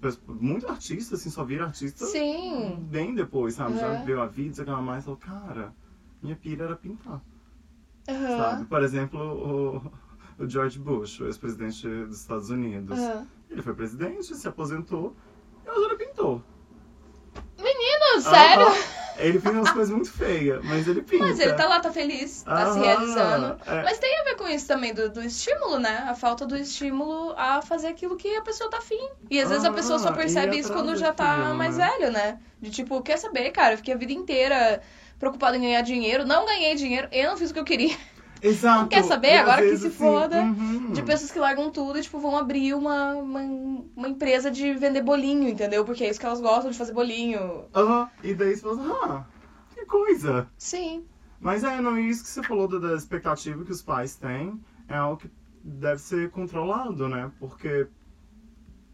Pes- 0.00 0.20
muito 0.26 0.66
artista, 0.68 1.14
assim, 1.14 1.30
só 1.30 1.44
vira 1.44 1.64
artista 1.66 2.04
Sim. 2.06 2.76
bem 2.90 3.14
depois, 3.14 3.54
sabe? 3.54 3.76
Já 3.76 3.88
Uhum. 3.88 3.98
viveu 3.98 4.20
a 4.20 4.26
vida, 4.26 4.62
aquela 4.62 4.82
mais, 4.82 5.04
falou, 5.04 5.16
cara, 5.18 5.72
minha 6.20 6.34
pira 6.34 6.64
era 6.64 6.74
pintar, 6.76 7.22
Aham. 8.08 8.36
sabe? 8.36 8.64
Por 8.66 8.82
exemplo, 8.82 9.20
o, 9.20 9.92
o 10.38 10.48
George 10.48 10.78
Bush, 10.78 11.20
o 11.20 11.26
ex-presidente 11.26 11.86
dos 11.86 12.20
Estados 12.20 12.50
Unidos. 12.50 12.98
Aham. 12.98 13.26
Ele 13.50 13.62
foi 13.62 13.74
presidente, 13.74 14.34
se 14.34 14.48
aposentou, 14.48 15.14
e 15.64 15.84
ele 15.84 15.96
pintou. 15.96 16.42
Menino, 17.58 18.20
sério? 18.20 18.66
Ele 19.16 19.38
fez 19.38 19.54
umas 19.54 19.70
coisas 19.70 19.94
muito 19.94 20.10
feias, 20.10 20.60
mas 20.64 20.88
ele 20.88 21.00
pinta. 21.00 21.24
Mas 21.24 21.38
ele 21.38 21.52
tá 21.52 21.68
lá, 21.68 21.78
tá 21.78 21.92
feliz, 21.92 22.42
tá 22.42 22.72
se 22.72 22.78
Aham, 22.78 22.82
realizando. 22.82 23.60
é. 23.64 23.82
Mas 23.84 23.98
tem 23.98 24.20
a 24.20 24.24
ver 24.24 24.34
com 24.34 24.48
isso 24.48 24.66
também, 24.66 24.92
do, 24.92 25.08
do 25.08 25.22
estímulo, 25.22 25.78
né? 25.78 26.04
A 26.08 26.14
falta 26.14 26.44
do 26.44 26.56
estímulo 26.56 27.32
a 27.36 27.62
fazer 27.62 27.88
aquilo 27.88 28.16
que 28.16 28.34
a 28.34 28.42
pessoa 28.42 28.68
tá 28.68 28.78
afim. 28.78 29.08
E 29.30 29.40
às 29.40 29.48
vezes 29.48 29.64
a 29.64 29.72
pessoa 29.72 30.00
só 30.00 30.10
percebe 30.12 30.58
isso 30.58 30.72
quando 30.72 30.96
já 30.96 31.12
tá 31.12 31.54
mais 31.54 31.76
né? 31.76 31.88
velho, 31.88 32.12
né? 32.12 32.40
De 32.60 32.70
tipo, 32.70 33.00
quer 33.02 33.16
saber, 33.16 33.52
cara? 33.52 33.74
Eu 33.74 33.78
fiquei 33.78 33.94
a 33.94 33.96
vida 33.96 34.12
inteira 34.12 34.82
preocupada 35.18 35.56
em 35.56 35.60
ganhar 35.60 35.82
dinheiro, 35.82 36.26
não 36.26 36.44
ganhei 36.44 36.74
dinheiro, 36.74 37.06
eu 37.12 37.30
não 37.30 37.36
fiz 37.36 37.50
o 37.50 37.54
que 37.54 37.60
eu 37.60 37.64
queria. 37.64 37.96
Exato. 38.46 38.88
Quer 38.88 39.02
saber? 39.04 39.32
E 39.32 39.36
Agora 39.38 39.62
que 39.62 39.76
se 39.76 39.86
assim, 39.86 39.96
foda. 39.96 40.40
uhum. 40.42 40.92
De 40.92 41.02
pessoas 41.02 41.32
que 41.32 41.38
largam 41.38 41.70
tudo 41.70 41.98
e, 41.98 42.02
tipo, 42.02 42.18
vão 42.20 42.36
abrir 42.36 42.74
uma, 42.74 43.14
uma, 43.14 43.40
uma 43.96 44.08
empresa 44.08 44.50
de 44.50 44.74
vender 44.74 45.02
bolinho, 45.02 45.48
entendeu? 45.48 45.84
Porque 45.84 46.04
é 46.04 46.10
isso 46.10 46.20
que 46.20 46.26
elas 46.26 46.40
gostam 46.40 46.70
de 46.70 46.76
fazer 46.78 46.92
bolinho. 46.92 47.64
Aham. 47.74 48.10
E 48.22 48.34
daí 48.34 48.54
você 48.54 48.62
fala, 48.62 48.98
ah, 49.04 49.24
que 49.74 49.86
coisa. 49.86 50.46
Sim. 50.58 51.04
Mas 51.40 51.64
é, 51.64 51.80
não, 51.80 51.98
isso 51.98 52.22
que 52.22 52.28
você 52.30 52.42
falou 52.42 52.68
da, 52.68 52.78
da 52.78 52.94
expectativa 52.94 53.64
que 53.64 53.72
os 53.72 53.82
pais 53.82 54.14
têm 54.16 54.60
é 54.88 54.94
algo 54.96 55.16
que 55.22 55.30
deve 55.62 56.00
ser 56.00 56.30
controlado, 56.30 57.08
né? 57.08 57.30
Porque 57.40 57.86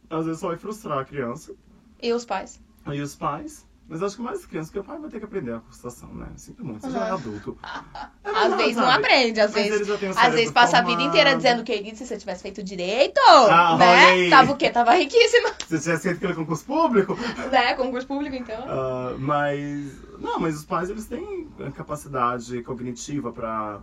às 0.08 0.26
vezes 0.26 0.40
só 0.40 0.48
vai 0.48 0.56
frustrar 0.56 0.98
a 0.98 1.04
criança 1.04 1.54
E 2.02 2.12
os 2.12 2.24
pais? 2.24 2.60
e 2.92 3.00
os 3.00 3.14
pais. 3.14 3.66
Mas 3.90 4.02
acho 4.04 4.16
que 4.16 4.22
mais 4.22 4.46
criança, 4.46 4.68
porque 4.68 4.78
o 4.78 4.84
pai 4.84 4.98
vai 5.00 5.10
ter 5.10 5.18
que 5.18 5.24
aprender 5.24 5.52
a 5.52 5.60
frustração, 5.60 6.14
né? 6.14 6.28
Sinto 6.36 6.64
muito, 6.64 6.80
você 6.82 6.92
já 6.92 7.00
é 7.00 7.02
Aham. 7.08 7.14
adulto. 7.16 7.58
É 8.22 8.28
Às 8.30 8.40
verdade, 8.42 8.62
vezes 8.62 8.76
não 8.76 8.84
sabe? 8.84 9.04
aprende, 9.04 9.40
às 9.40 9.52
Mas 9.52 9.64
vezes. 9.68 9.90
Às 10.16 10.34
vezes 10.34 10.50
passa 10.52 10.78
a 10.78 10.80
vida 10.82 10.92
formado. 10.92 11.08
inteira 11.08 11.36
dizendo, 11.36 11.64
querido, 11.64 11.96
se 11.98 12.06
você 12.06 12.16
tivesse 12.16 12.42
feito 12.42 12.62
direito, 12.62 13.20
Ah, 13.26 13.76
né? 13.76 14.30
Tava 14.30 14.52
o 14.52 14.56
quê? 14.56 14.70
Tava 14.70 14.92
riquíssima, 14.92 15.48
Se 15.66 15.80
tivesse 15.80 16.02
feito 16.02 16.16
aquele 16.18 16.34
concurso 16.34 16.64
público. 16.64 17.16
né? 17.50 17.74
Concurso 17.74 18.06
público, 18.06 18.36
então. 18.36 18.64
ah, 18.68 19.16
mas. 19.18 19.92
Não, 20.20 20.38
mas 20.38 20.56
os 20.56 20.64
pais 20.64 20.88
eles 20.90 21.06
têm 21.06 21.48
capacidade 21.74 22.62
cognitiva 22.62 23.32
pra, 23.32 23.80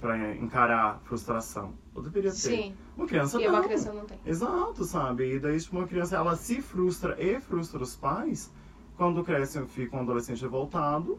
pra 0.00 0.34
encarar 0.36 1.00
frustração. 1.04 1.74
Ou 1.94 2.02
deveria 2.02 2.30
ter. 2.30 2.36
Sim. 2.36 2.74
Uma 2.96 3.06
criança 3.06 3.40
E 3.40 3.44
não. 3.44 3.54
uma 3.54 3.62
criança 3.62 3.92
não 3.92 4.04
tem. 4.04 4.18
Exato, 4.26 4.84
sabe? 4.84 5.34
E 5.34 5.38
daí, 5.38 5.60
tipo, 5.60 5.76
uma 5.76 5.86
criança, 5.86 6.16
ela 6.16 6.34
se 6.34 6.60
frustra 6.60 7.16
e 7.22 7.38
frustra 7.40 7.80
os 7.82 7.94
pais. 7.94 8.50
Quando 8.96 9.22
cresce, 9.22 9.64
fica 9.66 9.96
um 9.96 10.00
adolescente 10.00 10.40
revoltado. 10.40 11.18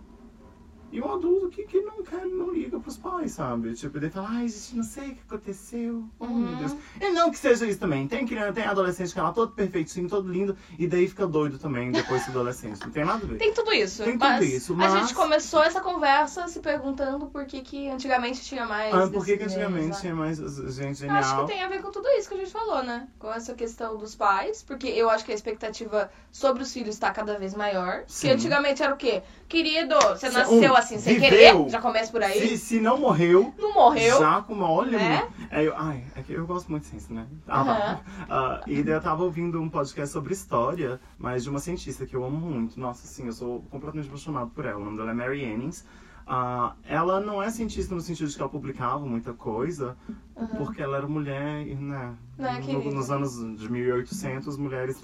E 0.98 1.02
um 1.02 1.14
adulto 1.14 1.50
que, 1.50 1.64
que 1.64 1.80
não 1.82 2.02
quer, 2.04 2.26
não 2.26 2.52
liga 2.52 2.80
pros 2.80 2.98
pais, 2.98 3.34
sabe? 3.34 3.74
Tipo, 3.76 3.98
ele 3.98 4.10
fala, 4.10 4.30
ai, 4.32 4.48
gente, 4.48 4.76
não 4.78 4.84
sei 4.84 5.10
o 5.10 5.16
que 5.16 5.22
aconteceu. 5.28 6.04
Oh, 6.20 6.26
Uhum. 6.26 6.38
meu 6.40 6.56
Deus. 6.56 6.76
E 7.00 7.10
não 7.12 7.30
que 7.30 7.38
seja 7.38 7.68
isso 7.68 7.80
também. 7.80 8.08
Tem 8.08 8.26
criança, 8.26 8.54
tem 8.54 8.64
adolescente 8.66 9.14
que 9.14 9.20
é 9.20 9.22
lá 9.22 9.32
todo 9.32 9.52
perfeitinho, 9.52 10.10
todo 10.10 10.28
lindo, 10.28 10.58
e 10.80 10.88
daí 10.88 11.08
fica 11.08 11.28
doido 11.28 11.60
também 11.60 11.92
depois 11.92 12.26
do 12.26 12.32
adolescente. 12.32 12.82
Não 12.82 12.90
tem 12.92 13.06
nada 13.06 13.24
a 13.24 13.28
ver. 13.28 13.38
Tem 13.38 13.54
tudo 13.54 13.72
isso. 13.74 14.04
Tem 14.04 14.14
tudo 14.14 14.22
mas 14.28 14.44
isso, 14.50 14.74
A 14.74 14.76
mas- 14.76 14.94
gente 14.94 15.14
começou 15.14 15.62
essa 15.62 15.82
conversa 15.82 16.48
se 16.48 16.60
perguntando 16.62 17.28
por 17.28 17.46
que, 17.46 17.62
que 17.62 17.88
antigamente 17.90 18.42
tinha 18.44 18.66
mais. 18.66 18.92
Ah, 18.94 19.08
por 19.08 19.24
que, 19.24 19.38
que 19.38 19.44
antigamente 19.44 19.82
memes, 19.84 20.00
tinha 20.02 20.16
mais 20.16 20.38
gente 20.40 21.04
Eu 21.04 21.12
Acho 21.12 21.30
genial? 21.30 21.46
que 21.46 21.52
tem 21.54 21.64
a 21.64 21.68
ver 21.70 21.82
com 21.84 21.92
tudo 21.92 22.08
isso 22.18 22.28
que 22.28 22.34
a 22.34 22.38
gente 22.40 22.52
falou, 22.52 22.82
né? 22.84 23.08
Com 23.20 23.32
essa 23.32 23.54
questão 23.54 23.98
dos 23.98 24.16
pais, 24.16 24.64
porque 24.64 24.88
eu 24.88 25.10
acho 25.12 25.24
que 25.24 25.32
a 25.32 25.36
expectativa 25.36 26.10
sobre 26.32 26.64
os 26.64 26.74
filhos 26.74 26.96
está 26.96 27.12
cada 27.12 27.38
vez 27.38 27.54
maior. 27.54 28.04
Sim. 28.08 28.30
Porque 28.30 28.34
antigamente 28.36 28.82
era 28.82 28.94
o 28.94 28.98
quê? 28.98 29.22
Querido, 29.48 29.96
você 30.10 30.30
nasceu 30.30 30.72
um, 30.72 30.76
assim 30.76 30.87
sem 30.88 31.16
viveu. 31.20 31.30
querer, 31.30 31.70
já 31.70 31.82
começa 31.82 32.12
por 32.12 32.24
aí. 32.24 32.40
Se, 32.50 32.58
se 32.58 32.80
não 32.80 32.98
morreu, 33.00 33.54
Não 33.58 33.74
morreu. 33.74 34.18
Já 34.20 34.42
com 34.42 34.54
uma 34.54 34.70
olha. 34.72 34.98
Né? 34.98 35.28
É, 35.52 35.64
eu, 35.66 35.74
ai, 35.76 36.04
é 36.16 36.22
que 36.22 36.34
eu 36.34 36.46
gosto 36.48 36.70
muito 36.70 36.84
de 36.84 36.90
ciência, 36.90 37.14
né? 37.14 37.28
Ah. 37.48 38.00
Ah, 38.30 38.62
e 38.68 38.82
daí 38.84 38.94
eu 38.94 39.02
tava 39.02 39.24
ouvindo 39.24 39.62
um 39.62 39.68
podcast 39.70 40.14
sobre 40.14 40.34
história, 40.34 41.00
mas 41.18 41.44
de 41.44 41.50
uma 41.50 41.60
cientista 41.60 42.06
que 42.06 42.16
eu 42.16 42.24
amo 42.24 42.38
muito. 42.38 42.80
Nossa, 42.80 43.06
assim, 43.06 43.26
eu 43.26 43.34
sou 43.34 43.62
completamente 43.70 44.08
apaixonado 44.08 44.50
por 44.52 44.66
ela. 44.66 44.80
O 44.80 44.86
nome 44.86 44.98
dela 44.98 45.12
é 45.12 45.14
Mary 45.14 45.44
Annings. 45.46 45.86
Ah, 46.30 46.74
ela 46.86 47.22
não 47.22 47.42
é 47.42 47.50
cientista 47.50 47.96
no 47.96 48.02
sentido 48.02 48.28
de 48.28 48.36
que 48.36 48.42
ela 48.42 48.52
publicava 48.52 49.00
muita 49.00 49.32
coisa, 49.34 49.96
Aham. 50.36 50.48
porque 50.58 50.82
ela 50.82 50.98
era 50.98 51.08
mulher, 51.08 51.66
e, 51.66 51.74
né? 51.74 52.14
Né, 52.38 52.60
no- 52.68 52.92
nos 52.92 53.10
anos 53.10 53.58
de 53.58 53.72
1800, 53.72 54.58
mulheres. 54.58 55.02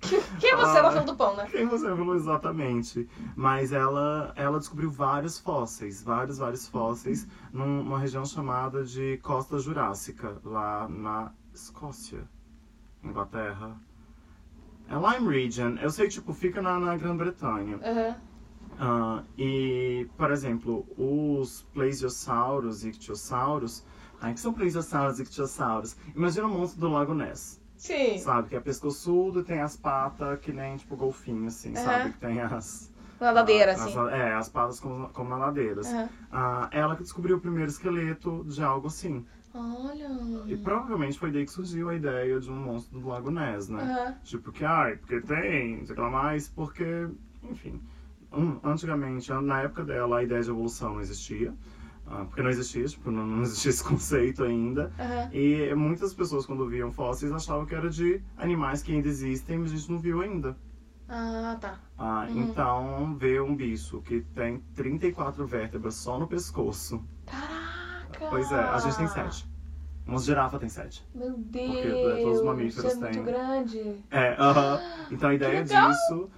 Quem 0.40 0.50
é 0.50 0.56
você 0.56 0.78
Ah. 0.78 0.82
na 0.82 0.90
fila 0.92 1.04
do 1.04 1.16
pão, 1.16 1.36
né? 1.36 1.46
Quem 1.50 1.66
você 1.66 1.86
falou 1.88 2.14
exatamente? 2.14 3.08
Mas 3.34 3.72
ela, 3.72 4.32
ela 4.36 4.58
descobriu 4.58 4.90
vários 4.90 5.38
fósseis, 5.38 6.02
vários, 6.02 6.38
vários 6.38 6.68
fósseis, 6.68 7.26
numa 7.52 7.98
região 7.98 8.24
chamada 8.24 8.84
de 8.84 9.18
Costa 9.22 9.58
Jurássica, 9.58 10.36
lá 10.44 10.86
na 10.88 11.32
Escócia, 11.54 12.28
Inglaterra. 13.02 13.76
É 14.88 14.94
Lyme 14.94 15.34
Region, 15.42 15.76
eu 15.80 15.90
sei, 15.90 16.08
tipo, 16.08 16.32
fica 16.32 16.62
na, 16.62 16.78
na 16.78 16.96
Grã-Bretanha. 16.96 17.80
Aham. 17.82 18.16
Ah, 18.78 19.22
e, 19.38 20.06
por 20.18 20.30
exemplo, 20.30 20.86
os 20.98 21.62
plesiosauros 21.72 22.84
e 22.84 22.90
ictiossauros. 22.90 23.84
Ai, 24.20 24.34
que 24.34 24.40
são 24.40 24.52
plesiosauros 24.52 25.18
e 25.18 25.22
ictiossauros? 25.22 25.96
Imagina 26.14 26.46
o 26.46 26.50
monstro 26.50 26.80
do 26.80 26.88
Lago 26.88 27.14
Ness. 27.14 27.60
Sim. 27.76 28.18
Sabe, 28.18 28.48
que 28.48 28.56
é 28.56 28.60
pescoçudo 28.60 29.40
e 29.40 29.44
tem 29.44 29.60
as 29.60 29.76
patas 29.76 30.38
que 30.40 30.52
nem, 30.52 30.76
tipo, 30.76 30.96
golfinho, 30.96 31.46
assim, 31.46 31.70
Aham. 31.70 31.78
sabe? 31.78 32.12
Que 32.12 32.18
tem 32.18 32.40
as... 32.40 32.90
Nadadeira, 33.20 33.72
as- 33.72 33.80
assim. 33.80 33.98
É, 34.08 34.34
as 34.34 34.48
patas 34.48 34.80
como, 34.80 35.08
como 35.10 35.30
nadadeiras. 35.30 35.92
Aham. 35.92 36.08
Ah, 36.30 36.68
ela 36.72 36.96
que 36.96 37.02
descobriu 37.02 37.36
o 37.36 37.40
primeiro 37.40 37.70
esqueleto 37.70 38.44
de 38.44 38.62
algo 38.62 38.88
assim. 38.88 39.24
Olha. 39.54 40.08
E 40.46 40.56
provavelmente 40.56 41.18
foi 41.18 41.30
daí 41.30 41.44
que 41.44 41.50
surgiu 41.52 41.88
a 41.88 41.94
ideia 41.94 42.38
de 42.40 42.50
um 42.50 42.56
monstro 42.56 42.98
do 43.00 43.08
Lago 43.08 43.30
Ness, 43.30 43.68
né? 43.68 43.82
Aham. 43.84 44.14
Tipo, 44.24 44.52
que, 44.52 44.64
ai, 44.64 44.96
porque 44.96 45.20
tem, 45.20 45.84
sei 45.86 45.96
lá 45.96 46.10
mais, 46.10 46.48
porque, 46.48 47.08
enfim. 47.42 47.80
um, 48.32 48.58
antigamente, 48.64 49.32
na 49.32 49.62
época 49.62 49.84
dela, 49.84 50.18
a 50.18 50.22
ideia 50.22 50.42
de 50.42 50.50
evolução 50.50 50.94
não 50.94 51.00
existia. 51.00 51.54
Ah, 52.06 52.24
porque 52.24 52.42
não 52.42 52.50
existia, 52.50 52.84
tipo, 52.86 53.10
não, 53.10 53.26
não 53.26 53.42
existia 53.42 53.70
esse 53.70 53.82
conceito 53.84 54.44
ainda. 54.44 54.92
Aham. 54.98 55.30
E 55.32 55.74
muitas 55.74 56.14
pessoas, 56.14 56.46
quando 56.46 56.68
viam 56.68 56.90
fósseis, 56.92 57.32
achavam 57.32 57.66
que 57.66 57.74
era 57.74 57.88
de 57.90 58.20
animais 58.36 58.82
que 58.82 58.92
ainda 58.92 59.08
existem, 59.08 59.58
mas 59.58 59.72
a 59.72 59.76
gente 59.76 59.90
não 59.90 59.98
viu 59.98 60.20
ainda. 60.20 60.56
Ah, 61.08 61.56
tá. 61.60 61.78
Ah, 61.96 62.26
Uhum. 62.28 62.42
Então, 62.42 63.16
ver 63.16 63.40
um 63.40 63.54
bicho 63.54 64.00
que 64.02 64.20
tem 64.34 64.58
34 64.74 65.46
vértebras 65.46 65.94
só 65.94 66.18
no 66.18 66.26
pescoço. 66.26 67.02
Caraca! 67.26 68.26
Pois 68.30 68.50
é, 68.50 68.58
a 68.60 68.78
gente 68.78 68.96
tem 68.96 69.06
7. 69.06 69.48
Uma 70.06 70.18
girafa 70.20 70.58
tem 70.58 70.68
7. 70.68 71.04
Meu 71.14 71.32
Deus! 71.36 71.66
Porque 71.66 72.20
todos 72.22 72.38
os 72.38 72.44
mamíferos 72.44 72.92
isso 72.92 73.04
é 73.04 73.08
têm. 73.08 73.18
muito 73.22 73.30
grande. 73.32 74.04
É, 74.10 74.36
aham. 74.38 74.80
Então 75.10 75.30
a 75.30 75.34
ideia 75.34 75.64
disso 75.64 76.30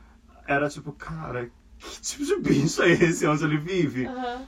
era 0.47 0.69
tipo, 0.71 0.93
cara, 0.93 1.51
que 1.79 2.01
tipo 2.01 2.25
de 2.25 2.37
bicho 2.41 2.83
é 2.83 2.91
esse 2.93 3.27
onde 3.27 3.45
ele 3.45 3.59
vive? 3.59 4.07
Aham. 4.07 4.43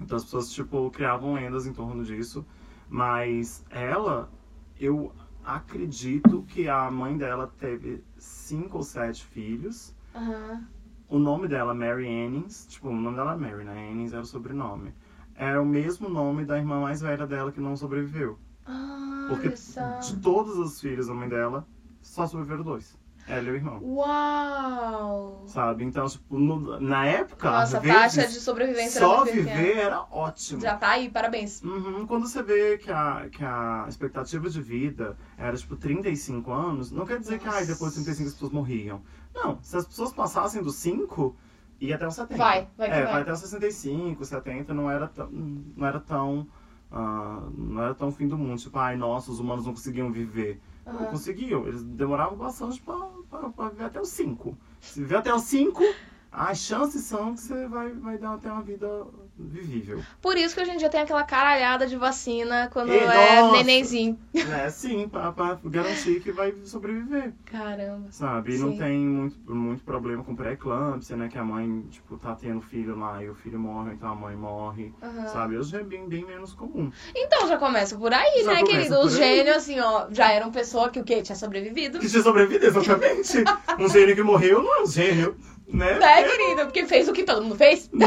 Então 0.00 0.16
as 0.16 0.24
pessoas, 0.24 0.50
tipo, 0.50 0.90
criavam 0.90 1.34
lendas 1.34 1.66
em 1.66 1.72
torno 1.72 2.04
disso. 2.04 2.44
Mas 2.88 3.64
ela, 3.70 4.30
eu 4.78 5.12
acredito 5.44 6.42
que 6.48 6.68
a 6.68 6.90
mãe 6.90 7.16
dela 7.16 7.52
teve 7.58 8.04
cinco 8.18 8.78
ou 8.78 8.82
sete 8.82 9.24
filhos. 9.24 9.94
Aham. 10.14 10.66
O 11.08 11.18
nome 11.20 11.46
dela, 11.46 11.72
Mary 11.72 12.06
Annings, 12.08 12.66
tipo, 12.66 12.88
o 12.88 12.94
nome 12.94 13.16
dela 13.16 13.34
é 13.34 13.36
Mary, 13.36 13.64
né? 13.64 13.90
Annings 13.90 14.12
era 14.12 14.22
o 14.22 14.26
sobrenome. 14.26 14.92
Era 15.36 15.62
o 15.62 15.66
mesmo 15.66 16.08
nome 16.08 16.44
da 16.44 16.58
irmã 16.58 16.80
mais 16.80 17.00
velha 17.00 17.26
dela 17.26 17.52
que 17.52 17.60
não 17.60 17.76
sobreviveu. 17.76 18.38
Ah, 18.64 19.26
Porque 19.28 19.50
de 19.50 20.16
todos 20.20 20.56
os 20.58 20.80
filhos 20.80 21.06
da 21.06 21.14
mãe 21.14 21.28
dela, 21.28 21.66
só 22.00 22.26
sobreviveram 22.26 22.64
dois. 22.64 22.98
Ela 23.28 23.48
e 23.48 23.50
o 23.50 23.54
irmão. 23.56 23.80
Uau! 23.82 25.42
Sabe? 25.46 25.84
Então, 25.84 26.06
tipo, 26.06 26.38
no- 26.38 26.80
na 26.80 27.06
época, 27.06 27.50
Nossa, 27.50 27.80
vezes, 27.80 27.96
taxa 27.96 28.26
de 28.28 28.34
sobrevivência 28.34 28.98
era 29.00 29.08
só 29.08 29.24
pequena. 29.24 29.42
viver 29.56 29.76
era 29.78 30.00
ótimo. 30.10 30.60
Já 30.60 30.76
tá 30.76 30.90
aí, 30.90 31.10
parabéns. 31.10 31.62
Uhum, 31.62 32.06
Quando 32.06 32.28
você 32.28 32.42
vê 32.42 32.78
que 32.78 32.90
a, 32.90 33.28
que 33.30 33.44
a 33.44 33.84
expectativa 33.88 34.48
de 34.48 34.62
vida 34.62 35.16
era 35.36 35.56
tipo 35.56 35.76
35 35.76 36.52
anos, 36.52 36.90
não 36.92 37.04
quer 37.04 37.18
dizer 37.18 37.38
que 37.38 37.48
ai, 37.48 37.66
depois 37.66 37.90
de 37.94 37.96
35 38.04 38.28
as 38.28 38.34
pessoas 38.34 38.52
morriam. 38.52 39.02
Não, 39.34 39.58
se 39.62 39.76
as 39.76 39.86
pessoas 39.86 40.12
passassem 40.12 40.62
dos 40.62 40.76
5, 40.76 41.36
ia 41.80 41.96
até 41.96 42.06
os 42.06 42.14
70. 42.14 42.36
Vai, 42.38 42.68
vai 42.76 42.88
é, 42.90 43.04
vai. 43.04 43.22
até 43.22 43.32
os 43.32 43.40
65, 43.40 44.24
70, 44.24 44.72
não 44.72 44.90
era 44.90 45.08
tão. 45.08 45.28
Não 45.30 45.86
era 45.86 46.00
tão. 46.00 46.46
ah, 46.92 47.42
não 47.56 47.82
era 47.82 47.94
tão 47.94 48.10
fim 48.12 48.28
do 48.28 48.38
mundo. 48.38 48.58
Tipo, 48.60 48.78
ai, 48.78 48.96
nossa, 48.96 49.30
os 49.32 49.40
humanos 49.40 49.66
não 49.66 49.72
conseguiam 49.74 50.10
viver. 50.12 50.60
Não 50.86 50.94
Aham. 50.94 51.06
conseguiam. 51.06 51.66
Eles 51.66 51.82
demoravam 51.82 52.38
bastante 52.38 52.80
pra 52.80 53.68
viver 53.68 53.84
até 53.84 54.00
os 54.00 54.08
5. 54.08 54.56
Se 54.80 55.00
viver 55.00 55.16
até 55.16 55.34
os 55.34 55.42
5, 55.42 55.82
as 56.30 56.58
chances 56.58 57.02
são 57.02 57.34
que 57.34 57.40
você 57.40 57.66
vai, 57.66 57.92
vai 57.92 58.16
dar 58.18 58.34
até 58.34 58.50
uma 58.50 58.62
vida 58.62 59.04
vivível. 59.38 60.02
Por 60.20 60.36
isso 60.36 60.54
que 60.54 60.60
hoje 60.62 60.70
em 60.70 60.76
dia 60.76 60.88
tem 60.88 61.00
aquela 61.00 61.22
caralhada 61.24 61.86
de 61.86 61.96
vacina 61.96 62.68
quando 62.72 62.90
E, 62.92 62.96
é 62.96 63.42
nossa! 63.42 63.52
nenenzinho. 63.52 64.18
É, 64.34 64.70
sim, 64.70 65.08
pra, 65.08 65.32
pra 65.32 65.58
garantir 65.64 66.20
que 66.20 66.32
vai 66.32 66.54
sobreviver, 66.64 67.32
Caramba. 67.44 68.06
sabe? 68.10 68.54
E 68.54 68.58
não 68.58 68.76
tem 68.76 68.98
muito, 68.98 69.36
muito 69.52 69.82
problema 69.84 70.22
com 70.24 70.34
pré-eclâmpsia, 70.34 71.16
né? 71.16 71.28
Que 71.28 71.38
a 71.38 71.44
mãe, 71.44 71.82
tipo, 71.90 72.16
tá 72.16 72.34
tendo 72.34 72.60
filho 72.60 72.96
lá 72.98 73.22
e 73.22 73.28
o 73.28 73.34
filho 73.34 73.58
morre, 73.58 73.92
então 73.94 74.08
a 74.10 74.14
mãe 74.14 74.36
morre, 74.36 74.92
Aham. 75.02 75.26
sabe? 75.28 75.56
Hoje 75.58 75.76
é 75.76 75.82
bem, 75.82 76.08
bem 76.08 76.24
menos 76.24 76.52
comum. 76.54 76.90
Então 77.14 77.46
já 77.48 77.56
começa 77.58 77.96
por 77.96 78.12
aí, 78.12 78.42
Já 78.44 78.52
né, 78.54 78.62
querido? 78.62 79.00
aí. 79.00 79.08
gênios, 79.10 79.56
assim, 79.56 79.78
ó, 79.80 80.06
já 80.10 80.30
eram 80.32 80.50
pessoa 80.50 80.88
que 80.90 81.00
o 81.00 81.04
quê? 81.04 81.20
Tinha 81.22 81.36
sobrevivido. 81.36 81.98
Que 81.98 82.08
tinha 82.08 82.22
sobrevivido, 82.22 82.66
exatamente. 82.66 83.44
um 83.78 83.88
gênio 83.88 84.14
que 84.14 84.22
morreu 84.22 84.62
não 84.62 84.76
é 84.78 84.82
um 84.82 84.86
gênio, 84.86 85.36
né? 85.68 85.98
Né, 85.98 86.22
querido? 86.22 86.62
Porque 86.66 86.86
fez 86.86 87.08
o 87.08 87.12
que 87.12 87.24
todo 87.24 87.42
mundo 87.42 87.56
fez. 87.56 87.90
né? 87.92 88.06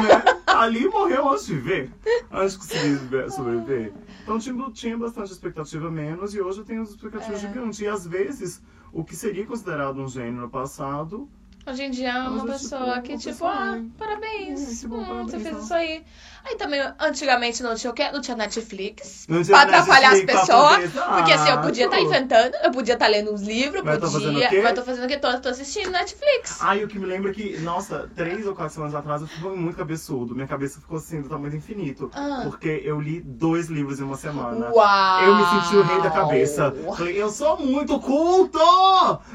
Ali 0.59 0.87
morreu 0.89 1.29
antes 1.29 1.45
de 1.45 1.55
viver, 1.55 1.91
antes 2.31 2.53
de 2.53 2.57
conseguir 2.59 2.95
viver- 2.95 3.31
sobreviver. 3.31 3.93
Então 4.23 4.37
tinha, 4.37 4.71
tinha 4.71 4.97
bastante 4.97 5.31
expectativa 5.31 5.89
menos 5.89 6.33
e 6.35 6.41
hoje 6.41 6.59
eu 6.59 6.65
tenho 6.65 6.83
expectativas 6.83 7.41
É. 7.43 7.47
gigantes. 7.47 7.79
E 7.79 7.87
às 7.87 8.05
vezes, 8.05 8.61
o 8.91 9.03
que 9.03 9.15
seria 9.15 9.45
considerado 9.45 10.01
um 10.01 10.07
gênio 10.07 10.41
no 10.41 10.49
passado 10.49 11.29
Hoje 11.69 11.83
em 11.83 11.91
dia 11.91 12.09
é 12.09 12.17
uma 12.19 12.43
Hoje, 12.43 12.53
pessoa 12.53 12.85
tipo, 12.95 13.01
que, 13.03 13.17
tipo, 13.17 13.29
pessoa, 13.31 13.51
ah, 13.51 13.75
né? 13.75 13.85
parabéns, 13.97 14.79
tipo, 14.81 14.95
hum, 14.95 15.03
parabéns, 15.05 15.31
você 15.31 15.39
fez 15.39 15.55
não. 15.55 15.63
isso 15.63 15.73
aí. 15.73 16.03
Aí 16.45 16.55
também, 16.55 16.81
antigamente 16.99 17.61
não 17.61 17.75
tinha 17.75 17.91
o 17.91 17.93
quê? 17.93 18.09
Não 18.11 18.21
tinha 18.21 18.35
Netflix. 18.35 19.25
Não 19.27 19.43
tinha 19.43 19.55
pra 19.57 19.67
atrapalhar 19.67 20.13
as 20.13 20.19
Netflix 20.19 20.31
pra 20.47 20.55
pessoas. 20.55 20.91
poder- 20.93 21.15
Porque 21.17 21.33
assim, 21.33 21.49
eu 21.49 21.61
podia 21.61 21.85
estar 21.85 21.99
Exato. 21.99 22.15
inventando, 22.15 22.55
eu 22.63 22.71
podia 22.71 22.93
estar 22.93 23.07
lendo 23.07 23.33
uns 23.33 23.41
livros, 23.41 23.83
Mas 23.83 23.95
eu 23.95 24.01
tô 24.01 24.11
podia. 24.11 24.47
quê? 24.49 24.61
Mas 24.61 24.69
eu 24.69 24.75
tô 24.75 24.83
fazendo 24.83 25.03
o 25.03 25.07
quê? 25.07 25.17
Tô, 25.17 25.39
tô 25.39 25.49
assistindo 25.49 25.91
Netflix. 25.91 26.57
Ai, 26.61 26.83
o 26.83 26.87
que 26.87 26.97
me 26.97 27.05
lembra 27.05 27.31
que, 27.33 27.57
nossa, 27.59 28.09
três 28.15 28.47
ou 28.47 28.55
quatro 28.55 28.73
semanas 28.73 28.95
atrás 28.95 29.21
eu 29.21 29.27
fui 29.27 29.55
muito 29.55 29.75
cabeçudo. 29.77 30.33
Minha 30.33 30.47
cabeça 30.47 30.79
ficou 30.79 30.97
assim, 30.97 31.21
do 31.21 31.27
tamanho 31.29 31.51
do 31.51 31.57
infinito. 31.57 32.09
Ah. 32.15 32.41
Porque 32.45 32.81
eu 32.85 32.99
li 33.01 33.19
dois 33.21 33.67
livros 33.67 33.99
em 33.99 34.03
uma 34.03 34.17
semana. 34.17 34.71
Uau! 34.71 35.21
Eu 35.23 35.35
me 35.35 35.45
senti 35.61 35.75
o 35.75 35.83
rei 35.83 36.01
da 36.01 36.09
cabeça. 36.09 36.73
Falei, 36.97 37.21
eu 37.21 37.29
sou 37.29 37.57
muito 37.59 37.99
culto! 37.99 38.59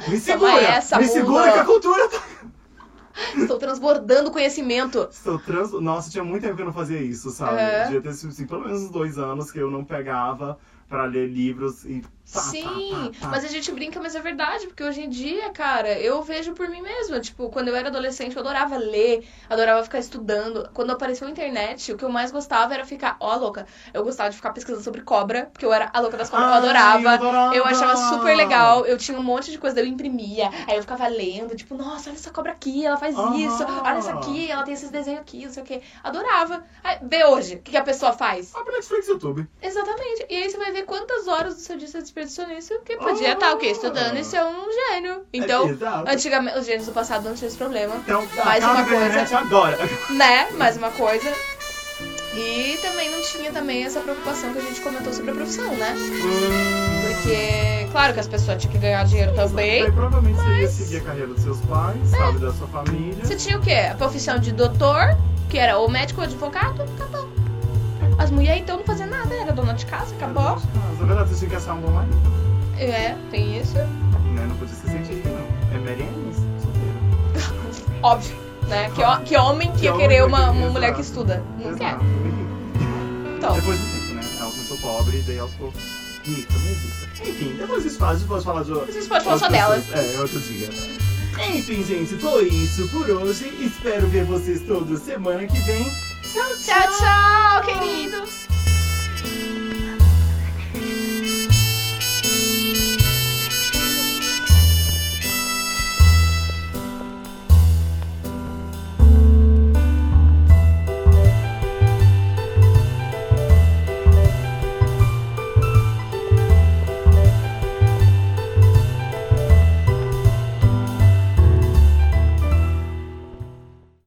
Me 0.09 0.19
segura! 0.19 0.63
Essa, 0.63 0.99
me 0.99 1.07
segura 1.07 1.53
que 1.53 1.59
a 1.59 1.65
cultura 1.65 2.09
tá... 2.09 2.23
Estou 3.37 3.59
transbordando 3.59 4.31
conhecimento. 4.31 5.09
Estou 5.11 5.39
trans... 5.39 5.71
Nossa, 5.73 6.11
tinha 6.11 6.25
muito 6.25 6.43
tempo 6.43 6.57
que 6.57 6.63
eu 6.63 6.67
não 6.67 6.73
fazia 6.73 7.01
isso, 7.01 7.31
sabe? 7.31 7.61
É. 7.61 7.85
Devia 7.85 8.01
ter 8.01 8.13
sido 8.13 8.31
assim, 8.31 8.47
pelo 8.47 8.63
menos 8.63 8.83
uns 8.83 8.91
dois 8.91 9.19
anos 9.19 9.53
que 9.53 9.59
eu 9.59 9.71
não 9.71 9.85
pegava 9.85 10.59
pra 10.89 11.05
ler 11.05 11.29
livros 11.29 11.85
e. 11.85 12.03
pá, 12.35 12.41
Sim, 12.41 12.91
pá, 12.91 12.99
pá, 13.21 13.21
pá. 13.21 13.29
mas 13.29 13.45
a 13.45 13.49
gente 13.49 13.71
brinca, 13.73 14.01
mas 14.01 14.15
é 14.15 14.21
verdade, 14.21 14.67
porque 14.67 14.83
hoje 14.85 15.03
em 15.03 15.09
dia, 15.09 15.51
cara, 15.51 15.99
eu 15.99 16.23
vejo 16.23 16.53
por 16.53 16.69
mim 16.69 16.83
mesma. 16.83 17.21
Tipo, 17.21 17.49
quando 17.51 17.69
eu 17.69 17.77
era 17.77 17.89
adolescente, 17.89 18.37
eu 18.37 18.41
adorava 18.41 18.77
ler, 18.77 19.27
adorava 19.49 19.83
ficar 19.85 19.99
estudando. 19.99 20.69
Quando 20.75 20.91
apareceu 20.91 21.27
a 21.27 21.31
internet, 21.31 21.93
o 21.93 21.97
que 21.97 22.05
eu 22.05 22.09
mais 22.11 22.31
gostava 22.31 22.75
era 22.75 22.85
ficar, 22.85 23.17
ó, 23.21 23.37
louca, 23.37 23.67
eu 23.93 24.03
gostava 24.05 24.31
de 24.31 24.37
ficar 24.37 24.53
pesquisando 24.53 24.83
sobre 24.83 25.01
cobra, 25.03 25.47
porque 25.53 25.65
eu 25.65 25.73
era 25.73 25.91
a 25.93 26.01
louca 26.01 26.17
das 26.17 26.29
cobras, 26.29 26.49
eu 26.49 26.53
Ai, 26.55 26.59
adorava. 26.59 27.03
eu 27.03 27.09
adorava. 27.09 27.55
Eu 27.55 27.65
achava 27.65 27.97
super 27.97 28.37
legal, 28.37 28.85
eu 28.87 28.99
tinha 28.99 29.19
um 29.19 29.23
monte 29.23 29.51
de 29.51 29.59
coisa, 29.59 29.81
eu 29.81 29.87
imprimia, 29.87 30.51
aí 30.67 30.77
eu 30.77 30.83
ficava 30.83 31.07
lendo, 31.07 31.55
tipo, 31.55 31.75
nossa, 31.75 32.11
olha 32.11 32.17
essa 32.17 32.31
cobra 32.31 32.53
aqui, 32.53 32.85
ela 32.85 32.97
faz 32.97 33.15
isso, 33.15 33.65
olha 33.85 33.99
essa 33.99 34.13
aqui, 34.13 34.51
ela 34.51 34.63
tem 34.65 34.75
esses 34.75 34.91
desenhos 34.91 35.21
aqui, 35.21 35.45
não 35.47 35.53
sei 35.53 35.63
o 35.63 35.67
quê. 35.67 35.83
Adorava. 36.03 36.65
Aí, 36.83 36.99
vê 37.03 37.25
hoje, 37.25 37.55
o 37.57 37.63
que, 37.63 37.71
que 37.71 37.77
a 37.77 37.83
pessoa 37.83 38.13
faz? 38.13 38.55
Abre 38.55 38.73
Netflix 38.75 39.09
YouTube. 39.09 39.47
Exatamente. 39.63 40.27
E 40.29 40.37
aí 40.37 40.51
você 40.51 40.57
vai 40.59 40.73
ver 40.73 40.83
quantas 40.85 41.27
horas 41.29 41.55
do 41.55 41.61
seu 41.61 41.77
dia 41.77 41.87
você 41.89 42.01
desperdiçou 42.01 42.24
nisso, 42.47 42.75
que 42.85 42.97
podia 42.97 43.33
estar 43.33 43.53
o 43.53 43.59
quê? 43.59 43.67
Estudando 43.69 44.17
e 44.17 44.25
ser 44.25 44.43
um 44.43 44.67
gênio. 44.73 45.23
Então, 45.33 45.69
É, 46.07 46.13
antigamente, 46.13 46.59
os 46.59 46.67
gênios 46.67 46.87
do 46.87 46.93
passado 46.93 47.29
não 47.29 47.35
tinham 47.35 47.49
esse 47.49 47.57
problema. 47.57 47.97
Então, 47.97 48.27
Mais 48.45 48.63
acaba 48.65 48.81
uma 48.81 48.99
coisa. 48.99 49.39
agora. 49.39 49.79
Né? 50.11 50.49
Mais 50.53 50.77
uma 50.77 50.91
coisa. 50.91 51.33
E 52.35 52.77
também 52.83 53.11
não 53.11 53.23
tinha 53.23 53.53
também 53.53 53.85
essa 53.85 54.01
preocupação 54.01 54.53
que 54.53 54.59
a 54.59 54.63
gente 54.63 54.81
comentou 54.81 55.13
sobre 55.13 55.31
a 55.31 55.35
profissão, 55.35 55.73
né? 55.77 55.95
Porque, 57.07 57.87
claro 57.93 58.13
que 58.13 58.21
as 58.21 58.27
pessoas 58.27 58.61
tinham 58.61 58.73
que 58.73 58.79
ganhar 58.79 59.05
dinheiro 59.05 59.33
também. 59.35 59.83
Daí 59.85 59.93
provavelmente 59.93 60.37
você 60.41 60.61
ia 60.63 60.69
seguir 60.69 60.97
a 60.97 61.01
carreira 61.03 61.29
dos 61.29 61.43
seus 61.43 61.61
pais, 61.61 62.13
É. 62.13 62.17
sabe, 62.17 62.39
da 62.41 62.53
sua 62.53 62.67
família. 62.69 63.25
Você 63.25 63.37
tinha 63.37 63.57
o 63.57 63.61
quê? 63.61 63.89
A 63.93 63.95
profissão 63.95 64.39
de 64.39 64.51
doutor, 64.53 65.17
que 65.49 65.59
era 65.59 65.79
ou 65.79 65.89
médico 65.89 66.21
ou 66.21 66.27
advogado, 66.27 66.83
acabou. 66.83 67.24
As 68.25 68.31
mulheres 68.31 68.63
então 68.63 68.79
não 68.79 68.85
faziam 68.85 69.11
nada, 69.11 69.35
era 69.35 69.53
dona 69.53 69.75
de 69.75 69.85
casa, 69.85 70.15
acabou. 70.15 70.57
Que 71.47 71.55
achar 71.57 71.75
um 71.75 71.81
bom 71.83 71.91
marido. 71.91 72.17
É, 72.79 73.15
tem 73.31 73.61
isso. 73.61 73.75
Né? 73.75 74.47
Não 74.49 74.57
podia 74.57 74.75
ser 74.75 74.87
sentir, 74.87 75.23
não. 75.27 75.77
É 75.77 75.79
Mary 75.79 76.05
Ann, 76.05 76.33
solteira. 76.59 77.99
Óbvio, 78.03 78.35
né? 78.67 78.91
Que, 78.95 79.25
que 79.27 79.37
homem 79.37 79.71
que 79.73 79.81
Que 79.81 79.85
ia 79.85 79.93
homem 79.93 80.09
querer 80.09 80.23
que 80.23 80.27
uma, 80.27 80.51
uma 80.53 80.71
mulher 80.71 80.95
que 80.95 81.03
estuda? 81.03 81.45
Não 81.59 81.75
quer. 81.75 81.89
Exato. 81.91 82.05
Então. 83.37 83.55
Depois 83.57 83.79
do 83.79 83.93
tempo, 83.93 84.15
né? 84.15 84.23
Ela 84.41 84.51
começou 84.51 84.79
pobre 84.79 85.19
e 85.19 85.23
daí 85.23 85.39
aos 85.39 85.53
poucos. 85.53 85.83
Rica, 86.25 86.59
meio 86.61 86.77
rica. 86.77 87.29
Enfim, 87.29 87.57
depois 87.59 87.83
disso 87.83 87.99
faz, 87.99 88.23
depois 88.23 88.43
falar 88.43 88.65
de 88.65 88.73
A 88.73 88.91
gente 88.91 89.07
pode 89.07 89.23
falar 89.23 89.39
só 89.39 89.49
dela. 89.51 89.77
É, 89.77 90.19
outro 90.19 90.41
dia. 90.41 90.71
Enfim, 91.55 91.85
gente, 91.85 92.17
foi 92.17 92.49
isso 92.49 92.89
por 92.89 93.11
hoje. 93.11 93.49
Espero 93.61 94.07
ver 94.07 94.25
vocês 94.25 94.63
todos 94.63 95.03
semana 95.03 95.47
que 95.47 95.61
vem 95.61 96.14
tchau, 96.35 96.57
tchau, 96.59 96.89
tchau 96.99 97.63
queridos. 97.63 98.54